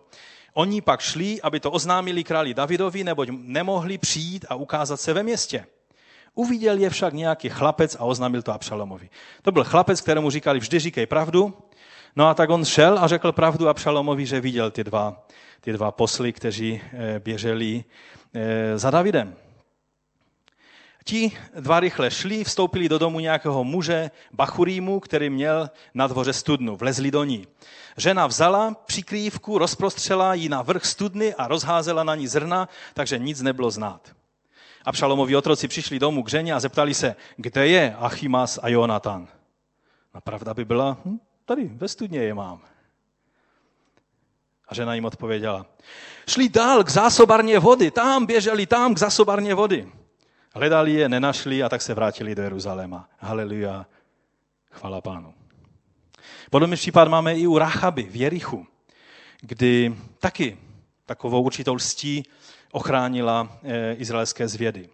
Oni 0.55 0.81
pak 0.81 1.01
šli, 1.01 1.41
aby 1.43 1.61
to 1.61 1.70
oznámili 1.70 2.24
králi 2.24 2.55
Davidovi, 2.55 3.05
neboť 3.05 3.29
nemohli 3.33 3.99
přijít 3.99 4.47
a 4.49 4.55
ukázat 4.55 5.01
se 5.01 5.12
ve 5.12 5.22
městě. 5.22 5.66
Uviděl 6.35 6.79
je 6.79 6.91
však 6.91 7.14
nějaký 7.14 7.49
chlapec 7.49 7.95
a 7.95 8.05
oznámil 8.05 8.43
to 8.43 8.53
Abšalomovi. 8.53 9.11
To 9.43 9.53
byl 9.53 9.64
chlapec, 9.64 10.01
kterému 10.01 10.31
říkali, 10.31 10.59
vždy 10.59 10.79
říkej 10.79 11.07
pravdu. 11.07 11.55
No 12.17 12.29
a 12.29 12.35
tak 12.35 12.51
on 12.51 12.64
šel 12.64 12.99
a 12.99 13.07
řekl 13.07 13.33
pravdu 13.33 13.69
Abšalomovi, 13.69 14.27
že 14.27 14.41
viděl 14.41 14.71
ty 14.71 14.85
dva, 14.85 15.27
ty 15.61 15.73
dva 15.73 15.93
posly, 15.93 16.33
kteří 16.33 16.81
eh, 16.93 17.21
běželi 17.21 17.85
eh, 18.35 18.79
za 18.79 18.91
Davidem. 18.91 19.37
Ti 21.05 21.33
dva 21.61 21.81
rychle 21.81 22.11
šli, 22.11 22.45
vstoupili 22.45 22.89
do 22.89 22.99
domu 22.99 23.21
nějakého 23.21 23.64
muže, 23.64 24.11
Bachurímu, 24.33 25.01
který 25.01 25.31
měl 25.31 25.71
na 25.95 26.07
dvoře 26.07 26.33
studnu. 26.33 26.77
Vlezli 26.77 27.11
do 27.11 27.25
ní. 27.25 27.47
Žena 27.97 28.27
vzala 28.27 28.75
přikrývku, 28.87 29.59
rozprostřela 29.59 30.35
ji 30.35 30.49
na 30.49 30.62
vrch 30.62 30.85
studny 30.85 31.35
a 31.35 31.49
rozházela 31.49 32.05
na 32.05 32.14
ní 32.14 32.29
zrna, 32.29 32.69
takže 32.95 33.19
nic 33.19 33.43
nebylo 33.43 33.71
znát. 33.71 34.17
A 34.85 34.93
Pšalomovi 34.93 35.37
otroci 35.37 35.69
přišli 35.69 35.99
domů 35.99 36.23
k 36.23 36.31
ženě 36.31 36.55
a 36.55 36.61
zeptali 36.61 36.95
se, 36.95 37.17
kde 37.37 37.67
je 37.67 37.95
Achimas 37.99 38.59
a 38.62 38.69
Jonatan. 38.69 39.29
A 40.14 40.21
pravda 40.21 40.55
by 40.55 40.64
byla, 40.64 40.97
hm, 41.05 41.19
tady 41.47 41.64
ve 41.64 41.88
studně 41.88 42.18
je 42.18 42.34
mám. 42.34 42.61
A 44.68 44.74
žena 44.74 44.94
jim 44.94 45.05
odpověděla, 45.05 45.66
šli 46.28 46.49
dál 46.49 46.84
k 46.84 46.90
zásobarně 46.90 47.59
vody, 47.59 47.90
tam 47.90 48.26
běželi, 48.26 48.66
tam 48.66 48.94
k 48.94 48.99
zásobarně 48.99 49.55
vody. 49.55 49.92
Hledali 50.55 50.92
je, 50.92 51.09
nenašli 51.09 51.62
a 51.62 51.68
tak 51.68 51.82
se 51.82 51.94
vrátili 51.94 52.34
do 52.34 52.42
Jeruzaléma. 52.42 53.09
Haleluja, 53.18 53.86
chvala 54.70 55.01
pánu. 55.01 55.34
Podobný 56.51 56.76
případ 56.76 57.09
máme 57.09 57.34
i 57.34 57.47
u 57.47 57.59
Rachaby 57.59 58.03
v 58.03 58.16
Jerichu, 58.16 58.66
kdy 59.40 59.97
taky 60.18 60.59
takovou 61.07 61.42
určitou 61.42 61.74
lstí 61.74 62.22
ochránila 62.72 63.59
eh, 63.62 63.92
izraelské 63.92 64.49
zvědy. 64.49 64.88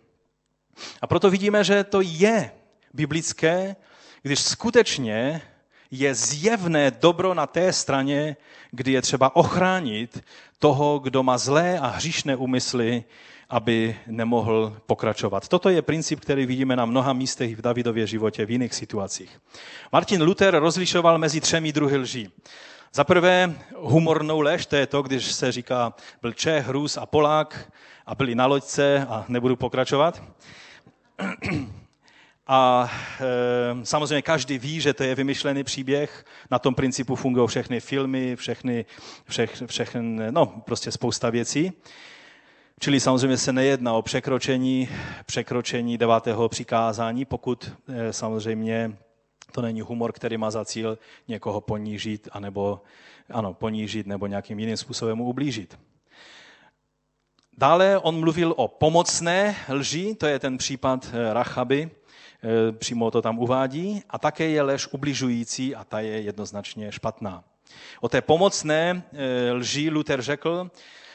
A 1.00 1.06
proto 1.06 1.30
vidíme, 1.30 1.64
že 1.64 1.84
to 1.84 2.00
je 2.00 2.52
biblické, 2.94 3.76
když 4.22 4.40
skutečně 4.40 5.42
je 5.92 6.14
zjevné 6.14 6.90
dobro 6.90 7.34
na 7.34 7.46
té 7.46 7.72
straně, 7.72 8.36
kdy 8.70 8.92
je 8.92 9.02
třeba 9.02 9.36
ochránit 9.36 10.24
toho, 10.58 10.98
kdo 10.98 11.22
má 11.22 11.38
zlé 11.38 11.78
a 11.78 11.86
hříšné 11.86 12.36
úmysly, 12.36 13.04
aby 13.50 13.96
nemohl 14.06 14.76
pokračovat. 14.86 15.48
Toto 15.48 15.68
je 15.68 15.82
princip, 15.82 16.20
který 16.20 16.46
vidíme 16.46 16.76
na 16.76 16.84
mnoha 16.84 17.12
místech 17.12 17.56
v 17.56 17.62
Davidově 17.62 18.06
životě 18.06 18.46
v 18.46 18.50
jiných 18.50 18.74
situacích. 18.74 19.40
Martin 19.92 20.22
Luther 20.22 20.54
rozlišoval 20.56 21.18
mezi 21.18 21.40
třemi 21.40 21.72
druhy 21.72 21.96
lží. 21.96 22.28
Za 22.94 23.04
prvé 23.04 23.54
humornou 23.76 24.40
lež, 24.40 24.66
to 24.66 24.76
je 24.76 24.86
to, 24.86 25.02
když 25.02 25.32
se 25.32 25.52
říká 25.52 25.94
byl 26.22 26.32
Čech, 26.32 26.68
Rus 26.68 26.96
a 26.96 27.06
Polák 27.06 27.72
a 28.06 28.14
byli 28.14 28.34
na 28.34 28.46
loďce 28.46 29.06
a 29.08 29.24
nebudu 29.28 29.56
pokračovat. 29.56 30.22
A 32.46 32.90
e, 33.20 33.84
samozřejmě 33.86 34.22
každý 34.22 34.58
ví, 34.58 34.80
že 34.80 34.94
to 34.94 35.02
je 35.02 35.14
vymyšlený 35.14 35.64
příběh. 35.64 36.24
Na 36.50 36.58
tom 36.58 36.74
principu 36.74 37.14
fungují 37.14 37.48
všechny 37.48 37.80
filmy, 37.80 38.36
všechny, 38.36 38.84
všech, 39.28 39.62
všechny, 39.66 40.30
no, 40.30 40.46
prostě 40.46 40.92
spousta 40.92 41.30
věcí. 41.30 41.72
Čili 42.80 43.00
samozřejmě 43.00 43.36
se 43.36 43.52
nejedná 43.52 43.92
o 43.92 44.02
překročení, 44.02 44.88
překročení 45.26 45.98
devátého 45.98 46.48
přikázání, 46.48 47.24
pokud 47.24 47.72
e, 47.88 48.12
samozřejmě 48.12 48.96
to 49.52 49.62
není 49.62 49.80
humor, 49.80 50.12
který 50.12 50.36
má 50.36 50.50
za 50.50 50.64
cíl 50.64 50.98
někoho 51.28 51.60
ponížit, 51.60 52.28
anebo, 52.32 52.82
ano, 53.30 53.54
ponížit 53.54 54.06
nebo 54.06 54.26
nějakým 54.26 54.58
jiným 54.58 54.76
způsobem 54.76 55.20
ublížit. 55.20 55.78
Dále 57.58 57.98
on 57.98 58.20
mluvil 58.20 58.54
o 58.56 58.68
pomocné 58.68 59.56
lži, 59.68 60.14
to 60.14 60.26
je 60.26 60.38
ten 60.38 60.58
případ 60.58 61.10
e, 61.12 61.34
Rachaby, 61.34 61.90
Eh, 61.90 62.01
přímo 62.72 63.10
to 63.10 63.22
tam 63.22 63.38
uvádí, 63.38 64.02
a 64.10 64.18
také 64.18 64.48
je 64.48 64.62
lež 64.62 64.88
ubližující 64.92 65.74
a 65.74 65.84
ta 65.84 66.00
je 66.00 66.20
jednoznačně 66.20 66.92
špatná. 66.92 67.44
O 68.00 68.08
té 68.08 68.20
pomocné 68.20 69.02
eh, 69.12 69.52
lži 69.52 69.90
Luther 69.90 70.22
řekl, 70.22 70.70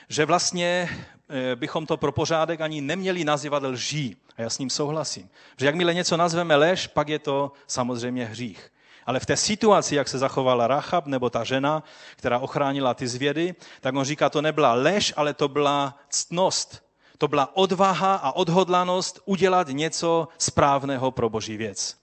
že 0.10 0.26
vlastně 0.26 0.90
eh, 1.30 1.56
bychom 1.56 1.86
to 1.86 1.98
pro 1.98 2.12
pořádek 2.12 2.62
ani 2.62 2.82
neměli 2.82 3.24
nazývat 3.24 3.64
lží. 3.64 4.18
A 4.38 4.42
já 4.42 4.50
s 4.50 4.60
ním 4.60 4.70
souhlasím. 4.70 5.30
Že 5.58 5.66
jakmile 5.66 5.94
něco 5.94 6.18
nazveme 6.18 6.56
lež, 6.56 6.88
pak 6.88 7.10
je 7.10 7.20
to 7.20 7.52
samozřejmě 7.68 8.26
hřích. 8.26 8.72
Ale 9.06 9.20
v 9.20 9.26
té 9.26 9.38
situaci, 9.38 9.96
jak 9.96 10.08
se 10.08 10.18
zachovala 10.18 10.68
Rachab, 10.68 11.08
nebo 11.08 11.30
ta 11.30 11.44
žena, 11.44 11.84
která 12.16 12.40
ochránila 12.40 12.94
ty 12.94 13.08
zvědy, 13.08 13.56
tak 13.82 13.96
on 13.96 14.06
říká, 14.06 14.30
to 14.30 14.42
nebyla 14.42 14.74
lež, 14.74 15.14
ale 15.16 15.34
to 15.34 15.48
byla 15.48 16.00
ctnost. 16.10 16.87
To 17.18 17.28
byla 17.28 17.58
odvaha 17.58 18.16
a 18.16 18.32
odhodlanost 18.32 19.20
udělat 19.26 19.68
něco 19.68 20.28
správného 20.38 21.12
pro 21.12 21.30
boží 21.30 21.58
věc. 21.58 21.98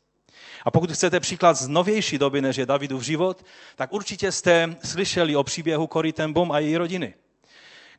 A 0.64 0.70
pokud 0.70 0.92
chcete 0.92 1.20
příklad 1.20 1.54
z 1.54 1.68
novější 1.68 2.18
doby, 2.18 2.42
než 2.42 2.56
je 2.56 2.66
Davidův 2.66 3.02
život, 3.02 3.44
tak 3.76 3.92
určitě 3.92 4.32
jste 4.32 4.76
slyšeli 4.84 5.36
o 5.36 5.44
příběhu 5.44 5.88
Cory 5.92 6.12
Bom 6.26 6.52
a 6.52 6.58
její 6.58 6.76
rodiny. 6.76 7.14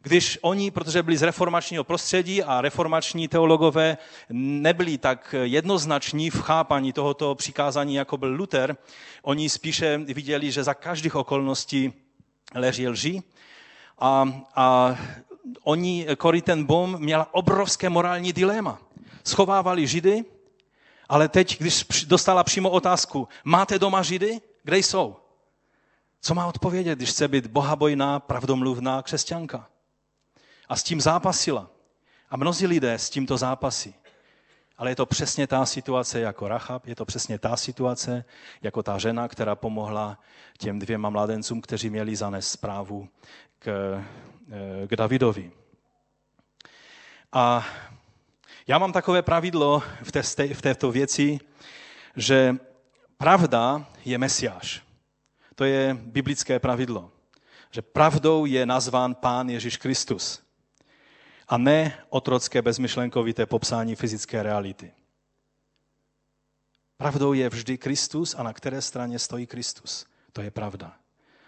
Když 0.02 0.40
oni, 0.42 0.72
protože 0.72 1.04
byli 1.04 1.18
z 1.18 1.22
reformačního 1.22 1.84
prostředí 1.84 2.44
a 2.44 2.62
reformační 2.62 3.28
teologové 3.28 3.98
nebyli 4.30 4.98
tak 4.98 5.36
jednoznační 5.44 6.30
v 6.30 6.42
chápaní 6.42 6.94
tohoto 6.94 7.36
přikázání, 7.36 7.96
jako 7.96 8.18
byl 8.18 8.36
Luther, 8.36 8.78
oni 9.22 9.50
spíše 9.50 9.98
viděli, 9.98 10.52
že 10.52 10.64
za 10.64 10.74
každých 10.74 11.16
okolností 11.16 11.94
leží 12.56 12.88
lži 12.88 13.24
a, 14.00 14.30
a 14.56 14.98
oni, 15.64 16.08
Cory 16.22 16.42
ten 16.42 16.66
Bom 16.66 17.00
měla 17.00 17.34
obrovské 17.34 17.90
morální 17.90 18.34
dilema. 18.34 18.80
Schovávali 19.24 19.88
Židy, 19.88 20.26
ale 21.10 21.30
teď, 21.30 21.60
když 21.60 21.86
dostala 22.08 22.44
přímo 22.44 22.70
otázku, 22.70 23.28
máte 23.44 23.80
doma 23.80 24.04
Židy? 24.04 24.42
Kde 24.64 24.78
jsou? 24.78 25.16
Co 26.22 26.34
má 26.34 26.48
odpovědět, 26.48 26.96
když 26.96 27.10
chce 27.10 27.28
být 27.28 27.48
bohabojná, 27.48 28.20
pravdomluvná 28.20 29.02
křesťanka? 29.02 29.70
A 30.70 30.76
s 30.76 30.84
tím 30.84 31.02
zápasila. 31.02 31.70
A 32.30 32.38
mnozí 32.38 32.68
lidé 32.68 32.94
s 32.94 33.10
tímto 33.10 33.38
zápasí. 33.38 33.96
Ale 34.78 34.92
je 34.92 34.96
to 34.96 35.06
přesně 35.06 35.48
ta 35.48 35.66
situace 35.66 36.20
jako 36.20 36.48
Rachab, 36.48 36.88
je 36.88 36.96
to 36.96 37.06
přesně 37.06 37.40
ta 37.40 37.58
situace 37.58 38.26
jako 38.62 38.84
ta 38.84 38.98
žena, 38.98 39.28
která 39.28 39.56
pomohla 39.56 40.20
těm 40.58 40.80
dvěma 40.80 41.10
mladencům, 41.10 41.62
kteří 41.62 41.90
měli 41.90 42.16
zanést 42.16 42.52
zprávu 42.52 43.08
k, 43.60 44.04
k 44.88 44.96
Davidovi. 44.96 45.52
A 47.32 47.66
já 48.68 48.78
mám 48.78 48.94
takové 48.94 49.22
pravidlo 49.22 49.84
v, 50.04 50.12
té, 50.12 50.22
v 50.54 50.62
této 50.62 50.92
věci, 50.92 51.40
že 52.16 52.56
pravda 53.18 53.86
je 54.06 54.18
mesiáš. 54.18 54.84
To 55.56 55.64
je 55.64 55.98
biblické 56.02 56.60
pravidlo. 56.60 57.12
Že 57.72 57.82
pravdou 57.82 58.46
je 58.46 58.66
nazván 58.66 59.16
Pán 59.16 59.50
Ježíš 59.50 59.78
Kristus. 59.78 60.42
A 61.48 61.58
ne 61.58 61.98
otrocké 62.10 62.62
bezmyšlenkovité 62.62 63.46
popsání 63.46 63.96
fyzické 63.96 64.44
reality. 64.44 64.92
Pravdou 66.98 67.34
je 67.34 67.50
vždy 67.50 67.78
Kristus 67.78 68.36
a 68.36 68.44
na 68.44 68.54
které 68.54 68.82
straně 68.82 69.20
stojí 69.20 69.48
Kristus. 69.48 70.06
To 70.34 70.42
je 70.42 70.52
pravda. 70.52 70.96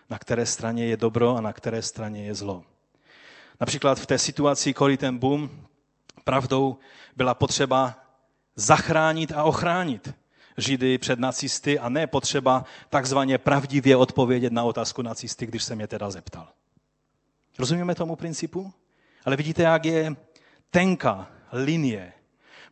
Na 0.09 0.19
které 0.19 0.45
straně 0.45 0.85
je 0.85 0.97
dobro 0.97 1.35
a 1.35 1.41
na 1.41 1.53
které 1.53 1.81
straně 1.81 2.25
je 2.25 2.35
zlo. 2.35 2.63
Například 3.59 3.99
v 3.99 4.05
té 4.05 4.17
situaci 4.17 4.73
Cory 4.73 4.97
ten 4.97 5.17
Boom 5.17 5.49
pravdou 6.23 6.77
byla 7.15 7.33
potřeba 7.33 7.95
zachránit 8.55 9.31
a 9.31 9.43
ochránit 9.43 10.13
Židy 10.57 10.97
před 10.97 11.19
nacisty 11.19 11.79
a 11.79 11.89
ne 11.89 12.07
potřeba 12.07 12.65
takzvaně 12.89 13.37
pravdivě 13.37 13.95
odpovědět 13.95 14.53
na 14.53 14.63
otázku 14.63 15.01
nacisty, 15.01 15.45
když 15.45 15.63
se 15.63 15.75
mě 15.75 15.87
teda 15.87 16.09
zeptal. 16.09 16.47
Rozumíme 17.59 17.95
tomu 17.95 18.15
principu? 18.15 18.73
Ale 19.25 19.35
vidíte, 19.35 19.63
jak 19.63 19.85
je 19.85 20.15
tenká 20.69 21.27
linie 21.51 22.13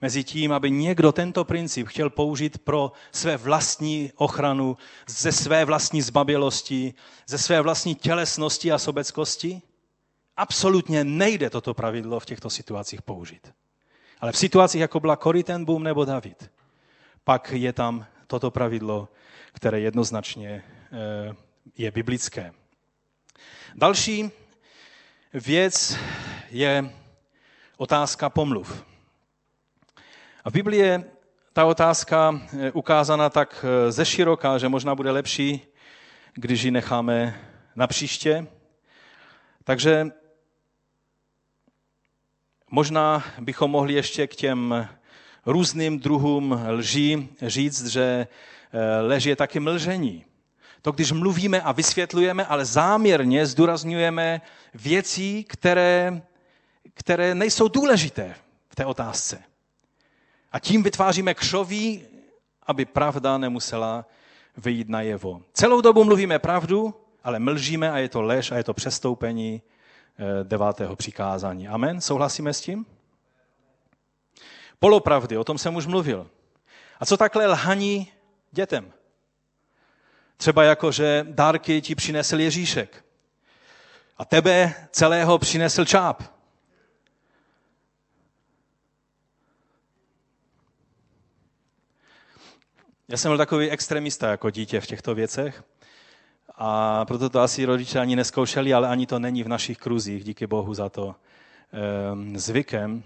mezi 0.01 0.23
tím, 0.23 0.51
aby 0.51 0.71
někdo 0.71 1.11
tento 1.11 1.45
princip 1.45 1.87
chtěl 1.87 2.09
použít 2.09 2.57
pro 2.57 2.91
své 3.11 3.37
vlastní 3.37 4.11
ochranu, 4.15 4.77
ze 5.07 5.31
své 5.31 5.65
vlastní 5.65 6.01
zbabělosti, 6.01 6.93
ze 7.27 7.37
své 7.37 7.61
vlastní 7.61 7.95
tělesnosti 7.95 8.71
a 8.71 8.77
sobeckosti. 8.77 9.61
Absolutně 10.37 11.03
nejde 11.03 11.49
toto 11.49 11.73
pravidlo 11.73 12.19
v 12.19 12.25
těchto 12.25 12.49
situacích 12.49 13.01
použít. 13.01 13.53
Ale 14.19 14.31
v 14.31 14.37
situacích, 14.37 14.81
jako 14.81 14.99
byla 14.99 15.17
Boom 15.63 15.83
nebo 15.83 16.05
David, 16.05 16.51
pak 17.23 17.51
je 17.51 17.73
tam 17.73 18.05
toto 18.27 18.51
pravidlo, 18.51 19.09
které 19.53 19.79
jednoznačně 19.79 20.63
eh, 20.91 21.35
je 21.77 21.91
biblické. 21.91 22.53
Další 23.75 24.31
věc 25.33 25.97
je 26.51 26.93
otázka 27.77 28.29
pomluv. 28.29 28.85
A 30.43 30.49
v 30.49 30.53
Biblii 30.53 30.81
je 30.81 31.11
ta 31.53 31.65
otázka 31.65 32.41
eh, 32.59 32.71
ukázána 32.71 33.29
tak 33.29 33.65
eh, 33.67 33.91
ze 33.91 34.05
široka, 34.05 34.57
že 34.57 34.69
možná 34.69 34.95
bude 34.95 35.11
lepší, 35.11 35.61
když 36.33 36.63
ji 36.63 36.71
necháme 36.71 37.39
na 37.75 37.87
příště. 37.87 38.47
Takže 39.63 40.11
možná 42.71 43.23
bychom 43.39 43.71
mohli 43.71 43.93
ještě 43.93 44.27
k 44.27 44.35
těm 44.35 44.87
různým 45.45 45.99
druhům 45.99 46.61
lží 46.67 47.29
říct, 47.41 47.85
že 47.85 48.27
eh, 48.73 49.01
lež 49.01 49.23
je 49.23 49.35
taky 49.35 49.59
mlžení. 49.59 50.25
To, 50.81 50.91
když 50.91 51.11
mluvíme 51.11 51.61
a 51.61 51.71
vysvětlujeme, 51.71 52.45
ale 52.45 52.65
záměrně 52.65 53.45
zdůrazňujeme 53.45 54.41
věci, 54.73 55.45
které, 55.47 56.21
které 56.93 57.35
nejsou 57.35 57.67
důležité 57.67 58.35
v 58.69 58.75
té 58.75 58.85
otázce. 58.85 59.43
A 60.51 60.59
tím 60.59 60.83
vytváříme 60.83 61.33
křoví, 61.33 62.05
aby 62.67 62.85
pravda 62.85 63.37
nemusela 63.37 64.05
vyjít 64.57 64.89
najevo. 64.89 65.41
Celou 65.53 65.81
dobu 65.81 66.03
mluvíme 66.03 66.39
pravdu, 66.39 66.93
ale 67.23 67.39
mlžíme 67.39 67.91
a 67.91 67.97
je 67.97 68.09
to 68.09 68.21
lež 68.21 68.51
a 68.51 68.57
je 68.57 68.63
to 68.63 68.73
přestoupení 68.73 69.61
devátého 70.43 70.95
přikázání. 70.95 71.67
Amen? 71.67 72.01
Souhlasíme 72.01 72.53
s 72.53 72.61
tím? 72.61 72.85
Polopravdy, 74.79 75.37
o 75.37 75.43
tom 75.43 75.57
jsem 75.57 75.75
už 75.75 75.85
mluvil. 75.85 76.29
A 76.99 77.05
co 77.05 77.17
takhle 77.17 77.47
lhaní 77.47 78.11
dětem? 78.51 78.93
Třeba 80.37 80.63
jako, 80.63 80.91
že 80.91 81.25
dárky 81.29 81.81
ti 81.81 81.95
přinesl 81.95 82.39
Ježíšek. 82.39 83.05
A 84.17 84.25
tebe 84.25 84.73
celého 84.91 85.37
přinesl 85.37 85.85
čáp. 85.85 86.23
Já 93.07 93.17
jsem 93.17 93.29
byl 93.29 93.37
takový 93.37 93.69
extremista 93.69 94.29
jako 94.29 94.49
dítě 94.49 94.81
v 94.81 94.87
těchto 94.87 95.15
věcech 95.15 95.63
a 96.57 97.05
proto 97.05 97.29
to 97.29 97.39
asi 97.39 97.65
rodiče 97.65 97.99
ani 97.99 98.15
neskoušeli, 98.15 98.73
ale 98.73 98.87
ani 98.87 99.05
to 99.05 99.19
není 99.19 99.43
v 99.43 99.47
našich 99.47 99.77
kruzích, 99.77 100.23
díky 100.23 100.47
Bohu 100.47 100.73
za 100.73 100.89
to, 100.89 101.15
ehm, 101.73 102.37
zvykem. 102.37 103.03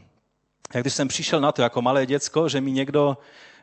Jak 0.74 0.84
když 0.84 0.94
jsem 0.94 1.08
přišel 1.08 1.42
na 1.42 1.52
to 1.52 1.62
jako 1.62 1.82
malé 1.82 2.06
děcko, 2.06 2.50
že 2.50 2.62
mi 2.62 2.72
někdo 2.72 3.18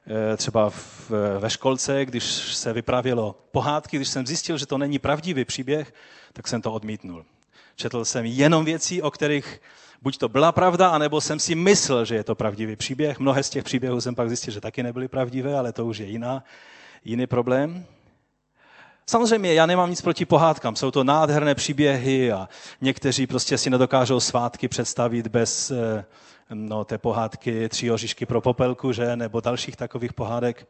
eh, 0.07 0.37
třeba 0.37 0.71
v, 0.71 1.11
ve 1.39 1.51
školce, 1.51 2.05
když 2.05 2.25
se 2.57 2.73
vypravilo 2.73 3.39
pohádky, 3.51 3.97
když 3.97 4.09
jsem 4.09 4.27
zjistil, 4.27 4.59
že 4.59 4.67
to 4.67 4.79
není 4.79 4.99
pravdivý 4.99 5.45
příběh, 5.45 5.95
tak 6.33 6.49
jsem 6.49 6.63
to 6.63 6.73
odmítnul. 6.73 7.25
Četl 7.77 8.05
jsem 8.05 8.25
jenom 8.25 8.65
věcí, 8.65 9.03
o 9.03 9.11
kterých 9.11 9.61
buď 10.03 10.19
to 10.19 10.29
byla 10.29 10.53
pravda, 10.53 10.89
anebo 10.89 11.21
jsem 11.21 11.39
si 11.39 11.55
myslel, 11.55 12.05
že 12.05 12.15
je 12.15 12.25
to 12.25 12.35
pravdivý 12.35 12.77
příběh. 12.77 13.19
Mnohé 13.19 13.43
z 13.43 13.51
těch 13.51 13.65
příběhů 13.65 14.01
jsem 14.01 14.15
pak 14.15 14.29
zjistil, 14.29 14.55
že 14.55 14.61
taky 14.61 14.83
nebyly 14.83 15.09
pravdivé, 15.09 15.59
ale 15.59 15.73
to 15.73 15.87
už 15.87 15.99
je 15.99 16.07
jiná, 16.07 16.45
jiný 17.05 17.27
problém. 17.27 17.87
Samozřejmě 19.11 19.55
já 19.55 19.67
nemám 19.67 19.91
nic 19.91 20.03
proti 20.03 20.25
pohádkám, 20.25 20.77
jsou 20.77 20.91
to 20.91 21.05
nádherné 21.05 21.55
příběhy 21.55 22.33
a 22.33 22.49
někteří 22.81 23.27
prostě 23.27 23.59
si 23.59 23.71
nedokážou 23.71 24.21
svátky 24.21 24.69
představit 24.69 25.27
bez 25.27 25.71
eh, 25.71 26.05
no, 26.55 26.85
té 26.85 26.99
pohádky 26.99 27.69
Tři 27.69 27.91
oříšky 27.91 28.27
pro 28.27 28.41
popelku, 28.41 28.93
že, 28.93 29.17
nebo 29.17 29.41
dalších 29.41 29.77
takových 29.77 30.13
pohádek. 30.13 30.69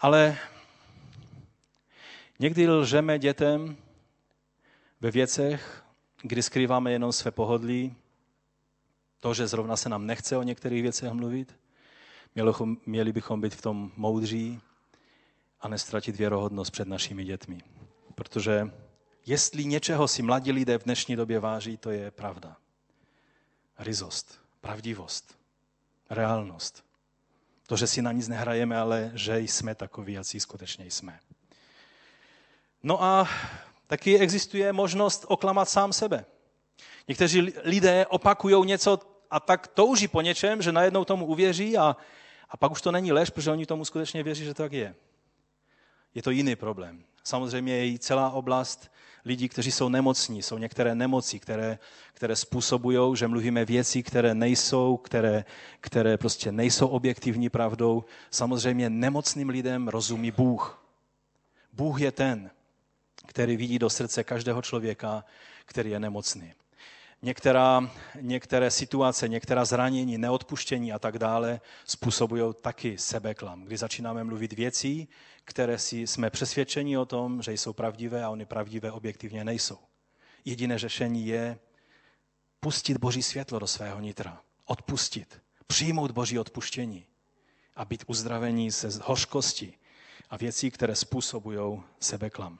Ale 0.00 0.36
někdy 2.38 2.68
lžeme 2.68 3.18
dětem 3.18 3.76
ve 5.00 5.10
věcech, 5.10 5.82
kdy 6.22 6.42
skrýváme 6.42 6.92
jenom 6.92 7.12
své 7.12 7.30
pohodlí, 7.30 7.94
to, 9.20 9.34
že 9.34 9.46
zrovna 9.46 9.76
se 9.76 9.88
nám 9.88 10.06
nechce 10.06 10.36
o 10.36 10.42
některých 10.42 10.82
věcech 10.82 11.12
mluvit. 11.12 11.56
Měli 12.86 13.12
bychom 13.12 13.40
být 13.40 13.54
v 13.54 13.62
tom 13.62 13.90
moudří 13.96 14.60
a 15.60 15.68
nestratit 15.68 16.16
věrohodnost 16.16 16.72
před 16.72 16.88
našimi 16.88 17.24
dětmi. 17.24 17.60
Protože 18.14 18.70
jestli 19.26 19.64
něčeho 19.64 20.08
si 20.08 20.22
mladí 20.22 20.52
lidé 20.52 20.78
v 20.78 20.84
dnešní 20.84 21.16
době 21.16 21.38
váží, 21.38 21.76
to 21.76 21.90
je 21.90 22.10
pravda 22.10 22.56
rizost, 23.78 24.40
pravdivost, 24.60 25.38
reálnost. 26.10 26.84
To, 27.66 27.76
že 27.76 27.86
si 27.86 28.02
na 28.02 28.12
nic 28.12 28.28
nehrajeme, 28.28 28.78
ale 28.78 29.10
že 29.14 29.40
jsme 29.40 29.74
takoví, 29.74 30.12
jací 30.12 30.40
skutečně 30.40 30.86
jsme. 30.86 31.20
No 32.82 33.02
a 33.02 33.28
taky 33.86 34.18
existuje 34.18 34.72
možnost 34.72 35.24
oklamat 35.28 35.68
sám 35.68 35.92
sebe. 35.92 36.24
Někteří 37.08 37.52
lidé 37.64 38.06
opakují 38.06 38.66
něco 38.66 38.98
a 39.30 39.40
tak 39.40 39.66
touží 39.68 40.08
po 40.08 40.20
něčem, 40.20 40.62
že 40.62 40.72
najednou 40.72 41.04
tomu 41.04 41.26
uvěří 41.26 41.78
a, 41.78 41.96
a 42.50 42.56
pak 42.56 42.72
už 42.72 42.82
to 42.82 42.92
není 42.92 43.12
lež, 43.12 43.30
protože 43.30 43.50
oni 43.50 43.66
tomu 43.66 43.84
skutečně 43.84 44.22
věří, 44.22 44.44
že 44.44 44.54
to 44.54 44.62
tak 44.62 44.72
je. 44.72 44.94
Je 46.18 46.22
to 46.22 46.30
jiný 46.30 46.56
problém. 46.56 47.04
Samozřejmě 47.24 47.76
je 47.76 47.92
i 47.92 47.98
celá 47.98 48.30
oblast 48.30 48.90
lidí, 49.24 49.48
kteří 49.48 49.72
jsou 49.72 49.88
nemocní. 49.88 50.42
Jsou 50.42 50.58
některé 50.58 50.94
nemoci, 50.94 51.38
které, 51.38 51.78
které 52.14 52.36
způsobují, 52.36 53.16
že 53.16 53.28
mluvíme 53.28 53.64
věci, 53.64 54.02
které 54.02 54.34
nejsou, 54.34 54.96
které, 54.96 55.44
které 55.80 56.16
prostě 56.16 56.52
nejsou 56.52 56.88
objektivní 56.88 57.48
pravdou. 57.48 58.04
Samozřejmě 58.30 58.90
nemocným 58.90 59.48
lidem 59.48 59.88
rozumí 59.88 60.30
Bůh. 60.30 60.84
Bůh 61.72 62.00
je 62.00 62.12
ten, 62.12 62.50
který 63.26 63.56
vidí 63.56 63.78
do 63.78 63.90
srdce 63.90 64.24
každého 64.24 64.62
člověka, 64.62 65.24
který 65.66 65.90
je 65.90 66.00
nemocný 66.00 66.52
některá, 67.22 67.90
některé 68.20 68.70
situace, 68.70 69.28
některá 69.28 69.64
zranění, 69.64 70.18
neodpuštění 70.18 70.92
a 70.92 70.98
tak 70.98 71.18
dále 71.18 71.60
způsobují 71.84 72.54
taky 72.60 72.98
sebeklam, 72.98 73.64
kdy 73.64 73.76
začínáme 73.76 74.24
mluvit 74.24 74.52
věcí, 74.52 75.08
které 75.48 75.78
si 75.78 76.06
jsme 76.06 76.30
přesvědčeni 76.30 76.98
o 76.98 77.06
tom, 77.06 77.42
že 77.42 77.52
jsou 77.52 77.72
pravdivé 77.72 78.24
a 78.24 78.30
oni 78.30 78.44
pravdivé 78.44 78.92
objektivně 78.92 79.44
nejsou. 79.44 79.78
Jediné 80.44 80.78
řešení 80.78 81.26
je 81.26 81.58
pustit 82.60 82.98
Boží 82.98 83.22
světlo 83.22 83.58
do 83.58 83.66
svého 83.66 84.00
nitra, 84.00 84.42
odpustit, 84.64 85.40
přijmout 85.66 86.10
Boží 86.10 86.38
odpuštění 86.38 87.06
a 87.76 87.84
být 87.84 88.04
uzdravení 88.06 88.70
ze 88.70 89.00
hořkosti 89.04 89.74
a 90.30 90.36
věcí, 90.36 90.70
které 90.70 90.94
způsobují 90.94 91.82
sebeklam. 92.00 92.58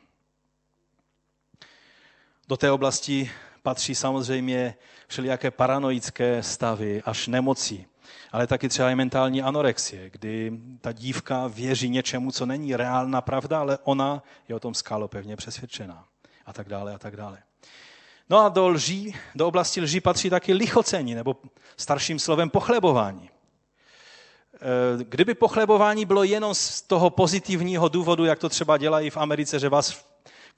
Do 2.48 2.56
té 2.56 2.70
oblasti 2.70 3.30
patří 3.62 3.94
samozřejmě 3.94 4.74
všelijaké 5.08 5.50
paranoické 5.50 6.42
stavy 6.42 7.02
až 7.02 7.26
nemocí, 7.26 7.86
ale 8.32 8.46
taky 8.46 8.68
třeba 8.68 8.90
i 8.90 8.94
mentální 8.94 9.42
anorexie, 9.42 10.10
kdy 10.10 10.52
ta 10.80 10.92
dívka 10.92 11.46
věří 11.46 11.88
něčemu, 11.88 12.32
co 12.32 12.46
není 12.46 12.76
reálná 12.76 13.20
pravda, 13.20 13.60
ale 13.60 13.78
ona 13.84 14.22
je 14.48 14.54
o 14.54 14.60
tom 14.60 14.74
skálo 14.74 15.08
pevně 15.08 15.36
přesvědčená 15.36 16.04
a 16.46 16.52
tak 16.52 16.68
dále 16.68 16.94
a 16.94 16.98
tak 16.98 17.16
dále. 17.16 17.38
No 18.30 18.38
a 18.38 18.48
do 18.48 18.68
lží, 18.68 19.14
do 19.34 19.48
oblasti 19.48 19.80
lží 19.80 20.00
patří 20.00 20.30
taky 20.30 20.52
lichocení, 20.52 21.14
nebo 21.14 21.36
starším 21.76 22.18
slovem 22.18 22.50
pochlebování. 22.50 23.30
Eh, 24.54 25.04
kdyby 25.04 25.34
pochlebování 25.34 26.04
bylo 26.04 26.24
jenom 26.24 26.54
z 26.54 26.82
toho 26.82 27.10
pozitivního 27.10 27.88
důvodu, 27.88 28.24
jak 28.24 28.38
to 28.38 28.48
třeba 28.48 28.76
dělají 28.76 29.10
v 29.10 29.16
Americe, 29.16 29.58
že 29.58 29.68
vás 29.68 30.04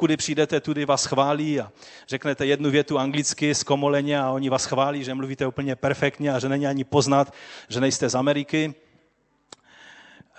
kudy 0.00 0.16
přijdete, 0.16 0.60
tudy 0.60 0.84
vás 0.84 1.04
chválí 1.04 1.60
a 1.60 1.72
řeknete 2.08 2.46
jednu 2.46 2.70
větu 2.70 2.98
anglicky 2.98 3.54
z 3.54 3.62
komoleně 3.62 4.20
a 4.20 4.30
oni 4.30 4.48
vás 4.50 4.64
chválí, 4.64 5.04
že 5.04 5.14
mluvíte 5.14 5.46
úplně 5.46 5.76
perfektně 5.76 6.32
a 6.32 6.38
že 6.38 6.48
není 6.48 6.66
ani 6.66 6.84
poznat, 6.84 7.34
že 7.68 7.80
nejste 7.80 8.08
z 8.08 8.14
Ameriky. 8.14 8.74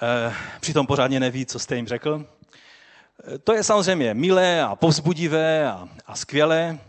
E, 0.01 0.34
přitom 0.59 0.88
pořádně 0.88 1.20
neví, 1.20 1.45
co 1.45 1.59
jste 1.59 1.76
jim 1.76 1.88
řekl. 1.88 2.26
E, 2.26 3.38
to 3.38 3.53
je 3.53 3.64
samozřejmě 3.64 4.14
milé 4.14 4.62
a 4.62 4.76
povzbudivé 4.76 5.68
a, 5.68 5.89
a 6.05 6.16
skvělé, 6.16 6.80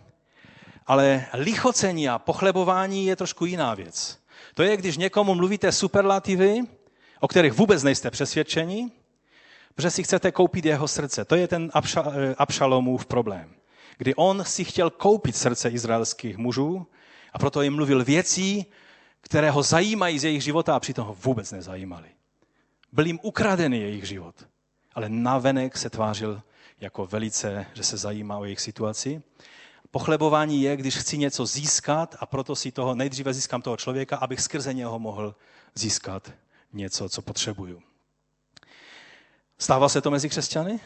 ale 0.86 1.26
lichocení 1.32 2.08
a 2.08 2.18
pochlebování 2.18 3.06
je 3.06 3.16
trošku 3.16 3.44
jiná 3.44 3.74
věc. 3.74 4.18
To 4.54 4.62
je, 4.62 4.76
když 4.76 4.96
někomu 4.96 5.34
mluvíte 5.34 5.72
superlativy, 5.72 6.60
o 7.20 7.28
kterých 7.28 7.52
vůbec 7.52 7.82
nejste 7.82 8.10
přesvědčeni, 8.10 8.90
protože 9.74 9.90
si 9.90 10.02
chcete 10.02 10.32
koupit 10.32 10.64
jeho 10.64 10.88
srdce. 10.88 11.24
To 11.24 11.36
je 11.36 11.48
ten 11.48 11.70
eh, 11.74 12.34
Abšalomův 12.38 13.06
problém. 13.06 13.54
Kdy 13.98 14.14
on 14.14 14.44
si 14.44 14.64
chtěl 14.64 14.90
koupit 14.90 15.36
srdce 15.36 15.68
izraelských 15.68 16.36
mužů 16.36 16.86
a 17.32 17.38
proto 17.38 17.62
jim 17.62 17.74
mluvil 17.74 18.04
věcí, 18.04 18.66
které 19.20 19.50
ho 19.50 19.62
zajímají 19.62 20.18
z 20.18 20.24
jejich 20.24 20.42
života 20.42 20.76
a 20.76 20.80
přitom 20.80 21.06
ho 21.06 21.16
vůbec 21.24 21.52
nezajímali. 21.52 22.08
Byl 22.92 23.06
jim 23.06 23.18
ukradený 23.22 23.80
jejich 23.80 24.04
život, 24.04 24.34
ale 24.94 25.08
navenek 25.08 25.76
se 25.76 25.90
tvářil 25.90 26.42
jako 26.80 27.06
velice, 27.06 27.66
že 27.74 27.82
se 27.82 27.96
zajímá 27.96 28.38
o 28.38 28.44
jejich 28.44 28.60
situaci. 28.60 29.22
Pochlebování 29.90 30.62
je, 30.62 30.76
když 30.76 30.96
chci 30.96 31.18
něco 31.18 31.46
získat 31.46 32.16
a 32.18 32.26
proto 32.26 32.56
si 32.56 32.72
toho 32.72 32.94
nejdříve 32.94 33.34
získám 33.34 33.62
toho 33.62 33.76
člověka, 33.76 34.16
abych 34.16 34.40
skrze 34.40 34.74
něho 34.74 34.98
mohl 34.98 35.34
získat 35.74 36.32
něco, 36.72 37.08
co 37.08 37.22
potřebuju. 37.22 37.82
Stává 39.58 39.88
se 39.88 40.00
to 40.00 40.10
mezi 40.10 40.28
křesťany? 40.28 40.80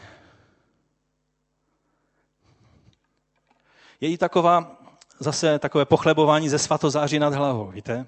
Je 4.01 4.09
i 4.09 4.17
taková, 4.17 4.81
zase 5.19 5.59
takové 5.59 5.85
pochlebování 5.85 6.49
ze 6.49 6.59
svatozáří 6.59 7.19
nad 7.19 7.33
hlavou, 7.33 7.67
víte? 7.67 8.07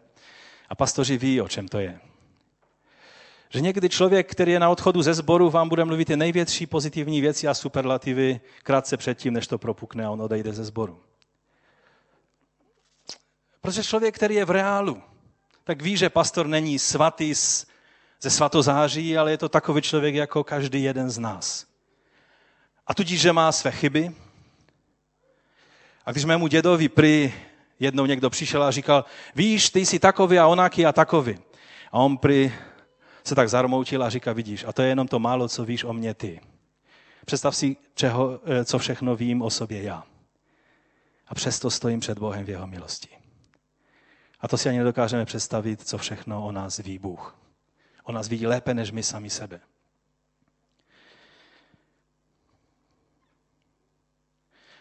A 0.69 0.75
pastoři 0.75 1.17
ví, 1.17 1.41
o 1.41 1.47
čem 1.47 1.67
to 1.67 1.79
je. 1.79 1.99
Že 3.49 3.61
někdy 3.61 3.89
člověk, 3.89 4.31
který 4.31 4.51
je 4.51 4.59
na 4.59 4.69
odchodu 4.69 5.01
ze 5.01 5.13
sboru, 5.13 5.49
vám 5.49 5.69
bude 5.69 5.85
mluvit 5.85 6.05
ty 6.05 6.17
největší 6.17 6.67
pozitivní 6.67 7.21
věci 7.21 7.47
a 7.47 7.53
superlativy 7.53 8.41
krátce 8.63 8.97
předtím, 8.97 9.33
než 9.33 9.47
to 9.47 9.57
propukne 9.57 10.05
a 10.05 10.09
on 10.09 10.21
odejde 10.21 10.53
ze 10.53 10.63
sboru. 10.63 11.01
Protože 13.61 13.83
člověk, 13.83 14.15
který 14.15 14.35
je 14.35 14.45
v 14.45 14.51
reálu, 14.51 15.01
tak 15.63 15.81
ví, 15.81 15.97
že 15.97 16.09
pastor 16.09 16.47
není 16.47 16.79
svatý 16.79 17.35
ze 18.21 18.29
svatozáří, 18.29 19.17
ale 19.17 19.31
je 19.31 19.37
to 19.37 19.49
takový 19.49 19.81
člověk 19.81 20.15
jako 20.15 20.43
každý 20.43 20.83
jeden 20.83 21.09
z 21.09 21.17
nás. 21.17 21.65
A 22.87 22.93
tudíž, 22.93 23.21
že 23.21 23.33
má 23.33 23.51
své 23.51 23.71
chyby. 23.71 24.11
A 26.05 26.11
když 26.11 26.25
mému 26.25 26.47
dědovi 26.47 26.89
prý 26.89 27.33
jednou 27.79 28.05
někdo 28.05 28.29
přišel 28.29 28.63
a 28.63 28.71
říkal, 28.71 29.05
víš, 29.35 29.69
ty 29.69 29.85
jsi 29.85 29.99
takový 29.99 30.39
a 30.39 30.47
onaký 30.47 30.85
a 30.85 30.91
takový. 30.91 31.37
A 31.91 31.99
on 31.99 32.17
prý 32.17 32.53
se 33.23 33.35
tak 33.35 33.49
zarmoutil 33.49 34.03
a 34.03 34.09
říká, 34.09 34.33
vidíš, 34.33 34.63
a 34.63 34.73
to 34.73 34.81
je 34.81 34.87
jenom 34.87 35.07
to 35.07 35.19
málo, 35.19 35.47
co 35.47 35.65
víš 35.65 35.83
o 35.83 35.93
mě 35.93 36.13
ty. 36.13 36.41
Představ 37.25 37.55
si, 37.55 37.77
čeho, 37.95 38.39
eh, 38.45 38.65
co 38.65 38.79
všechno 38.79 39.15
vím 39.15 39.41
o 39.41 39.49
sobě 39.49 39.83
já. 39.83 40.03
A 41.27 41.35
přesto 41.35 41.69
stojím 41.69 41.99
před 41.99 42.19
Bohem 42.19 42.45
v 42.45 42.49
jeho 42.49 42.67
milosti. 42.67 43.09
A 44.39 44.47
to 44.47 44.57
si 44.57 44.69
ani 44.69 44.77
nedokážeme 44.77 45.25
představit, 45.25 45.87
co 45.87 45.97
všechno 45.97 46.45
o 46.45 46.51
nás 46.51 46.77
ví 46.77 46.99
Bůh. 46.99 47.38
On 48.09 48.15
nás 48.15 48.27
vidí 48.27 48.47
lépe, 48.47 48.73
než 48.73 48.91
my 48.91 49.03
sami 49.03 49.29
sebe. 49.29 49.59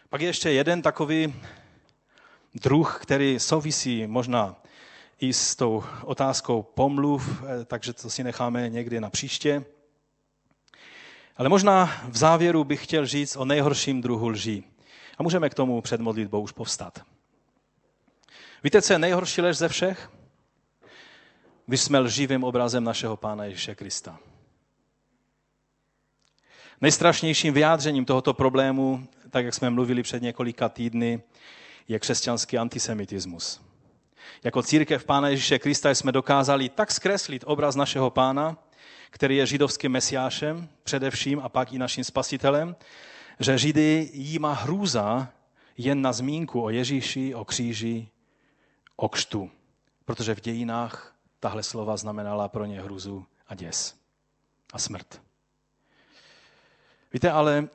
Pak 0.08 0.20
je 0.20 0.26
ještě 0.26 0.50
jeden 0.50 0.82
takový 0.82 1.34
druh, 2.54 2.98
který 3.02 3.40
souvisí 3.40 4.06
možná 4.06 4.56
i 5.20 5.32
s 5.32 5.56
tou 5.56 5.84
otázkou 6.04 6.62
pomluv, 6.62 7.42
eh, 7.42 7.64
takže 7.64 7.92
to 7.92 8.10
si 8.10 8.24
necháme 8.24 8.68
někdy 8.68 9.00
na 9.00 9.10
příště. 9.10 9.64
Ale 11.36 11.48
možná 11.48 11.86
v 12.08 12.16
závěru 12.16 12.64
bych 12.64 12.84
chtěl 12.84 13.06
říct 13.06 13.36
o 13.36 13.44
nejhorším 13.44 14.02
druhu 14.02 14.28
lží. 14.28 14.64
A 15.18 15.22
můžeme 15.22 15.50
k 15.50 15.54
tomu 15.54 15.80
před 15.80 16.00
modlitbou 16.00 16.40
už 16.40 16.52
povstat. 16.52 17.04
Víte, 18.64 18.82
co 18.82 18.92
je 18.92 18.98
nejhorší 18.98 19.40
lež 19.40 19.56
ze 19.56 19.68
všech? 19.68 20.17
Když 21.68 21.80
jsme 21.80 21.98
lživým 21.98 22.44
obrazem 22.44 22.84
našeho 22.84 23.16
Pána 23.16 23.44
Ježíše 23.44 23.74
Krista. 23.74 24.18
Nejstrašnějším 26.80 27.54
vyjádřením 27.54 28.04
tohoto 28.04 28.34
problému, 28.34 29.08
tak 29.30 29.44
jak 29.44 29.54
jsme 29.54 29.70
mluvili 29.70 30.02
před 30.02 30.22
několika 30.22 30.68
týdny, 30.68 31.22
je 31.88 31.98
křesťanský 31.98 32.58
antisemitismus. 32.58 33.60
Jako 34.44 34.62
církev 34.62 35.04
Pána 35.04 35.28
Ježíše 35.28 35.58
Krista 35.58 35.90
jsme 35.90 36.12
dokázali 36.12 36.68
tak 36.68 36.92
zkreslit 36.92 37.44
obraz 37.46 37.76
našeho 37.76 38.10
Pána, 38.10 38.56
který 39.10 39.36
je 39.36 39.46
židovským 39.46 39.92
mesiášem 39.92 40.68
především 40.84 41.40
a 41.40 41.48
pak 41.48 41.72
i 41.72 41.78
naším 41.78 42.04
spasitelem, 42.04 42.76
že 43.40 43.58
Židy 43.58 44.10
jí 44.12 44.38
má 44.38 44.52
hrůza 44.52 45.28
jen 45.76 46.02
na 46.02 46.12
zmínku 46.12 46.62
o 46.62 46.70
Ježíši, 46.70 47.34
o 47.34 47.44
kříži, 47.44 48.08
o 48.96 49.08
kštu. 49.08 49.50
Protože 50.04 50.34
v 50.34 50.40
dějinách 50.40 51.17
tahle 51.40 51.62
slova 51.62 51.96
znamenala 51.96 52.48
pro 52.48 52.64
ně 52.64 52.82
hruzu 52.82 53.26
a 53.46 53.54
děs 53.54 53.96
a 54.72 54.78
smrt. 54.78 55.22
Víte, 57.12 57.30
ale 57.30 57.68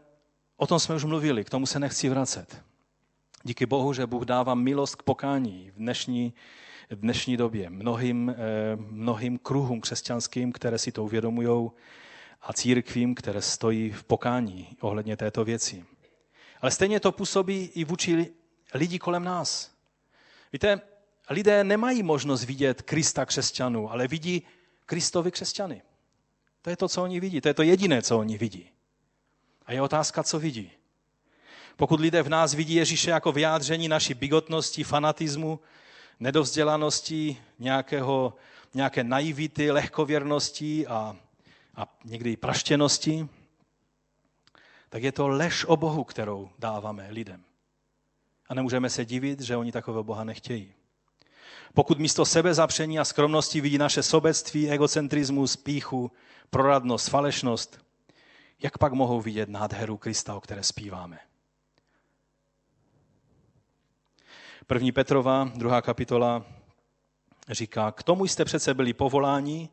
o 0.58 0.68
tom 0.68 0.80
jsme 0.80 0.96
už 0.96 1.04
mluvili, 1.04 1.44
k 1.44 1.50
tomu 1.50 1.66
se 1.66 1.80
nechci 1.80 2.10
vracet. 2.10 2.64
Díky 3.44 3.66
Bohu, 3.66 3.94
že 3.94 4.06
Bůh 4.06 4.26
dává 4.26 4.56
milost 4.56 4.96
k 4.96 5.04
pokání 5.04 5.72
v 5.72 5.76
dnešní, 5.76 6.34
v 6.90 6.96
dnešní 7.00 7.38
době 7.38 7.70
mnohým, 7.70 8.30
eh, 8.30 8.36
mnohým 8.76 9.38
kruhům 9.38 9.82
křesťanským, 9.82 10.52
které 10.52 10.78
si 10.78 10.92
to 10.92 11.04
uvědomují, 11.04 11.72
a 12.44 12.54
církvím, 12.54 13.16
které 13.16 13.42
stojí 13.42 13.92
v 13.92 14.04
pokání 14.04 14.78
ohledně 14.82 15.18
této 15.18 15.46
věci. 15.46 15.86
Ale 16.62 16.72
stejně 16.72 17.00
to 17.00 17.12
působí 17.12 17.66
i 17.66 17.84
vůči 17.84 18.34
lidí 18.74 19.00
kolem 19.00 19.24
nás. 19.24 19.72
Víte, 20.54 20.82
lidé 21.30 21.64
nemají 21.64 22.04
možnost 22.04 22.44
vidět 22.44 22.82
Krista 22.82 23.26
křesťanů, 23.26 23.92
ale 23.92 24.08
vidí 24.08 24.44
Kristovi 24.86 25.32
křesťany. 25.32 25.82
To 26.62 26.70
je 26.70 26.78
to, 26.78 26.90
co 26.90 27.04
oni 27.04 27.20
vidí. 27.20 27.42
To 27.42 27.48
je 27.48 27.54
to 27.54 27.64
jediné, 27.64 28.02
co 28.02 28.20
oni 28.20 28.38
vidí. 28.38 28.70
A 29.66 29.74
je 29.74 29.82
otázka, 29.82 30.24
co 30.24 30.40
vidí. 30.40 30.72
Pokud 31.76 32.00
lidé 32.00 32.24
v 32.24 32.30
nás 32.30 32.54
vidí 32.54 32.76
Ježíše 32.76 33.10
jako 33.10 33.32
vyjádření 33.32 33.88
naší 33.88 34.14
bigotnosti, 34.14 34.84
fanatismu, 34.84 35.60
nedovzdělanosti, 36.20 37.38
nějakého, 37.60 38.34
nějaké 38.74 39.04
naivity, 39.04 39.72
lehkověrnosti 39.72 40.88
a, 40.88 41.18
a 41.76 41.98
někdy 42.06 42.32
i 42.32 42.38
praštěnosti, 42.38 43.28
tak 44.90 45.04
je 45.04 45.12
to 45.12 45.28
lež 45.28 45.66
o 45.66 45.78
Bohu, 45.78 46.04
kterou 46.04 46.50
dáváme 46.60 47.08
lidem. 47.12 47.44
A 48.50 48.54
nemůžeme 48.54 48.90
se 48.90 49.06
divit, 49.06 49.40
že 49.40 49.58
oni 49.58 49.72
takového 49.72 50.04
Boha 50.04 50.24
nechtějí. 50.24 50.74
Pokud 51.76 52.00
místo 52.00 52.26
sebezapření 52.26 53.00
a 53.00 53.06
skromnosti 53.06 53.62
vidí 53.62 53.78
naše 53.78 54.04
sobectví, 54.04 54.70
egocentrismus, 54.70 55.56
píchu, 55.56 56.12
proradnost, 56.50 57.10
falešnost, 57.10 57.80
jak 58.64 58.78
pak 58.78 58.94
mohou 58.94 59.22
vidět 59.22 59.50
nádheru 59.50 59.98
Krista, 59.98 60.36
o 60.36 60.42
které 60.42 60.64
zpíváme? 60.64 61.20
První 64.68 64.92
Petrova, 64.92 65.52
druhá 65.56 65.82
kapitola, 65.82 66.46
říká, 67.50 67.92
k 67.92 68.04
tomu 68.04 68.26
jste 68.26 68.46
přece 68.46 68.74
byli 68.74 68.94
povoláni, 68.94 69.70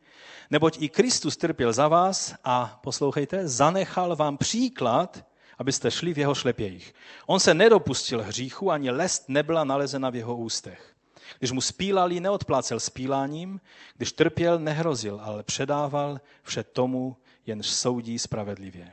neboť 0.51 0.82
i 0.82 0.88
Kristus 0.88 1.36
trpěl 1.36 1.72
za 1.72 1.88
vás 1.88 2.34
a, 2.44 2.80
poslouchejte, 2.82 3.48
zanechal 3.48 4.16
vám 4.16 4.38
příklad, 4.38 5.24
abyste 5.59 5.90
šli 5.90 6.14
v 6.14 6.18
jeho 6.18 6.34
šlepějích. 6.34 6.94
On 7.26 7.40
se 7.40 7.55
nedopustil 7.55 8.22
hříchu, 8.22 8.70
ani 8.70 8.90
lest 8.90 9.28
nebyla 9.28 9.64
nalezena 9.64 10.11
v 10.11 10.16
jeho 10.16 10.36
ústech. 10.36 10.89
Když 11.38 11.50
mu 11.50 11.60
spílali, 11.60 12.20
neodplácel 12.20 12.80
spíláním, 12.80 13.60
když 13.96 14.12
trpěl, 14.12 14.58
nehrozil, 14.58 15.20
ale 15.22 15.42
předával 15.42 16.20
vše 16.42 16.62
tomu, 16.62 17.16
jenž 17.46 17.66
soudí 17.66 18.18
spravedlivě. 18.18 18.92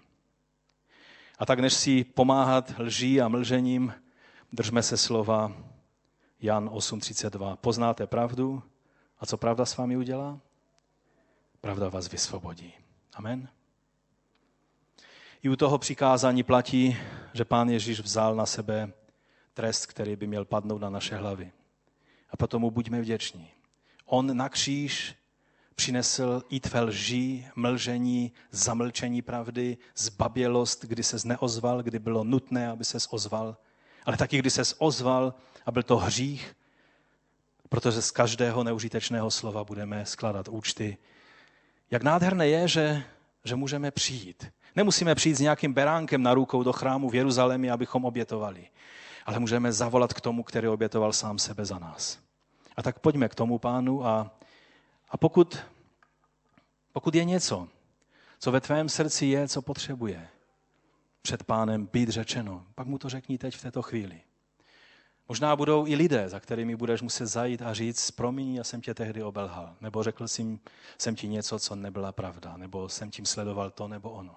A 1.39 1.45
tak 1.45 1.59
než 1.59 1.73
si 1.73 2.03
pomáhat 2.03 2.73
lží 2.79 3.21
a 3.21 3.27
mlžením, 3.27 3.93
Držme 4.53 4.83
se 4.83 4.97
slova 4.97 5.51
Jan 6.41 6.69
8.32. 6.69 7.55
Poznáte 7.55 8.07
pravdu 8.07 8.63
a 9.19 9.25
co 9.25 9.37
pravda 9.37 9.65
s 9.65 9.77
vámi 9.77 9.97
udělá? 9.97 10.39
Pravda 11.61 11.89
vás 11.89 12.11
vysvobodí. 12.11 12.73
Amen. 13.13 13.49
I 15.43 15.49
u 15.49 15.55
toho 15.55 15.77
přikázání 15.77 16.43
platí, 16.43 16.97
že 17.33 17.45
pán 17.45 17.69
Ježíš 17.69 17.99
vzal 17.99 18.35
na 18.35 18.45
sebe 18.45 18.93
trest, 19.53 19.85
který 19.85 20.15
by 20.15 20.27
měl 20.27 20.45
padnout 20.45 20.81
na 20.81 20.89
naše 20.89 21.15
hlavy. 21.15 21.51
A 22.29 22.37
potom 22.37 22.61
mu 22.61 22.71
buďme 22.71 23.01
vděční. 23.01 23.49
On 24.05 24.37
na 24.37 24.49
kříž 24.49 25.15
přinesl 25.75 26.43
i 26.49 26.59
tvé 26.59 26.81
lží, 26.81 27.47
mlžení, 27.55 28.31
zamlčení 28.51 29.21
pravdy, 29.21 29.77
zbabělost, 29.95 30.85
kdy 30.85 31.03
se 31.03 31.17
neozval, 31.25 31.83
kdy 31.83 31.99
bylo 31.99 32.23
nutné, 32.23 32.69
aby 32.69 32.85
se 32.85 32.97
ozval, 33.09 33.57
ale 34.05 34.17
taky 34.17 34.37
kdy 34.37 34.49
se 34.49 34.61
ozval 34.77 35.33
a 35.65 35.71
byl 35.71 35.83
to 35.83 35.97
hřích, 35.97 36.55
protože 37.69 38.01
z 38.01 38.11
každého 38.11 38.63
neužitečného 38.63 39.31
slova 39.31 39.63
budeme 39.63 40.05
skladat 40.05 40.47
účty. 40.47 40.97
Jak 41.91 42.03
nádherné 42.03 42.47
je, 42.47 42.67
že, 42.67 43.03
že 43.43 43.55
můžeme 43.55 43.91
přijít. 43.91 44.51
Nemusíme 44.75 45.15
přijít 45.15 45.35
s 45.35 45.39
nějakým 45.39 45.73
beránkem 45.73 46.23
na 46.23 46.33
rukou 46.33 46.63
do 46.63 46.73
chrámu 46.73 47.09
v 47.09 47.15
Jeruzalémě, 47.15 47.71
abychom 47.71 48.05
obětovali. 48.05 48.67
Ale 49.27 49.39
můžeme 49.39 49.71
zavolat 49.71 50.13
k 50.13 50.21
tomu, 50.21 50.43
který 50.43 50.67
obětoval 50.67 51.13
sám 51.13 51.39
sebe 51.39 51.65
za 51.65 51.79
nás. 51.79 52.19
A 52.77 52.83
tak 52.83 52.99
pojďme 52.99 53.29
k 53.29 53.35
tomu 53.35 53.59
pánu 53.59 54.05
a, 54.05 54.31
a 55.09 55.17
pokud, 55.17 55.57
pokud 56.93 57.15
je 57.15 57.25
něco, 57.25 57.67
co 58.39 58.51
ve 58.51 58.61
tvém 58.61 58.89
srdci 58.89 59.25
je, 59.25 59.47
co 59.47 59.61
potřebuje 59.61 60.27
před 61.21 61.43
pánem 61.43 61.89
být 61.93 62.09
řečeno, 62.09 62.65
pak 62.75 62.87
mu 62.87 62.97
to 62.97 63.09
řekni 63.09 63.37
teď 63.37 63.55
v 63.55 63.61
této 63.61 63.81
chvíli. 63.81 64.21
Možná 65.29 65.55
budou 65.55 65.87
i 65.87 65.95
lidé, 65.95 66.29
za 66.29 66.39
kterými 66.39 66.75
budeš 66.75 67.01
muset 67.01 67.25
zajít 67.25 67.61
a 67.61 67.73
říct, 67.73 68.11
promiň, 68.11 68.55
já 68.55 68.63
jsem 68.63 68.81
tě 68.81 68.93
tehdy 68.93 69.23
obelhal, 69.23 69.75
nebo 69.81 70.03
řekl 70.03 70.27
jsem, 70.27 70.59
jsem 70.97 71.15
ti 71.15 71.27
něco, 71.27 71.59
co 71.59 71.75
nebyla 71.75 72.11
pravda, 72.11 72.57
nebo 72.57 72.89
jsem 72.89 73.11
tím 73.11 73.25
sledoval 73.25 73.71
to 73.71 73.87
nebo 73.87 74.09
ono. 74.09 74.35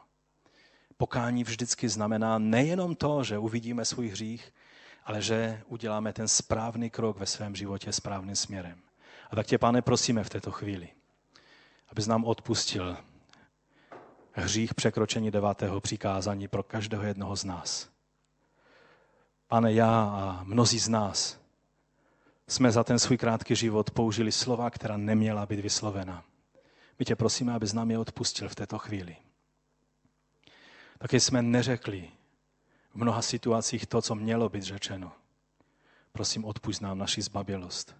Pokání 0.96 1.44
vždycky 1.44 1.88
znamená 1.88 2.38
nejenom 2.38 2.94
to, 2.94 3.24
že 3.24 3.38
uvidíme 3.38 3.84
svůj 3.84 4.08
hřích, 4.08 4.52
ale 5.04 5.22
že 5.22 5.62
uděláme 5.66 6.12
ten 6.12 6.28
správný 6.28 6.90
krok 6.90 7.18
ve 7.18 7.26
svém 7.26 7.56
životě 7.56 7.92
správným 7.92 8.36
směrem. 8.36 8.78
A 9.30 9.36
tak 9.36 9.46
tě, 9.46 9.58
pane, 9.58 9.82
prosíme 9.82 10.24
v 10.24 10.30
této 10.30 10.50
chvíli, 10.50 10.88
abys 11.88 12.06
nám 12.06 12.24
odpustil 12.24 12.96
hřích 14.32 14.74
překročení 14.74 15.30
devátého 15.30 15.80
přikázání 15.80 16.48
pro 16.48 16.62
každého 16.62 17.02
jednoho 17.02 17.36
z 17.36 17.44
nás. 17.44 17.88
Pane, 19.48 19.72
já 19.72 20.02
a 20.02 20.40
mnozí 20.44 20.78
z 20.78 20.88
nás 20.88 21.40
jsme 22.48 22.72
za 22.72 22.84
ten 22.84 22.98
svůj 22.98 23.18
krátký 23.18 23.56
život 23.56 23.90
použili 23.90 24.32
slova, 24.32 24.70
která 24.70 24.96
neměla 24.96 25.46
být 25.46 25.60
vyslovena. 25.60 26.24
My 26.98 27.04
tě 27.04 27.16
prosíme, 27.16 27.52
abys 27.52 27.72
nám 27.72 27.90
je 27.90 27.98
odpustil 27.98 28.48
v 28.48 28.54
této 28.54 28.78
chvíli. 28.78 29.16
Taky 30.98 31.20
jsme 31.20 31.42
neřekli 31.42 32.10
v 32.90 32.94
mnoha 32.94 33.22
situacích 33.22 33.86
to, 33.86 34.02
co 34.02 34.14
mělo 34.14 34.48
být 34.48 34.62
řečeno. 34.62 35.12
Prosím, 36.12 36.44
odpust 36.44 36.82
nám 36.82 36.98
naši 36.98 37.22
zbabělost. 37.22 37.96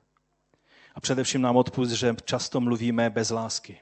A 0.95 1.01
především 1.01 1.43
nám 1.43 1.57
odpust, 1.57 1.91
že 1.91 2.15
často 2.25 2.61
mluvíme 2.61 3.11
bez 3.11 3.31
lásky. 3.31 3.81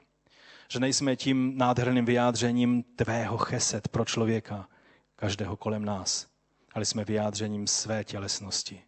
Že 0.71 0.79
nejsme 0.79 1.15
tím 1.15 1.57
nádherným 1.57 2.05
vyjádřením 2.05 2.83
tvého 2.83 3.37
cheset 3.37 3.87
pro 3.87 4.05
člověka, 4.05 4.69
každého 5.15 5.57
kolem 5.57 5.85
nás, 5.85 6.27
ale 6.73 6.85
jsme 6.85 7.05
vyjádřením 7.05 7.67
své 7.67 8.03
tělesnosti 8.03 8.83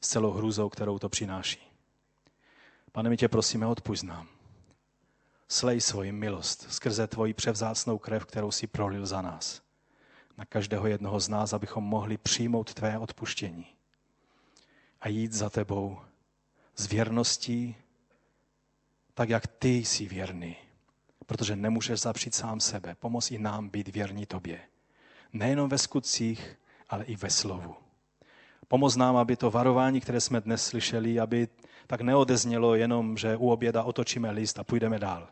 s 0.00 0.08
celou 0.08 0.32
hrůzou, 0.32 0.68
kterou 0.68 0.98
to 0.98 1.08
přináší. 1.08 1.60
Pane, 2.92 3.10
my 3.10 3.16
tě 3.16 3.28
prosíme, 3.28 3.66
odpust 3.66 4.02
nám. 4.02 4.28
Slej 5.48 5.80
svoji 5.80 6.12
milost 6.12 6.72
skrze 6.72 7.06
tvoji 7.06 7.34
převzácnou 7.34 7.98
krev, 7.98 8.24
kterou 8.24 8.50
si 8.50 8.66
prolil 8.66 9.06
za 9.06 9.22
nás. 9.22 9.63
Na 10.38 10.44
každého 10.44 10.86
jednoho 10.86 11.20
z 11.20 11.28
nás, 11.28 11.52
abychom 11.52 11.84
mohli 11.84 12.16
přijmout 12.16 12.74
tvé 12.74 12.98
odpuštění 12.98 13.66
a 15.00 15.08
jít 15.08 15.32
za 15.32 15.50
tebou 15.50 15.98
s 16.76 16.86
věrností, 16.86 17.76
tak 19.14 19.28
jak 19.28 19.46
ty 19.46 19.68
jsi 19.68 20.06
věrný. 20.06 20.56
Protože 21.26 21.56
nemůžeš 21.56 22.00
zapřít 22.00 22.34
sám 22.34 22.60
sebe. 22.60 22.94
Pomoz 22.94 23.30
i 23.30 23.38
nám 23.38 23.68
být 23.68 23.88
věrní 23.88 24.26
tobě. 24.26 24.60
Nejenom 25.32 25.68
ve 25.68 25.78
skutcích, 25.78 26.58
ale 26.88 27.04
i 27.04 27.16
ve 27.16 27.30
slovu. 27.30 27.74
Pomoz 28.68 28.96
nám, 28.96 29.16
aby 29.16 29.36
to 29.36 29.50
varování, 29.50 30.00
které 30.00 30.20
jsme 30.20 30.40
dnes 30.40 30.66
slyšeli, 30.66 31.20
aby 31.20 31.48
tak 31.86 32.00
neodeznělo 32.00 32.74
jenom, 32.74 33.16
že 33.16 33.36
u 33.36 33.50
oběda 33.50 33.82
otočíme 33.82 34.30
list 34.30 34.58
a 34.58 34.64
půjdeme 34.64 34.98
dál. 34.98 35.28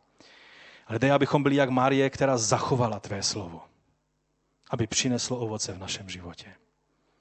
Ale 0.86 0.98
dej, 0.98 1.12
abychom 1.12 1.42
byli 1.42 1.57
jak 1.57 1.70
Marie, 1.70 2.11
která 2.11 2.38
zachovala 2.38 3.00
tvé 3.00 3.22
slovo, 3.22 3.61
aby 4.72 4.86
přineslo 4.86 5.38
ovoce 5.38 5.72
v 5.72 5.78
našem 5.78 6.08
životě. 6.08 6.54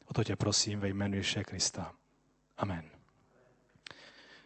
O 0.05 0.13
to 0.13 0.23
tě 0.23 0.35
prosím 0.35 0.79
ve 0.79 0.89
jménu 0.89 1.15
Ježíše 1.15 1.43
Krista. 1.43 1.91
Amen. 2.57 2.83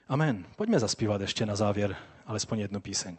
Amen. 0.07 0.45
Pojďme 0.55 0.79
zaspívat 0.79 1.21
ještě 1.21 1.45
na 1.45 1.55
závěr 1.55 1.95
alespoň 2.25 2.59
jednu 2.59 2.81
píseň. 2.81 3.17